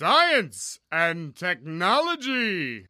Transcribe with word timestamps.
Science 0.00 0.80
and 0.90 1.32
Technology. 1.34 2.86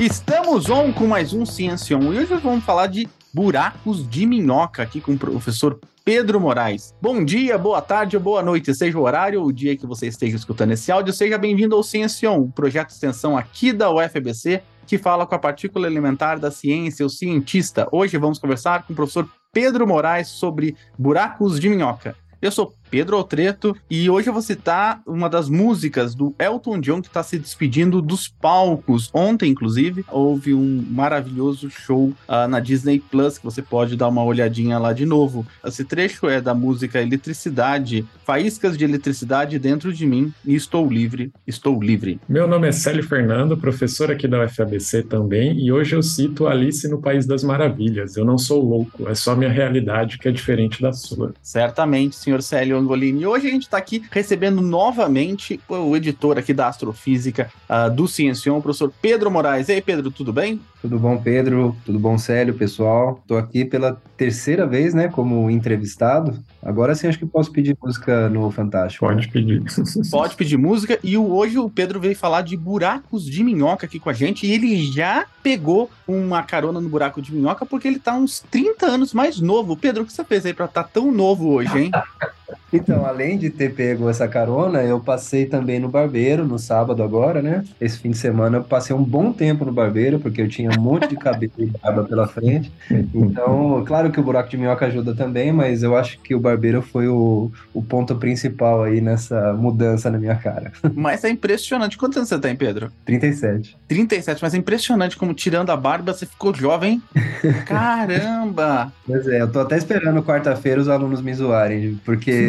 Estamos 0.00 0.70
on 0.70 0.90
com 0.94 1.06
mais 1.06 1.34
um 1.34 1.44
Ciência 1.44 1.92
e 1.92 1.96
hoje 1.98 2.34
vamos 2.36 2.64
falar 2.64 2.86
de 2.86 3.06
buracos 3.34 4.08
de 4.08 4.24
minhoca 4.24 4.82
aqui 4.82 4.98
com 4.98 5.12
o 5.12 5.18
professor 5.18 5.78
Pedro 6.02 6.40
Moraes. 6.40 6.94
Bom 6.98 7.22
dia, 7.22 7.58
boa 7.58 7.82
tarde 7.82 8.16
ou 8.16 8.22
boa 8.22 8.42
noite, 8.42 8.74
seja 8.74 8.98
o 8.98 9.02
horário 9.02 9.42
ou 9.42 9.48
o 9.48 9.52
dia 9.52 9.76
que 9.76 9.86
você 9.86 10.06
esteja 10.06 10.36
escutando 10.36 10.72
esse 10.72 10.90
áudio, 10.90 11.12
seja 11.12 11.36
bem-vindo 11.36 11.76
ao 11.76 11.82
Ciência 11.82 12.30
On, 12.30 12.44
um 12.44 12.50
projeto 12.50 12.88
de 12.88 12.94
extensão 12.94 13.36
aqui 13.36 13.70
da 13.70 13.90
UFBC 13.90 14.62
que 14.86 14.98
fala 14.98 15.26
com 15.26 15.34
a 15.34 15.38
partícula 15.38 15.86
elementar 15.86 16.38
da 16.38 16.50
ciência, 16.50 17.06
o 17.06 17.10
cientista. 17.10 17.88
Hoje 17.90 18.18
vamos 18.18 18.38
conversar 18.38 18.86
com 18.86 18.92
o 18.92 18.96
professor 18.96 19.28
Pedro 19.52 19.86
Moraes 19.86 20.28
sobre 20.28 20.76
buracos 20.98 21.60
de 21.60 21.68
minhoca. 21.68 22.16
Eu 22.40 22.50
sou 22.50 22.74
Pedro 22.92 23.16
Altreto, 23.16 23.74
e 23.90 24.10
hoje 24.10 24.28
eu 24.28 24.34
vou 24.34 24.42
citar 24.42 25.00
uma 25.06 25.26
das 25.26 25.48
músicas 25.48 26.14
do 26.14 26.34
Elton 26.38 26.78
John 26.78 27.00
que 27.00 27.08
está 27.08 27.22
se 27.22 27.38
despedindo 27.38 28.02
dos 28.02 28.28
palcos. 28.28 29.08
Ontem, 29.14 29.50
inclusive, 29.50 30.04
houve 30.10 30.52
um 30.52 30.84
maravilhoso 30.90 31.70
show 31.70 32.12
uh, 32.28 32.46
na 32.46 32.60
Disney 32.60 33.00
Plus 33.00 33.38
que 33.38 33.44
você 33.46 33.62
pode 33.62 33.96
dar 33.96 34.08
uma 34.08 34.22
olhadinha 34.22 34.78
lá 34.78 34.92
de 34.92 35.06
novo. 35.06 35.46
Esse 35.64 35.86
trecho 35.86 36.28
é 36.28 36.38
da 36.38 36.52
música 36.52 37.00
Eletricidade, 37.00 38.04
Faíscas 38.26 38.76
de 38.76 38.84
Eletricidade 38.84 39.58
dentro 39.58 39.90
de 39.90 40.06
mim 40.06 40.30
e 40.44 40.54
estou 40.54 40.86
livre, 40.86 41.32
estou 41.46 41.82
livre. 41.82 42.20
Meu 42.28 42.46
nome 42.46 42.68
é 42.68 42.72
Célio 42.72 43.02
Fernando, 43.02 43.56
professor 43.56 44.10
aqui 44.10 44.28
da 44.28 44.44
UFABC 44.44 45.04
também, 45.04 45.58
e 45.58 45.72
hoje 45.72 45.96
eu 45.96 46.02
cito 46.02 46.46
Alice 46.46 46.86
no 46.88 47.00
País 47.00 47.24
das 47.24 47.42
Maravilhas. 47.42 48.18
Eu 48.18 48.26
não 48.26 48.36
sou 48.36 48.62
louco, 48.62 49.08
é 49.08 49.14
só 49.14 49.34
minha 49.34 49.50
realidade 49.50 50.18
que 50.18 50.28
é 50.28 50.30
diferente 50.30 50.82
da 50.82 50.92
sua. 50.92 51.32
Certamente, 51.40 52.16
senhor 52.16 52.42
Célio 52.42 52.81
Angolini. 52.82 53.22
E 53.22 53.26
hoje 53.26 53.46
a 53.46 53.50
gente 53.50 53.62
está 53.62 53.78
aqui 53.78 54.02
recebendo 54.10 54.60
novamente 54.60 55.60
o 55.68 55.96
editor 55.96 56.38
aqui 56.38 56.52
da 56.52 56.68
Astrofísica 56.68 57.50
uh, 57.68 57.90
do 57.90 58.06
Ciencion, 58.06 58.58
o 58.58 58.62
professor 58.62 58.92
Pedro 59.00 59.30
Moraes. 59.30 59.68
E 59.68 59.72
aí, 59.72 59.82
Pedro, 59.82 60.10
tudo 60.10 60.32
bem? 60.32 60.60
Tudo 60.82 60.98
bom, 60.98 61.16
Pedro? 61.16 61.76
Tudo 61.86 61.98
bom, 61.98 62.18
Célio, 62.18 62.54
pessoal? 62.54 63.20
Estou 63.22 63.38
aqui 63.38 63.64
pela 63.64 64.00
terceira 64.16 64.66
vez, 64.66 64.92
né, 64.92 65.06
como 65.06 65.48
entrevistado. 65.48 66.36
Agora 66.60 66.94
sim, 66.94 67.06
acho 67.06 67.18
que 67.18 67.26
posso 67.26 67.52
pedir 67.52 67.76
música 67.80 68.28
no 68.28 68.50
Fantástico. 68.50 69.06
Pode 69.06 69.28
pedir. 69.28 69.62
Pode 70.10 70.34
pedir 70.34 70.56
música. 70.56 70.98
E 71.02 71.16
hoje 71.16 71.58
o 71.58 71.70
Pedro 71.70 72.00
veio 72.00 72.16
falar 72.16 72.42
de 72.42 72.56
buracos 72.56 73.24
de 73.24 73.44
minhoca 73.44 73.86
aqui 73.86 74.00
com 74.00 74.10
a 74.10 74.12
gente. 74.12 74.46
E 74.46 74.52
ele 74.52 74.84
já 74.92 75.24
pegou 75.42 75.88
uma 76.06 76.42
carona 76.42 76.80
no 76.80 76.88
buraco 76.88 77.22
de 77.22 77.32
minhoca 77.32 77.64
porque 77.64 77.86
ele 77.86 77.96
está 77.96 78.14
uns 78.14 78.40
30 78.50 78.86
anos 78.86 79.14
mais 79.14 79.40
novo. 79.40 79.76
Pedro, 79.76 80.02
o 80.02 80.06
que 80.06 80.12
você 80.12 80.24
fez 80.24 80.44
aí 80.44 80.52
para 80.52 80.66
estar 80.66 80.82
tá 80.82 80.88
tão 80.92 81.12
novo 81.12 81.48
hoje, 81.48 81.78
hein? 81.78 81.90
Então, 82.72 83.04
além 83.04 83.38
de 83.38 83.50
ter 83.50 83.74
pego 83.74 84.08
essa 84.08 84.26
carona, 84.26 84.82
eu 84.82 84.98
passei 85.00 85.46
também 85.46 85.78
no 85.78 85.88
barbeiro, 85.88 86.46
no 86.46 86.58
sábado 86.58 87.02
agora, 87.02 87.42
né? 87.42 87.64
Esse 87.80 87.98
fim 87.98 88.10
de 88.10 88.18
semana 88.18 88.58
eu 88.58 88.64
passei 88.64 88.94
um 88.94 89.02
bom 89.02 89.32
tempo 89.32 89.64
no 89.64 89.72
barbeiro, 89.72 90.18
porque 90.18 90.40
eu 90.40 90.48
tinha 90.48 90.70
um 90.70 90.80
monte 90.80 91.08
de 91.08 91.16
cabelo 91.16 91.52
e 91.58 91.66
barba 91.66 92.04
pela 92.04 92.26
frente. 92.26 92.72
Então, 93.14 93.84
claro 93.86 94.10
que 94.10 94.20
o 94.20 94.22
buraco 94.22 94.48
de 94.48 94.56
minhoca 94.56 94.86
ajuda 94.86 95.14
também, 95.14 95.52
mas 95.52 95.82
eu 95.82 95.96
acho 95.96 96.18
que 96.20 96.34
o 96.34 96.40
barbeiro 96.40 96.82
foi 96.82 97.08
o, 97.08 97.50
o 97.74 97.82
ponto 97.82 98.16
principal 98.16 98.82
aí 98.82 99.00
nessa 99.00 99.52
mudança 99.52 100.10
na 100.10 100.18
minha 100.18 100.36
cara. 100.36 100.72
Mas 100.94 101.24
é 101.24 101.30
impressionante. 101.30 101.96
Quantos 101.98 102.16
anos 102.16 102.28
você 102.28 102.38
tem, 102.38 102.56
Pedro? 102.56 102.90
37. 103.04 103.76
37, 103.88 104.42
mas 104.42 104.54
é 104.54 104.58
impressionante 104.58 105.16
como 105.16 105.34
tirando 105.34 105.70
a 105.70 105.76
barba 105.76 106.12
você 106.12 106.26
ficou 106.26 106.54
jovem. 106.54 107.02
Caramba! 107.66 108.92
Pois 109.06 109.26
é, 109.26 109.42
eu 109.42 109.50
tô 109.50 109.60
até 109.60 109.76
esperando 109.76 110.22
quarta-feira 110.22 110.80
os 110.80 110.88
alunos 110.88 111.20
me 111.20 111.34
zoarem, 111.34 112.00
porque 112.04 112.41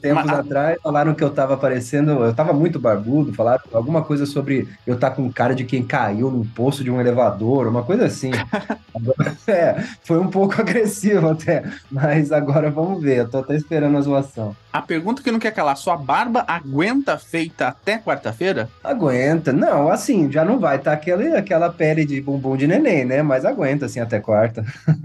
tempos 0.00 0.24
mas, 0.24 0.38
atrás 0.38 0.78
falaram 0.82 1.14
que 1.14 1.22
eu 1.22 1.30
tava 1.30 1.56
parecendo, 1.56 2.12
eu 2.24 2.34
tava 2.34 2.52
muito 2.52 2.78
barbudo, 2.78 3.32
falaram 3.34 3.62
alguma 3.72 4.02
coisa 4.02 4.26
sobre 4.26 4.68
eu 4.86 4.94
estar 4.94 5.10
tá 5.10 5.16
com 5.16 5.32
cara 5.32 5.54
de 5.54 5.64
quem 5.64 5.82
caiu 5.82 6.30
num 6.30 6.44
poço 6.44 6.82
de 6.84 6.90
um 6.90 7.00
elevador, 7.00 7.66
uma 7.66 7.82
coisa 7.82 8.06
assim. 8.06 8.30
é, 9.46 9.82
foi 10.02 10.18
um 10.18 10.28
pouco 10.28 10.54
agressivo 10.60 11.28
até, 11.28 11.64
mas 11.90 12.32
agora 12.32 12.70
vamos 12.70 13.02
ver, 13.02 13.18
eu 13.18 13.28
tô 13.28 13.38
até 13.38 13.54
esperando 13.54 13.96
a 13.96 14.00
zoação. 14.00 14.56
A 14.72 14.82
pergunta 14.82 15.22
que 15.22 15.32
não 15.32 15.38
quer 15.38 15.52
calar, 15.52 15.76
sua 15.76 15.96
barba 15.96 16.44
aguenta 16.46 17.16
feita 17.16 17.68
até 17.68 17.98
quarta-feira? 17.98 18.68
Aguenta, 18.84 19.52
não, 19.52 19.88
assim, 19.88 20.30
já 20.30 20.44
não 20.44 20.58
vai 20.58 20.78
tá 20.78 20.92
aquela, 20.92 21.38
aquela 21.38 21.70
pele 21.70 22.04
de 22.04 22.20
bumbum 22.20 22.56
de 22.56 22.66
neném, 22.66 23.04
né? 23.04 23.22
Mas 23.22 23.44
aguenta, 23.44 23.86
assim, 23.86 23.98
até 23.98 24.20
quarta. 24.20 24.64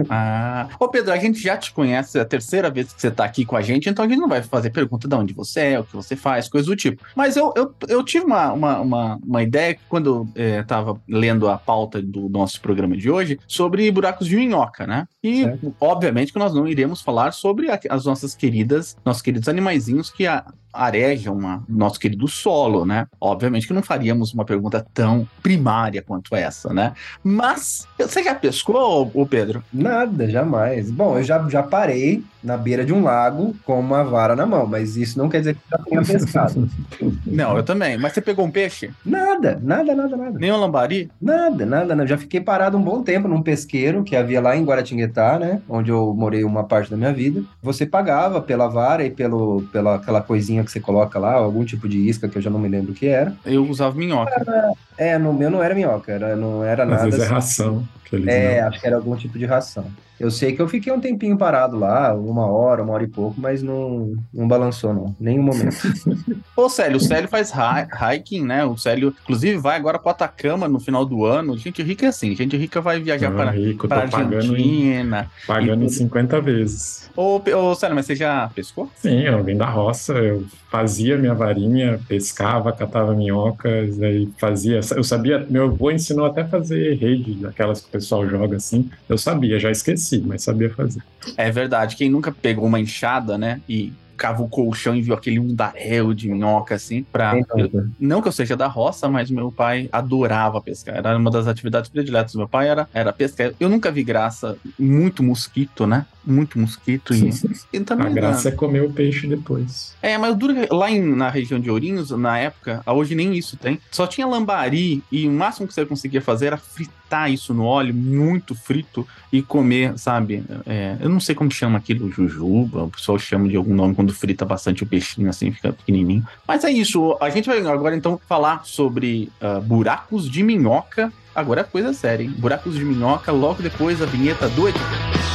ah. 0.10 0.68
Ô 0.80 0.90
Pedro, 0.90 1.14
a 1.14 1.18
gente 1.18 1.42
já 1.42 1.56
te 1.56 1.72
conhece, 1.72 2.18
é 2.18 2.22
a 2.22 2.26
terceira 2.26 2.70
vez 2.70 2.92
que 2.92 3.02
você 3.02 3.10
tá 3.10 3.24
aqui 3.24 3.46
com 3.46 3.56
a 3.56 3.62
gente, 3.62 3.90
então 3.90 4.03
a 4.04 4.08
gente 4.08 4.20
não 4.20 4.30
vai 4.30 4.42
fazer 4.42 4.70
pergunta 4.70 5.08
de 5.08 5.16
onde 5.16 5.34
você 5.34 5.60
é, 5.62 5.80
o 5.80 5.84
que 5.84 5.96
você 5.96 6.16
faz, 6.16 6.48
coisa 6.48 6.68
do 6.68 6.76
tipo. 6.76 7.04
Mas 7.16 7.36
eu, 7.36 7.54
eu, 7.56 7.74
eu 7.88 8.04
tive 8.04 8.26
uma, 8.26 8.52
uma, 8.52 8.80
uma, 8.80 9.20
uma 9.24 9.44
ideia 9.44 9.78
quando 9.90 10.28
eu 10.36 10.44
é, 10.44 10.64
tava 10.64 11.00
lendo 11.08 11.48
a 11.48 11.58
pauta 11.58 12.02
do 12.02 12.30
nosso 12.30 12.62
programa 12.62 12.96
de 12.96 13.10
hoje 13.10 13.40
sobre 13.48 13.90
buracos 13.92 14.28
de 14.28 14.36
minhoca, 14.36 14.86
né? 14.86 15.08
E, 15.24 15.44
certo. 15.44 15.76
obviamente, 15.80 16.34
que 16.34 16.40
nós 16.40 16.54
não 16.54 16.68
iremos 16.68 17.02
falar 17.02 17.34
sobre 17.34 17.68
as 17.90 18.06
nossas 18.06 18.36
queridas, 18.36 18.98
nossos 19.06 19.22
queridos 19.22 19.48
animaizinhos 19.48 20.10
que 20.10 20.28
a, 20.28 20.46
arejam 20.74 21.38
uma, 21.38 21.64
nosso 21.70 22.00
querido 22.00 22.28
solo, 22.28 22.84
né? 22.84 23.08
Obviamente 23.22 23.68
que 23.68 23.74
não 23.74 23.84
faríamos 23.84 24.34
uma 24.34 24.44
pergunta 24.44 24.86
tão 24.94 25.28
primária 25.42 26.02
quanto 26.02 26.36
essa, 26.36 26.74
né? 26.74 26.94
Mas, 27.24 27.88
você 27.98 28.24
já 28.24 28.34
pescou, 28.34 29.12
o 29.14 29.26
Pedro? 29.26 29.64
Nada, 29.72 30.28
jamais. 30.28 30.90
Bom, 30.90 31.20
eu 31.20 31.24
já, 31.24 31.48
já 31.48 31.62
parei 31.62 32.24
na 32.44 32.58
beira 32.58 32.84
de 32.84 32.92
um 32.92 33.04
lago 33.04 33.56
com 33.64 33.80
uma 33.80 33.93
vara 34.02 34.36
na 34.36 34.46
mão, 34.46 34.66
mas 34.66 34.98
isso 34.98 35.20
não 35.20 35.30
quer 35.30 35.40
dizer 35.40 35.56
que 35.56 35.62
já 35.70 35.78
tenha 35.78 36.02
pescado. 36.02 36.70
não, 37.28 37.58
eu 37.58 37.64
também. 37.64 37.98
Mas 37.98 38.14
você 38.14 38.22
pegou 38.22 38.46
um 38.46 38.52
peixe? 38.52 38.90
Nada, 39.06 39.60
nada, 39.62 39.94
nada, 39.94 40.18
nada. 40.18 40.40
Nem 40.40 40.52
um 40.52 40.58
lambari? 40.58 41.12
Nada, 41.22 41.66
nada, 41.66 41.96
nada. 41.96 42.08
Já 42.08 42.18
fiquei 42.18 42.42
parado 42.42 42.78
um 42.78 42.82
bom 42.82 43.04
tempo 43.04 43.28
num 43.28 43.42
pesqueiro 43.42 44.04
que 44.04 44.16
havia 44.16 44.42
lá 44.42 44.56
em 44.56 44.64
Guaratinguetá, 44.64 45.38
né? 45.38 45.62
Onde 45.68 45.92
eu 45.92 46.14
morei 46.16 46.44
uma 46.44 46.64
parte 46.64 46.90
da 46.90 46.98
minha 46.98 47.14
vida. 47.14 47.44
Você 47.62 47.86
pagava 47.86 48.42
pela 48.42 48.68
vara 48.68 49.04
e 49.04 49.12
pelo, 49.12 49.64
pela 49.72 49.96
aquela 49.96 50.22
coisinha 50.22 50.64
que 50.64 50.72
você 50.72 50.80
coloca 50.80 51.20
lá, 51.20 51.34
algum 51.34 51.66
tipo 51.66 51.88
de 51.88 51.98
isca 51.98 52.28
que 52.28 52.38
eu 52.38 52.42
já 52.42 52.50
não 52.50 52.60
me 52.60 52.70
lembro 52.70 52.94
o 52.94 52.96
que 52.96 53.08
era. 53.08 53.36
Eu 53.46 53.66
usava 53.68 53.96
minhoca. 53.98 54.32
Era, 54.36 54.74
é, 54.98 55.18
no 55.18 55.34
meu 55.34 55.50
não 55.50 55.62
era 55.62 55.76
minhoca, 55.76 56.12
era, 56.12 56.36
não 56.36 56.64
era 56.64 56.84
Às 56.84 56.90
nada. 56.90 57.04
Às 57.04 57.16
vezes 57.16 57.32
é 57.32 57.36
assim. 57.36 57.88
É, 58.28 58.62
acho 58.62 58.80
que 58.80 58.88
era 58.88 58.96
algum 58.96 59.16
tipo 59.16 59.38
de 59.38 59.46
ração. 59.46 59.86
Eu 60.20 60.30
sei 60.30 60.54
que 60.54 60.62
eu 60.62 60.70
fiquei 60.70 60.94
um 60.94 61.02
tempinho 61.02 61.38
parado 61.38 61.78
lá, 61.78 62.14
uma 62.14 62.46
hora, 62.46 62.84
uma 62.84 62.94
hora 62.94 63.04
e 63.04 63.08
pouco, 63.08 63.36
mas 63.40 63.64
não, 63.64 64.14
não 64.34 64.48
balançou, 64.48 64.94
não. 64.94 65.16
Nenhum 65.20 65.44
momento. 65.44 65.76
Ô, 66.56 66.70
Célio, 66.70 66.98
o 66.98 67.00
Célio 67.00 67.28
faz 67.28 67.52
hiking, 67.52 68.46
né? 68.46 68.64
O 68.64 68.78
Célio, 68.78 69.14
inclusive, 69.24 69.58
vai 69.58 69.76
agora 69.76 69.98
para 69.98 70.12
Atacama 70.12 70.68
no 70.68 70.80
final 70.80 71.04
do 71.04 71.26
ano. 71.26 71.58
Gente 71.58 71.82
rica 71.82 72.06
é 72.06 72.10
assim, 72.10 72.36
gente 72.36 72.56
rica 72.56 72.80
vai 72.80 73.02
viajar 73.02 73.32
não, 73.32 73.38
para, 73.38 73.52
rico, 73.52 73.88
para 73.88 74.04
Argentina. 74.04 75.30
Pagando, 75.48 75.68
pagando 75.68 75.86
e... 75.86 75.90
50 75.90 76.42
vezes. 76.42 77.10
Ô, 77.18 77.42
ô, 77.56 77.76
Célio, 77.76 77.96
mas 77.96 78.06
você 78.06 78.16
já 78.16 78.50
pescou? 78.56 78.90
Sim, 78.96 79.22
eu 79.22 79.44
vim 79.44 79.58
da 79.58 79.66
roça, 79.66 80.14
eu 80.14 80.46
fazia 80.70 81.18
minha 81.18 81.34
varinha, 81.34 82.00
pescava, 82.08 82.72
catava 82.72 83.14
minhocas, 83.14 84.02
aí 84.02 84.28
fazia. 84.38 84.80
Eu 84.96 85.04
sabia, 85.04 85.46
meu 85.50 85.66
avô 85.66 85.92
ensinou 85.92 86.26
até 86.26 86.42
a 86.42 86.48
fazer 86.48 86.96
rede, 86.96 87.46
aquelas 87.46 87.82
que 87.82 87.92
pessoal 88.04 88.28
joga 88.28 88.58
assim. 88.58 88.90
Eu 89.08 89.18
sabia, 89.18 89.58
já 89.60 89.72
esqueci 89.72 90.20
mas 90.20 90.44
sabia 90.44 90.70
fazer. 90.70 91.02
É 91.38 91.50
verdade. 91.50 91.96
Quem 91.96 92.10
nunca 92.10 92.32
pegou 92.32 92.66
uma 92.66 92.80
enxada, 92.80 93.38
né? 93.38 93.62
E 93.68 93.94
cavucou 94.16 94.70
o 94.70 94.74
chão 94.74 94.96
e 94.96 95.02
viu 95.02 95.16
aquele 95.16 95.40
mundaréu 95.40 96.14
de 96.14 96.30
minhoca, 96.30 96.76
assim, 96.76 97.04
pra... 97.04 97.34
Eu, 97.58 97.90
não 98.00 98.22
que 98.22 98.28
eu 98.28 98.32
seja 98.32 98.56
da 98.56 98.68
roça, 98.68 99.10
mas 99.10 99.30
meu 99.30 99.52
pai 99.52 99.90
adorava 99.92 100.62
pescar. 100.62 100.96
Era 100.96 101.18
uma 101.18 101.32
das 101.32 101.48
atividades 101.48 101.90
prediletas 101.90 102.34
do 102.34 102.38
meu 102.38 102.48
pai, 102.48 102.70
era, 102.70 102.88
era 102.94 103.12
pescar. 103.12 103.52
Eu 103.60 103.68
nunca 103.68 103.92
vi 103.92 104.04
graça, 104.04 104.56
muito 104.78 105.24
mosquito, 105.24 105.88
né? 105.88 106.06
Muito 106.26 106.58
mosquito. 106.58 107.14
E, 107.14 107.30
e 107.74 107.80
também, 107.82 108.08
A 108.08 108.10
graça 108.10 108.50
é 108.50 108.52
comer 108.52 108.84
o 108.84 108.92
peixe 108.92 109.28
depois. 109.28 109.94
É, 110.02 110.18
mas 110.18 110.36
duro 110.36 110.54
lá 110.72 110.90
em, 110.90 111.02
na 111.02 111.30
região 111.30 111.60
de 111.60 111.70
Ourinhos, 111.70 112.12
na 112.12 112.38
época, 112.38 112.82
hoje 112.86 113.14
nem 113.16 113.36
isso 113.36 113.58
tem. 113.58 113.80
Só 113.92 114.08
tinha 114.08 114.26
lambari 114.26 115.04
e 115.12 115.28
o 115.28 115.32
máximo 115.32 115.68
que 115.68 115.74
você 115.74 115.86
conseguia 115.86 116.22
fazer 116.22 116.48
era 116.48 116.58
fritar 116.58 117.32
isso 117.32 117.54
no 117.54 117.66
óleo, 117.66 117.94
muito 117.94 118.56
frito, 118.56 119.08
e 119.32 119.42
comer, 119.42 119.98
sabe? 119.98 120.44
É, 120.66 120.98
eu 121.00 121.10
não 121.10 121.20
sei 121.20 121.34
como 121.34 121.52
chama 121.52 121.78
aquilo, 121.78 122.12
jujuba, 122.12 122.84
o 122.84 122.90
pessoal 122.90 123.18
chama 123.18 123.48
de 123.50 123.56
algum 123.56 123.74
nome 123.74 123.96
quando 123.96 124.14
frita 124.14 124.46
bastante 124.46 124.84
o 124.84 124.86
peixinho, 124.86 125.30
assim, 125.30 125.52
fica 125.52 125.74
pequenininho. 125.74 126.24
Mas 126.48 126.64
é 126.64 126.72
isso, 126.72 127.18
a 127.20 127.30
gente 127.30 127.48
vai 127.48 127.60
agora 127.66 127.96
então 127.96 128.20
falar 128.28 128.64
sobre 128.66 129.32
uh, 129.42 129.62
buracos 129.62 130.30
de 130.30 130.44
minhoca. 130.44 131.12
Agora 131.36 131.62
é 131.62 131.64
coisa 131.64 131.94
séria, 131.94 132.24
hein? 132.24 132.34
Buracos 132.38 132.76
de 132.76 132.86
minhoca, 132.86 133.32
logo 133.32 133.64
depois 133.64 134.02
a 134.02 134.06
vinheta 134.06 134.48
do 134.50 134.68
editor. 134.70 135.33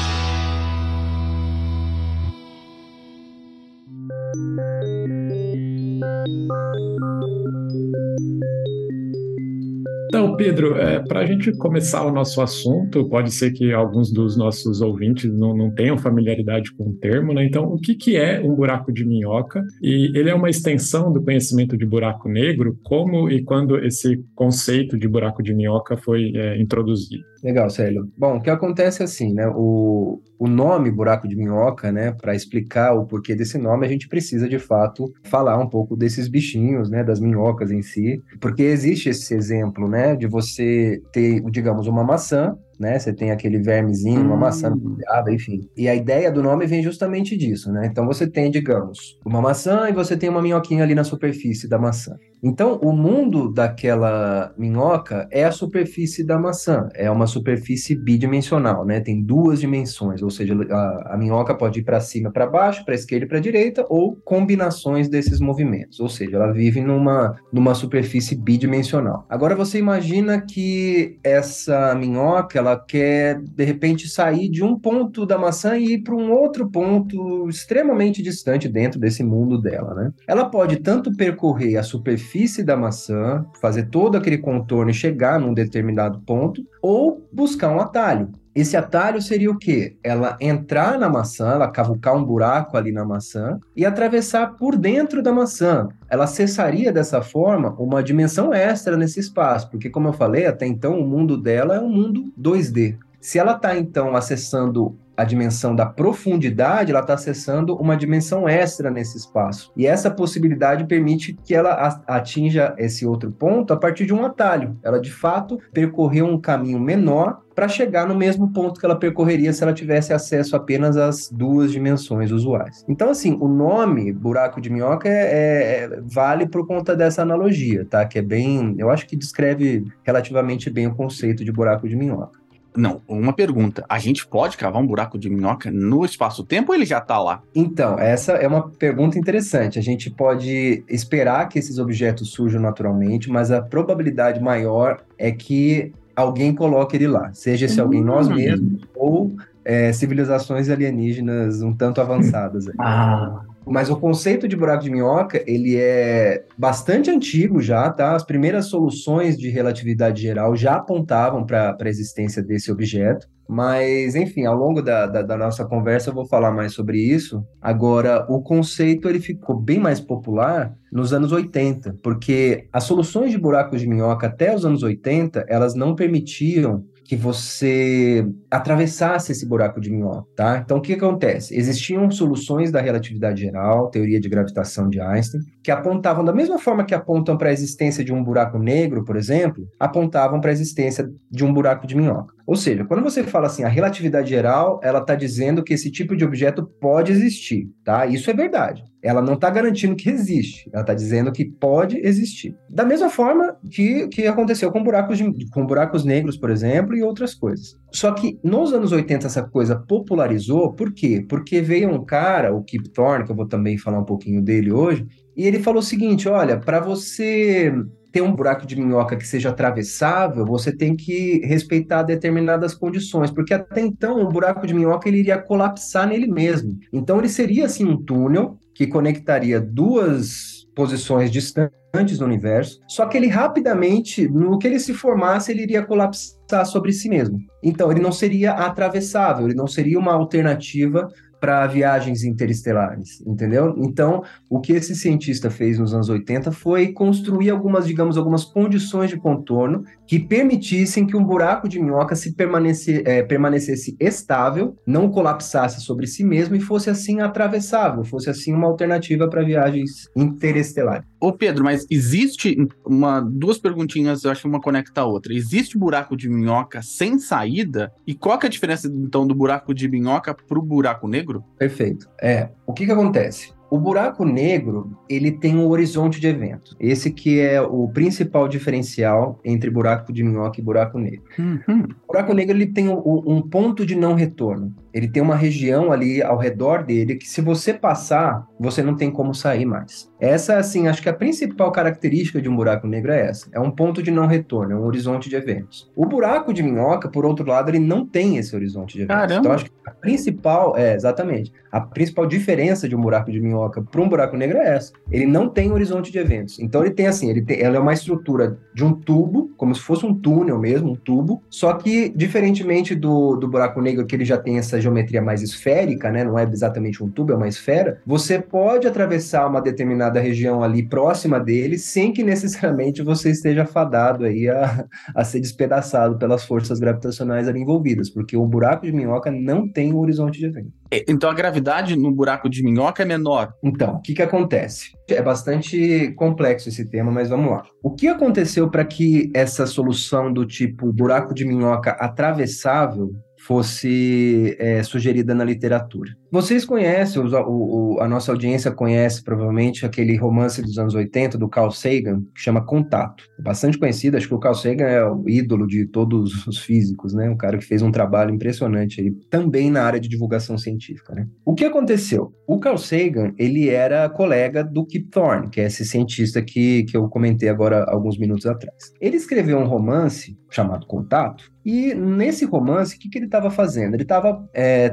Então, 10.08 10.37
Pedro, 10.37 10.75
é, 10.78 11.00
para 11.00 11.20
a 11.20 11.26
gente 11.26 11.52
começar 11.52 12.02
o 12.05 12.10
nosso 12.10 12.40
assunto, 12.40 13.06
pode 13.10 13.31
ser 13.31 13.52
que 13.52 13.75
alguns 13.75 14.10
dos 14.10 14.38
nossos 14.38 14.81
ouvintes 14.81 15.31
não, 15.31 15.55
não 15.55 15.70
tenham 15.70 15.99
familiaridade 15.99 16.72
com 16.72 16.88
o 16.88 16.94
termo, 16.94 17.34
né? 17.34 17.44
Então, 17.44 17.64
o 17.64 17.78
que, 17.78 17.94
que 17.94 18.16
é 18.16 18.40
um 18.40 18.55
buraco 18.55 18.90
de 18.90 19.05
minhoca? 19.05 19.62
E 19.82 20.10
ele 20.19 20.31
é 20.31 20.34
uma 20.34 20.49
extensão 20.49 21.12
do 21.12 21.22
conhecimento 21.22 21.76
de 21.76 21.84
buraco 21.84 22.26
negro? 22.26 22.78
Como 22.82 23.31
e 23.31 23.44
quando 23.44 23.78
esse 23.84 24.25
conceito 24.34 24.99
de 24.99 25.06
buraco 25.06 25.43
de 25.43 25.55
minhoca 25.55 25.94
foi 25.99 26.32
é, 26.34 26.58
introduzido? 26.58 27.22
Legal, 27.43 27.70
Célio. 27.70 28.11
Bom, 28.17 28.37
o 28.37 28.40
que 28.40 28.50
acontece 28.50 29.02
é 29.02 29.05
assim, 29.05 29.32
né? 29.32 29.46
O, 29.49 30.20
o 30.38 30.49
nome 30.49 30.90
buraco 30.90 31.29
de 31.29 31.37
minhoca, 31.37 31.93
né? 31.93 32.12
Para 32.12 32.35
explicar 32.35 32.94
o 32.94 33.06
porquê 33.06 33.35
desse 33.35 33.58
nome, 33.58 33.87
a 33.87 33.88
gente 33.88 34.08
precisa 34.08 34.49
de 34.49 34.58
fato 34.58 35.12
falar 35.25 35.58
um 35.58 35.69
pouco 35.69 35.96
desses 35.96 36.29
bichinhos, 36.29 36.90
né? 36.90 37.05
Das 37.05 37.20
minhocas 37.20 37.70
em 37.70 37.82
si, 37.82 38.23
porque 38.40 38.62
existe 38.62 39.08
esse 39.08 39.35
exemplo, 39.35 39.88
né? 39.88 40.17
De 40.17 40.26
você 40.26 41.00
ter, 41.12 41.40
digamos, 41.50 41.87
uma 41.87 42.02
maçã 42.02 42.56
né? 42.79 42.99
Você 42.99 43.12
tem 43.12 43.31
aquele 43.31 43.58
vermezinho, 43.58 44.20
uma 44.20 44.37
hum. 44.37 44.38
maçã 44.38 44.70
molhada, 44.70 45.32
enfim. 45.32 45.69
E 45.76 45.88
a 45.88 45.94
ideia 45.94 46.31
do 46.31 46.43
nome 46.43 46.67
vem 46.67 46.82
justamente 46.82 47.37
disso, 47.37 47.73
né? 47.73 47.87
Então 47.87 48.06
você 48.06 48.31
tem, 48.31 48.50
digamos, 48.50 49.19
uma 49.25 49.40
maçã 49.40 49.88
e 49.88 49.93
você 49.93 50.17
tem 50.17 50.29
uma 50.29 50.40
minhoquinha 50.40 50.85
ali 50.85 50.94
na 50.94 51.05
superfície 51.05 51.69
da 51.69 51.79
maçã. 51.79 52.14
Então, 52.43 52.79
o 52.82 52.93
mundo 52.93 53.52
daquela 53.52 54.52
minhoca 54.56 55.29
é 55.31 55.44
a 55.44 55.50
superfície 55.50 56.25
da 56.25 56.38
maçã, 56.38 56.88
é 56.94 57.11
uma 57.11 57.26
superfície 57.26 57.96
bidimensional, 57.96 58.85
né? 58.85 59.00
Tem 59.00 59.23
duas 59.23 59.61
dimensões, 59.61 60.23
ou 60.23 60.31
seja, 60.31 60.55
a, 60.70 61.14
a 61.14 61.17
minhoca 61.19 61.55
pode 61.55 61.81
ir 61.81 61.82
para 61.82 62.00
cima, 62.00 62.31
para 62.31 62.46
baixo, 62.46 62.85
para 62.85 62.94
esquerda 62.94 63.26
e 63.26 63.29
para 63.29 63.40
direita, 63.40 63.85
ou 63.88 64.17
combinações 64.25 65.08
desses 65.08 65.40
movimentos, 65.40 65.99
ou 65.99 66.08
seja, 66.08 66.37
ela 66.37 66.52
vive 66.52 66.81
numa, 66.81 67.35
numa 67.52 67.75
superfície 67.75 68.37
bidimensional. 68.37 69.26
Agora 69.29 69.56
você 69.56 69.79
imagina 69.79 70.40
que 70.40 71.19
essa 71.25 71.94
minhoca, 71.94 72.58
ela 72.58 72.79
quer 72.79 73.40
de 73.40 73.64
repente 73.64 74.08
sair 74.08 74.49
de 74.49 74.62
um 74.62 74.79
ponto 74.79 75.26
da 75.26 75.37
maçã 75.37 75.76
e 75.76 75.94
ir 75.94 76.02
para 76.02 76.14
um 76.14 76.31
outro 76.31 76.70
ponto 76.70 77.49
extremamente 77.49 78.23
distante 78.23 78.69
dentro 78.69 79.00
desse 79.00 79.25
mundo 79.25 79.61
dela, 79.61 79.94
né? 79.94 80.12
Ela 80.26 80.44
pode 80.44 80.76
tanto 80.76 81.12
percorrer 81.17 81.76
a 81.76 81.82
superfície 81.82 82.27
da 82.62 82.76
maçã, 82.76 83.44
fazer 83.60 83.84
todo 83.84 84.16
aquele 84.16 84.38
contorno 84.38 84.90
e 84.90 84.94
chegar 84.94 85.40
num 85.40 85.54
determinado 85.54 86.20
ponto, 86.20 86.62
ou 86.82 87.26
buscar 87.32 87.70
um 87.70 87.80
atalho. 87.80 88.30
Esse 88.54 88.76
atalho 88.76 89.22
seria 89.22 89.50
o 89.50 89.56
quê? 89.56 89.96
Ela 90.02 90.36
entrar 90.40 90.98
na 90.98 91.08
maçã, 91.08 91.50
ela 91.50 91.70
cavucar 91.70 92.16
um 92.16 92.25
buraco 92.25 92.76
ali 92.76 92.90
na 92.90 93.04
maçã 93.04 93.58
e 93.76 93.86
atravessar 93.86 94.56
por 94.56 94.76
dentro 94.76 95.22
da 95.22 95.32
maçã. 95.32 95.88
Ela 96.10 96.25
acessaria 96.25 96.92
dessa 96.92 97.22
forma 97.22 97.75
uma 97.78 98.02
dimensão 98.02 98.52
extra 98.52 98.96
nesse 98.96 99.20
espaço, 99.20 99.70
porque 99.70 99.88
como 99.88 100.08
eu 100.08 100.12
falei, 100.12 100.46
até 100.46 100.66
então 100.66 100.98
o 100.98 101.06
mundo 101.06 101.36
dela 101.40 101.76
é 101.76 101.80
um 101.80 101.88
mundo 101.88 102.32
2D. 102.36 102.96
Se 103.20 103.38
ela 103.38 103.52
está 103.52 103.78
então 103.78 104.16
acessando 104.16 104.96
a 105.18 105.24
dimensão 105.24 105.74
da 105.74 105.84
profundidade, 105.84 106.92
ela 106.92 107.00
está 107.00 107.14
acessando 107.14 107.74
uma 107.74 107.96
dimensão 107.96 108.48
extra 108.48 108.88
nesse 108.88 109.18
espaço. 109.18 109.72
E 109.76 109.84
essa 109.84 110.12
possibilidade 110.12 110.86
permite 110.86 111.36
que 111.44 111.56
ela 111.56 111.72
atinja 112.06 112.72
esse 112.78 113.04
outro 113.04 113.32
ponto 113.32 113.72
a 113.72 113.76
partir 113.76 114.06
de 114.06 114.14
um 114.14 114.24
atalho. 114.24 114.78
Ela, 114.80 115.00
de 115.00 115.10
fato, 115.10 115.58
percorreu 115.72 116.24
um 116.24 116.40
caminho 116.40 116.78
menor 116.78 117.40
para 117.52 117.66
chegar 117.66 118.06
no 118.06 118.14
mesmo 118.14 118.52
ponto 118.52 118.78
que 118.78 118.86
ela 118.86 118.94
percorreria 118.94 119.52
se 119.52 119.64
ela 119.64 119.72
tivesse 119.72 120.12
acesso 120.12 120.54
apenas 120.54 120.96
às 120.96 121.28
duas 121.28 121.72
dimensões 121.72 122.30
usuais. 122.30 122.84
Então, 122.88 123.10
assim, 123.10 123.36
o 123.40 123.48
nome 123.48 124.12
buraco 124.12 124.60
de 124.60 124.70
minhoca 124.70 125.08
é, 125.08 125.12
é, 125.12 125.84
é, 125.84 126.00
vale 126.00 126.46
por 126.46 126.64
conta 126.64 126.94
dessa 126.94 127.22
analogia, 127.22 127.84
tá? 127.84 128.06
Que 128.06 128.20
é 128.20 128.22
bem, 128.22 128.76
eu 128.78 128.88
acho 128.88 129.04
que 129.08 129.16
descreve 129.16 129.84
relativamente 130.04 130.70
bem 130.70 130.86
o 130.86 130.94
conceito 130.94 131.44
de 131.44 131.50
buraco 131.50 131.88
de 131.88 131.96
minhoca. 131.96 132.38
Não, 132.76 133.00
uma 133.08 133.32
pergunta. 133.32 133.84
A 133.88 133.98
gente 133.98 134.26
pode 134.26 134.56
cavar 134.56 134.80
um 134.80 134.86
buraco 134.86 135.18
de 135.18 135.28
minhoca 135.28 135.70
no 135.70 136.04
espaço-tempo 136.04 136.70
ou 136.70 136.76
ele 136.76 136.84
já 136.84 136.98
está 136.98 137.18
lá? 137.18 137.42
Então, 137.54 137.98
essa 137.98 138.32
é 138.32 138.46
uma 138.46 138.68
pergunta 138.68 139.18
interessante. 139.18 139.78
A 139.78 139.82
gente 139.82 140.10
pode 140.10 140.84
esperar 140.88 141.48
que 141.48 141.58
esses 141.58 141.78
objetos 141.78 142.30
surjam 142.30 142.60
naturalmente, 142.60 143.30
mas 143.30 143.50
a 143.50 143.60
probabilidade 143.60 144.40
maior 144.40 145.02
é 145.16 145.32
que 145.32 145.92
alguém 146.14 146.54
coloque 146.54 146.96
ele 146.96 147.08
lá. 147.08 147.32
Seja 147.32 147.66
esse 147.66 147.80
alguém 147.80 148.02
nós 148.02 148.28
hum. 148.28 148.34
mesmos 148.34 148.82
ou 148.94 149.32
é, 149.64 149.92
civilizações 149.92 150.68
alienígenas 150.68 151.62
um 151.62 151.72
tanto 151.72 152.00
avançadas. 152.00 152.66
Ah. 152.78 153.42
Mas 153.70 153.90
o 153.90 153.96
conceito 153.96 154.48
de 154.48 154.56
buraco 154.56 154.82
de 154.82 154.90
minhoca, 154.90 155.42
ele 155.46 155.76
é 155.76 156.44
bastante 156.56 157.10
antigo 157.10 157.60
já, 157.60 157.90
tá? 157.90 158.14
As 158.14 158.24
primeiras 158.24 158.66
soluções 158.66 159.36
de 159.38 159.48
relatividade 159.48 160.22
geral 160.22 160.56
já 160.56 160.76
apontavam 160.76 161.44
para 161.44 161.76
a 161.78 161.88
existência 161.88 162.42
desse 162.42 162.70
objeto. 162.72 163.28
Mas, 163.48 164.14
enfim, 164.14 164.44
ao 164.44 164.54
longo 164.54 164.82
da, 164.82 165.06
da, 165.06 165.22
da, 165.22 165.36
nossa 165.36 165.64
conversa 165.64 166.10
eu 166.10 166.14
vou 166.14 166.26
falar 166.26 166.50
mais 166.50 166.74
sobre 166.74 166.98
isso. 166.98 167.42
Agora, 167.62 168.26
o 168.28 168.42
conceito 168.42 169.08
ele 169.08 169.20
ficou 169.20 169.58
bem 169.58 169.80
mais 169.80 170.00
popular 170.00 170.74
nos 170.92 171.14
anos 171.14 171.32
80, 171.32 171.96
porque 172.02 172.68
as 172.70 172.84
soluções 172.84 173.30
de 173.30 173.38
buracos 173.38 173.80
de 173.80 173.88
minhoca 173.88 174.26
até 174.26 174.54
os 174.54 174.66
anos 174.66 174.82
80, 174.82 175.46
elas 175.48 175.74
não 175.74 175.94
permitiam 175.94 176.84
que 177.08 177.16
você 177.16 178.22
atravessasse 178.50 179.32
esse 179.32 179.49
buraco 179.49 179.81
de 179.81 179.90
minhoca, 179.90 180.26
tá? 180.37 180.60
Então, 180.62 180.76
o 180.76 180.81
que 180.82 180.93
acontece? 180.93 181.56
Existiam 181.56 182.10
soluções 182.10 182.70
da 182.70 182.82
relatividade 182.82 183.40
geral, 183.40 183.88
teoria 183.88 184.20
de 184.20 184.28
gravitação 184.28 184.90
de 184.90 185.00
Einstein, 185.00 185.40
que 185.64 185.70
apontavam, 185.70 186.22
da 186.22 186.34
mesma 186.34 186.58
forma 186.58 186.84
que 186.84 186.94
apontam 186.94 187.38
para 187.38 187.49
a 187.49 187.52
existência 187.52 188.05
de 188.05 188.12
um 188.12 188.22
buraco 188.22 188.58
negro, 188.58 189.06
por 189.06 189.16
exemplo, 189.16 189.66
apontavam 189.81 190.38
para 190.38 190.50
a 190.50 190.52
existência 190.52 191.10
de 191.31 191.44
um 191.46 191.52
buraco 191.52 191.87
de 191.87 191.96
minhoca. 191.96 192.34
Ou 192.46 192.56
seja, 192.56 192.84
quando 192.84 193.02
você 193.02 193.25
fala 193.25 193.46
assim, 193.46 193.64
a 193.64 193.69
relatividade 193.69 194.28
geral, 194.28 194.78
ela 194.82 194.99
está 194.99 195.14
dizendo 195.14 195.64
que 195.64 195.72
esse 195.72 195.90
tipo 195.90 196.14
de 196.14 196.26
objeto 196.26 196.66
pode 196.78 197.11
existir, 197.11 197.70
tá? 197.82 198.04
Isso 198.04 198.31
é 198.31 198.34
verdade. 198.34 198.84
Ela 199.02 199.22
não 199.22 199.34
está 199.34 199.48
garantindo 199.48 199.94
que 199.94 200.10
existe, 200.10 200.68
ela 200.72 200.82
está 200.82 200.92
dizendo 200.94 201.30
que 201.30 201.44
pode 201.44 201.98
existir. 201.98 202.56
Da 202.68 202.84
mesma 202.84 203.08
forma 203.08 203.56
que, 203.70 204.08
que 204.08 204.26
aconteceu 204.26 204.72
com 204.72 204.82
buracos, 204.82 205.18
de, 205.18 205.48
com 205.50 205.64
buracos 205.64 206.04
negros, 206.04 206.36
por 206.36 206.50
exemplo, 206.50 206.96
e 206.96 207.02
outras 207.02 207.34
coisas. 207.34 207.76
Só 207.92 208.12
que 208.12 208.38
nos 208.42 208.72
anos 208.72 208.92
80 208.92 209.26
essa 209.26 209.42
coisa 209.42 209.76
popularizou, 209.76 210.72
por 210.72 210.92
quê? 210.92 211.24
Porque 211.28 211.60
veio 211.60 211.90
um 211.90 212.04
cara, 212.04 212.54
o 212.54 212.62
Kip 212.62 212.88
Thorne, 212.90 213.24
que 213.24 213.30
eu 213.30 213.36
vou 213.36 213.46
também 213.46 213.78
falar 213.78 214.00
um 214.00 214.04
pouquinho 214.04 214.42
dele 214.42 214.72
hoje, 214.72 215.06
e 215.36 215.46
ele 215.46 215.60
falou 215.60 215.80
o 215.80 215.84
seguinte: 215.84 216.28
olha, 216.28 216.58
para 216.58 216.80
você 216.80 217.72
ter 218.10 218.22
um 218.22 218.34
buraco 218.34 218.66
de 218.66 218.74
minhoca 218.74 219.16
que 219.16 219.26
seja 219.26 219.50
atravessável, 219.50 220.44
você 220.44 220.72
tem 220.72 220.96
que 220.96 221.40
respeitar 221.44 222.02
determinadas 222.02 222.74
condições, 222.74 223.30
porque 223.30 223.54
até 223.54 223.80
então 223.80 224.20
o 224.22 224.28
buraco 224.28 224.66
de 224.66 224.74
minhoca 224.74 225.08
ele 225.08 225.18
iria 225.18 225.38
colapsar 225.38 226.08
nele 226.08 226.26
mesmo. 226.26 226.78
Então 226.92 227.18
ele 227.18 227.28
seria 227.28 227.66
assim 227.66 227.84
um 227.84 227.96
túnel 227.96 228.58
que 228.78 228.87
conectaria 228.87 229.61
duas 229.61 230.64
posições 230.73 231.32
distantes 231.32 232.20
no 232.20 232.25
universo, 232.25 232.78
só 232.87 233.06
que 233.06 233.16
ele 233.16 233.26
rapidamente, 233.26 234.28
no 234.28 234.56
que 234.56 234.68
ele 234.68 234.78
se 234.78 234.94
formasse, 234.94 235.50
ele 235.50 235.62
iria 235.62 235.85
colapsar 235.85 236.64
sobre 236.64 236.92
si 236.92 237.08
mesmo. 237.08 237.40
Então 237.61 237.90
ele 237.90 237.99
não 237.99 238.12
seria 238.12 238.52
atravessável, 238.52 239.47
ele 239.47 239.56
não 239.56 239.66
seria 239.66 239.99
uma 239.99 240.12
alternativa 240.12 241.08
para 241.40 241.66
viagens 241.66 242.25
interestelares, 242.25 243.21
entendeu? 243.26 243.75
Então, 243.78 244.23
o 244.50 244.61
que 244.61 244.73
esse 244.73 244.95
cientista 244.95 245.50
fez 245.50 245.78
nos 245.78 245.95
anos 245.95 246.09
80 246.09 246.52
foi 246.52 246.92
construir 246.92 247.50
algumas, 247.50 247.87
digamos, 247.87 248.16
algumas 248.16 248.45
condições 248.45 249.11
de 249.11 249.16
contorno 249.16 249.85
que 250.07 250.18
permitissem 250.18 251.07
que 251.07 251.16
um 251.16 251.25
buraco 251.25 251.68
de 251.68 251.80
minhoca 251.80 252.14
se 252.14 252.35
permanecesse, 252.35 253.02
é, 253.07 253.23
permanecesse 253.23 253.97
estável, 254.00 254.76
não 254.87 255.11
colapsasse 255.11 255.80
sobre 255.80 256.07
si 256.07 256.25
mesmo 256.25 256.57
e 256.57 256.61
fosse 256.61 256.90
assim 256.90 257.21
atravessável, 257.21 258.04
fosse 258.04 258.30
assim 258.30 258.52
uma 258.52 258.66
alternativa 258.66 259.28
para 259.28 259.45
viagens 259.45 260.09
interestelares. 260.16 261.07
Ô 261.20 261.32
Pedro, 261.32 261.64
mas 261.64 261.87
existe 261.90 262.56
uma 262.84 263.20
duas 263.20 263.58
perguntinhas, 263.58 264.25
eu 264.25 264.30
acho 264.30 264.42
que 264.42 264.48
uma 264.48 264.60
conecta 264.60 265.00
a 265.00 265.04
outra. 265.04 265.34
Existe 265.34 265.76
buraco 265.76 266.16
de 266.16 266.28
minhoca 266.28 266.80
sem 266.82 267.18
saída? 267.18 267.92
E 268.06 268.14
qual 268.14 268.38
que 268.38 268.46
é 268.46 268.48
a 268.48 268.50
diferença 268.50 268.88
então 268.88 269.26
do 269.26 269.34
buraco 269.34 269.75
de 269.75 269.88
minhoca 269.88 270.34
para 270.34 270.58
o 270.58 270.62
buraco 270.62 271.08
negro? 271.08 271.44
Perfeito. 271.58 272.08
É, 272.22 272.50
o 272.66 272.72
que 272.72 272.87
que 272.87 272.92
acontece? 272.92 273.52
O 273.70 273.78
buraco 273.78 274.25
negro, 274.25 274.96
ele 275.08 275.30
tem 275.30 275.56
um 275.56 275.68
horizonte 275.68 276.18
de 276.18 276.26
evento. 276.26 276.75
Esse 276.80 277.10
que 277.10 277.38
é 277.38 277.60
o 277.60 277.87
principal 277.88 278.48
diferencial 278.48 279.38
entre 279.44 279.68
buraco 279.68 280.10
de 280.10 280.22
minhoca 280.22 280.58
e 280.58 280.64
buraco 280.64 280.98
negro. 280.98 281.22
Uhum. 281.38 281.84
O 282.04 282.12
buraco 282.12 282.32
negro, 282.32 282.56
ele 282.56 282.66
tem 282.66 282.88
um, 282.88 283.02
um, 283.26 283.42
ponto 283.42 283.84
de 283.84 283.94
não 283.94 284.14
retorno. 284.14 284.75
Ele 284.92 285.06
tem 285.06 285.22
uma 285.22 285.37
região 285.37 285.92
ali 285.92 286.22
ao 286.22 286.38
redor 286.38 286.82
dele 286.82 287.16
que 287.16 287.28
se 287.28 287.42
você 287.42 287.75
passar, 287.75 288.46
você 288.58 288.82
não 288.82 288.96
tem 288.96 289.10
como 289.10 289.34
sair 289.34 289.66
mais. 289.66 290.10
Essa, 290.20 290.56
assim, 290.56 290.88
acho 290.88 291.02
que 291.02 291.08
a 291.08 291.12
principal 291.12 291.70
característica 291.70 292.40
de 292.40 292.48
um 292.48 292.56
buraco 292.56 292.87
negro 292.87 293.12
é 293.12 293.28
essa. 293.28 293.48
É 293.52 293.60
um 293.60 293.70
ponto 293.70 294.02
de 294.02 294.10
não 294.10 294.26
retorno, 294.26 294.72
é 294.72 294.76
um 294.76 294.84
horizonte 294.84 295.28
de 295.28 295.37
eventos. 295.37 295.90
O 295.94 296.04
buraco 296.06 296.52
de 296.52 296.62
minhoca, 296.62 297.08
por 297.08 297.25
outro 297.25 297.46
lado, 297.46 297.70
ele 297.70 297.78
não 297.78 298.04
tem 298.04 298.37
esse 298.37 298.54
horizonte 298.54 298.94
de 298.96 299.02
eventos. 299.02 299.16
Caramba. 299.16 299.40
Então, 299.40 299.52
acho 299.52 299.64
que 299.66 299.70
a 299.87 299.90
principal, 299.90 300.76
é, 300.76 300.94
exatamente, 300.94 301.52
a 301.70 301.80
principal 301.80 302.26
diferença 302.26 302.88
de 302.88 302.96
um 302.96 303.00
buraco 303.00 303.30
de 303.30 303.40
minhoca 303.40 303.80
para 303.80 304.00
um 304.00 304.08
buraco 304.08 304.37
negro 304.37 304.58
é 304.58 304.76
essa. 304.76 304.92
Ele 305.10 305.26
não 305.26 305.48
tem 305.48 305.70
horizonte 305.70 306.10
de 306.10 306.18
eventos. 306.18 306.58
Então, 306.58 306.82
ele 306.82 306.92
tem, 306.92 307.06
assim, 307.06 307.30
ele 307.30 307.42
tem, 307.42 307.60
ela 307.60 307.76
é 307.76 307.80
uma 307.80 307.92
estrutura 307.92 308.58
de 308.75 308.84
um 308.84 308.92
tubo, 308.92 309.50
como 309.56 309.75
se 309.75 309.80
fosse 309.80 310.04
um 310.04 310.14
túnel 310.14 310.58
mesmo, 310.58 310.92
um 310.92 310.96
tubo, 310.96 311.42
só 311.48 311.75
que, 311.75 312.08
diferentemente 312.08 312.94
do, 312.94 313.37
do 313.37 313.46
buraco 313.46 313.80
negro, 313.80 314.06
que 314.06 314.16
ele 314.16 314.25
já 314.25 314.37
tem 314.37 314.58
essa 314.58 314.80
geometria 314.80 315.22
mais 315.22 315.42
esférica, 315.42 316.10
né, 316.10 316.25
não 316.25 316.38
é 316.38 316.44
exatamente 316.44 317.02
um 317.02 317.08
tubo, 317.08 317.32
é 317.32 317.37
uma 317.37 317.48
esfera, 317.48 318.00
você 318.06 318.38
pode 318.40 318.87
atravessar 318.87 319.46
uma 319.46 319.60
determinada 319.60 320.07
região 320.16 320.62
ali 320.62 320.88
próxima 320.88 321.38
dele, 321.38 321.78
sem 321.78 322.12
que 322.12 322.22
necessariamente 322.22 323.02
você 323.02 323.30
esteja 323.30 323.64
fadado 323.66 324.24
aí 324.24 324.48
a, 324.48 324.86
a 325.14 325.24
ser 325.24 325.40
despedaçado 325.40 326.18
pelas 326.18 326.44
forças 326.44 326.78
gravitacionais 326.78 327.48
ali 327.48 327.60
envolvidas, 327.60 328.10
porque 328.10 328.36
o 328.36 328.46
buraco 328.46 328.86
de 328.86 328.92
minhoca 328.92 329.30
não 329.30 329.68
tem 329.70 329.92
um 329.92 329.98
horizonte 329.98 330.38
de 330.38 330.46
evento. 330.46 330.72
É, 330.90 331.04
Então 331.08 331.30
a 331.30 331.34
gravidade 331.34 331.96
no 331.96 332.10
buraco 332.10 332.48
de 332.48 332.62
minhoca 332.62 333.02
é 333.02 333.06
menor. 333.06 333.52
Então, 333.62 333.96
o 333.96 334.00
que, 334.00 334.14
que 334.14 334.22
acontece? 334.22 334.92
É 335.08 335.22
bastante 335.22 336.12
complexo 336.16 336.68
esse 336.68 336.84
tema, 336.84 337.10
mas 337.10 337.28
vamos 337.28 337.50
lá. 337.50 337.62
O 337.82 337.94
que 337.94 338.08
aconteceu 338.08 338.70
para 338.70 338.84
que 338.84 339.30
essa 339.34 339.66
solução 339.66 340.32
do 340.32 340.46
tipo 340.46 340.92
buraco 340.92 341.34
de 341.34 341.44
minhoca 341.44 341.90
atravessável 341.90 343.10
fosse 343.52 344.55
é, 344.59 344.83
sugerida 344.83 345.35
na 345.35 345.43
literatura. 345.43 346.11
Vocês 346.31 346.67
conhecem, 346.67 347.21
o- 347.23 347.95
o- 347.97 348.00
a 348.00 348.07
nossa 348.07 348.31
audiência 348.31 348.71
conhece 348.71 349.25
provavelmente 349.25 349.87
aquele 349.87 350.14
romance 350.17 350.61
dos 350.61 350.76
anos 350.78 350.95
80 350.95 351.38
do 351.38 351.49
Carl 351.49 351.71
Sagan, 351.71 352.21
que 352.35 352.43
chama 352.43 352.64
Contato. 352.64 353.25
É 353.38 353.43
Bastante 353.43 353.78
conhecido, 353.78 354.19
acho 354.19 354.28
que 354.28 354.35
o 354.35 354.38
Carl 354.38 354.55
Sagan 354.55 354.85
é 354.85 355.02
o 355.11 355.25
ídolo 355.26 355.67
de 355.67 355.87
todos 355.87 356.47
os 356.47 356.59
físicos, 356.59 357.14
né? 357.14 357.31
Um 357.31 357.37
cara 357.37 357.57
que 357.57 357.64
fez 357.64 357.81
um 357.81 357.90
trabalho 357.90 358.35
impressionante 358.35 359.00
aí, 359.00 359.11
também 359.31 359.71
na 359.71 359.83
área 359.83 359.99
de 359.99 360.09
divulgação 360.09 360.59
científica, 360.59 361.14
né? 361.14 361.26
O 361.45 361.55
que 361.55 361.64
aconteceu? 361.64 362.31
O 362.47 362.61
Carl 362.61 362.76
Sagan, 362.76 363.33
ele 363.38 363.71
era 363.71 364.09
colega 364.11 364.62
do 364.62 364.85
Kip 364.85 365.09
Thorne, 365.11 365.49
que 365.49 365.61
é 365.61 365.64
esse 365.67 365.85
cientista 365.87 366.43
que, 366.43 366.85
que 366.85 366.97
eu 366.97 367.09
comentei 367.09 367.49
agora 367.49 367.85
alguns 367.88 368.19
minutos 368.19 368.45
atrás. 368.45 368.76
Ele 369.00 369.17
escreveu 369.17 369.59
um 369.59 369.67
romance 369.67 370.37
chamado 370.50 370.87
Contato, 370.87 371.50
e 371.64 371.95
nesse 371.95 372.45
romance, 372.47 372.97
o 372.97 372.99
que, 372.99 373.11
que 373.11 373.19
ele 373.19 373.26
estava 373.26 373.50
fazendo? 373.50 373.95
Ele 373.95 374.02
estava 374.02 374.43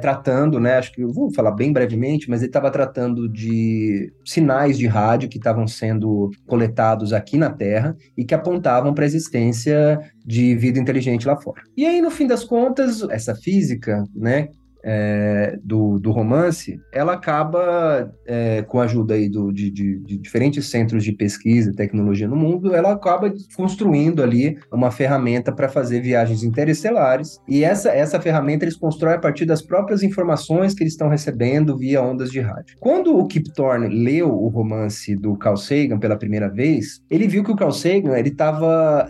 tratando, 0.01 0.59
né? 0.59 0.77
Acho 0.77 0.91
que 0.91 1.01
eu 1.01 1.13
vou 1.13 1.33
falar 1.33 1.51
bem 1.51 1.71
brevemente, 1.71 2.29
mas 2.29 2.41
ele 2.41 2.49
estava 2.49 2.69
tratando 2.69 3.29
de 3.29 4.11
sinais 4.25 4.77
de 4.77 4.85
rádio 4.85 5.29
que 5.29 5.37
estavam 5.37 5.67
sendo 5.67 6.31
coletados 6.45 7.13
aqui 7.13 7.37
na 7.37 7.49
Terra 7.49 7.95
e 8.17 8.25
que 8.25 8.35
apontavam 8.35 8.93
para 8.93 9.05
a 9.05 9.07
existência 9.07 9.99
de 10.25 10.55
vida 10.55 10.77
inteligente 10.77 11.27
lá 11.27 11.37
fora. 11.37 11.61
E 11.77 11.85
aí, 11.85 12.01
no 12.01 12.11
fim 12.11 12.27
das 12.27 12.43
contas, 12.43 13.01
essa 13.09 13.33
física, 13.33 14.03
né? 14.13 14.49
É, 14.85 15.57
do, 15.63 15.99
do 15.99 16.11
romance, 16.11 16.79
ela 16.93 17.13
acaba, 17.13 18.13
é, 18.27 18.61
com 18.61 18.79
a 18.79 18.83
ajuda 18.83 19.15
aí 19.15 19.27
do, 19.27 19.51
de, 19.51 19.71
de- 19.71 19.99
de 19.99 20.17
diferentes 20.19 20.69
centros 20.69 21.03
de 21.03 21.11
pesquisa 21.11 21.71
e 21.71 21.75
tecnologia 21.75 22.27
no 22.27 22.35
mundo, 22.35 22.75
ela 22.75 22.91
acaba 22.91 23.33
construindo 23.55 24.21
ali 24.21 24.57
uma 24.71 24.91
ferramenta 24.91 25.51
para 25.51 25.67
fazer 25.67 26.01
viagens 26.01 26.43
interestelares. 26.43 27.39
E 27.49 27.63
essa, 27.63 27.89
essa 27.89 28.21
ferramenta 28.21 28.63
eles 28.63 28.75
constroem 28.77 29.15
a 29.15 29.19
partir 29.19 29.45
das 29.45 29.61
próprias 29.61 30.03
informações 30.03 30.73
que 30.75 30.83
eles 30.83 30.93
estão 30.93 31.09
recebendo 31.09 31.75
via 31.77 32.03
ondas 32.03 32.29
de 32.31 32.39
rádio. 32.39 32.75
Quando 32.79 33.17
o 33.17 33.25
Kip 33.27 33.51
Thorne 33.53 33.87
leu 33.87 34.29
o 34.29 34.47
romance 34.49 35.15
do 35.15 35.35
Carl 35.37 35.57
Sagan 35.57 35.97
pela 35.97 36.17
primeira 36.17 36.47
vez, 36.49 37.01
ele 37.09 37.27
viu 37.27 37.43
que 37.43 37.51
o 37.51 37.55
Carl 37.55 37.71
Sagan 37.71 38.15
estava 38.19 39.07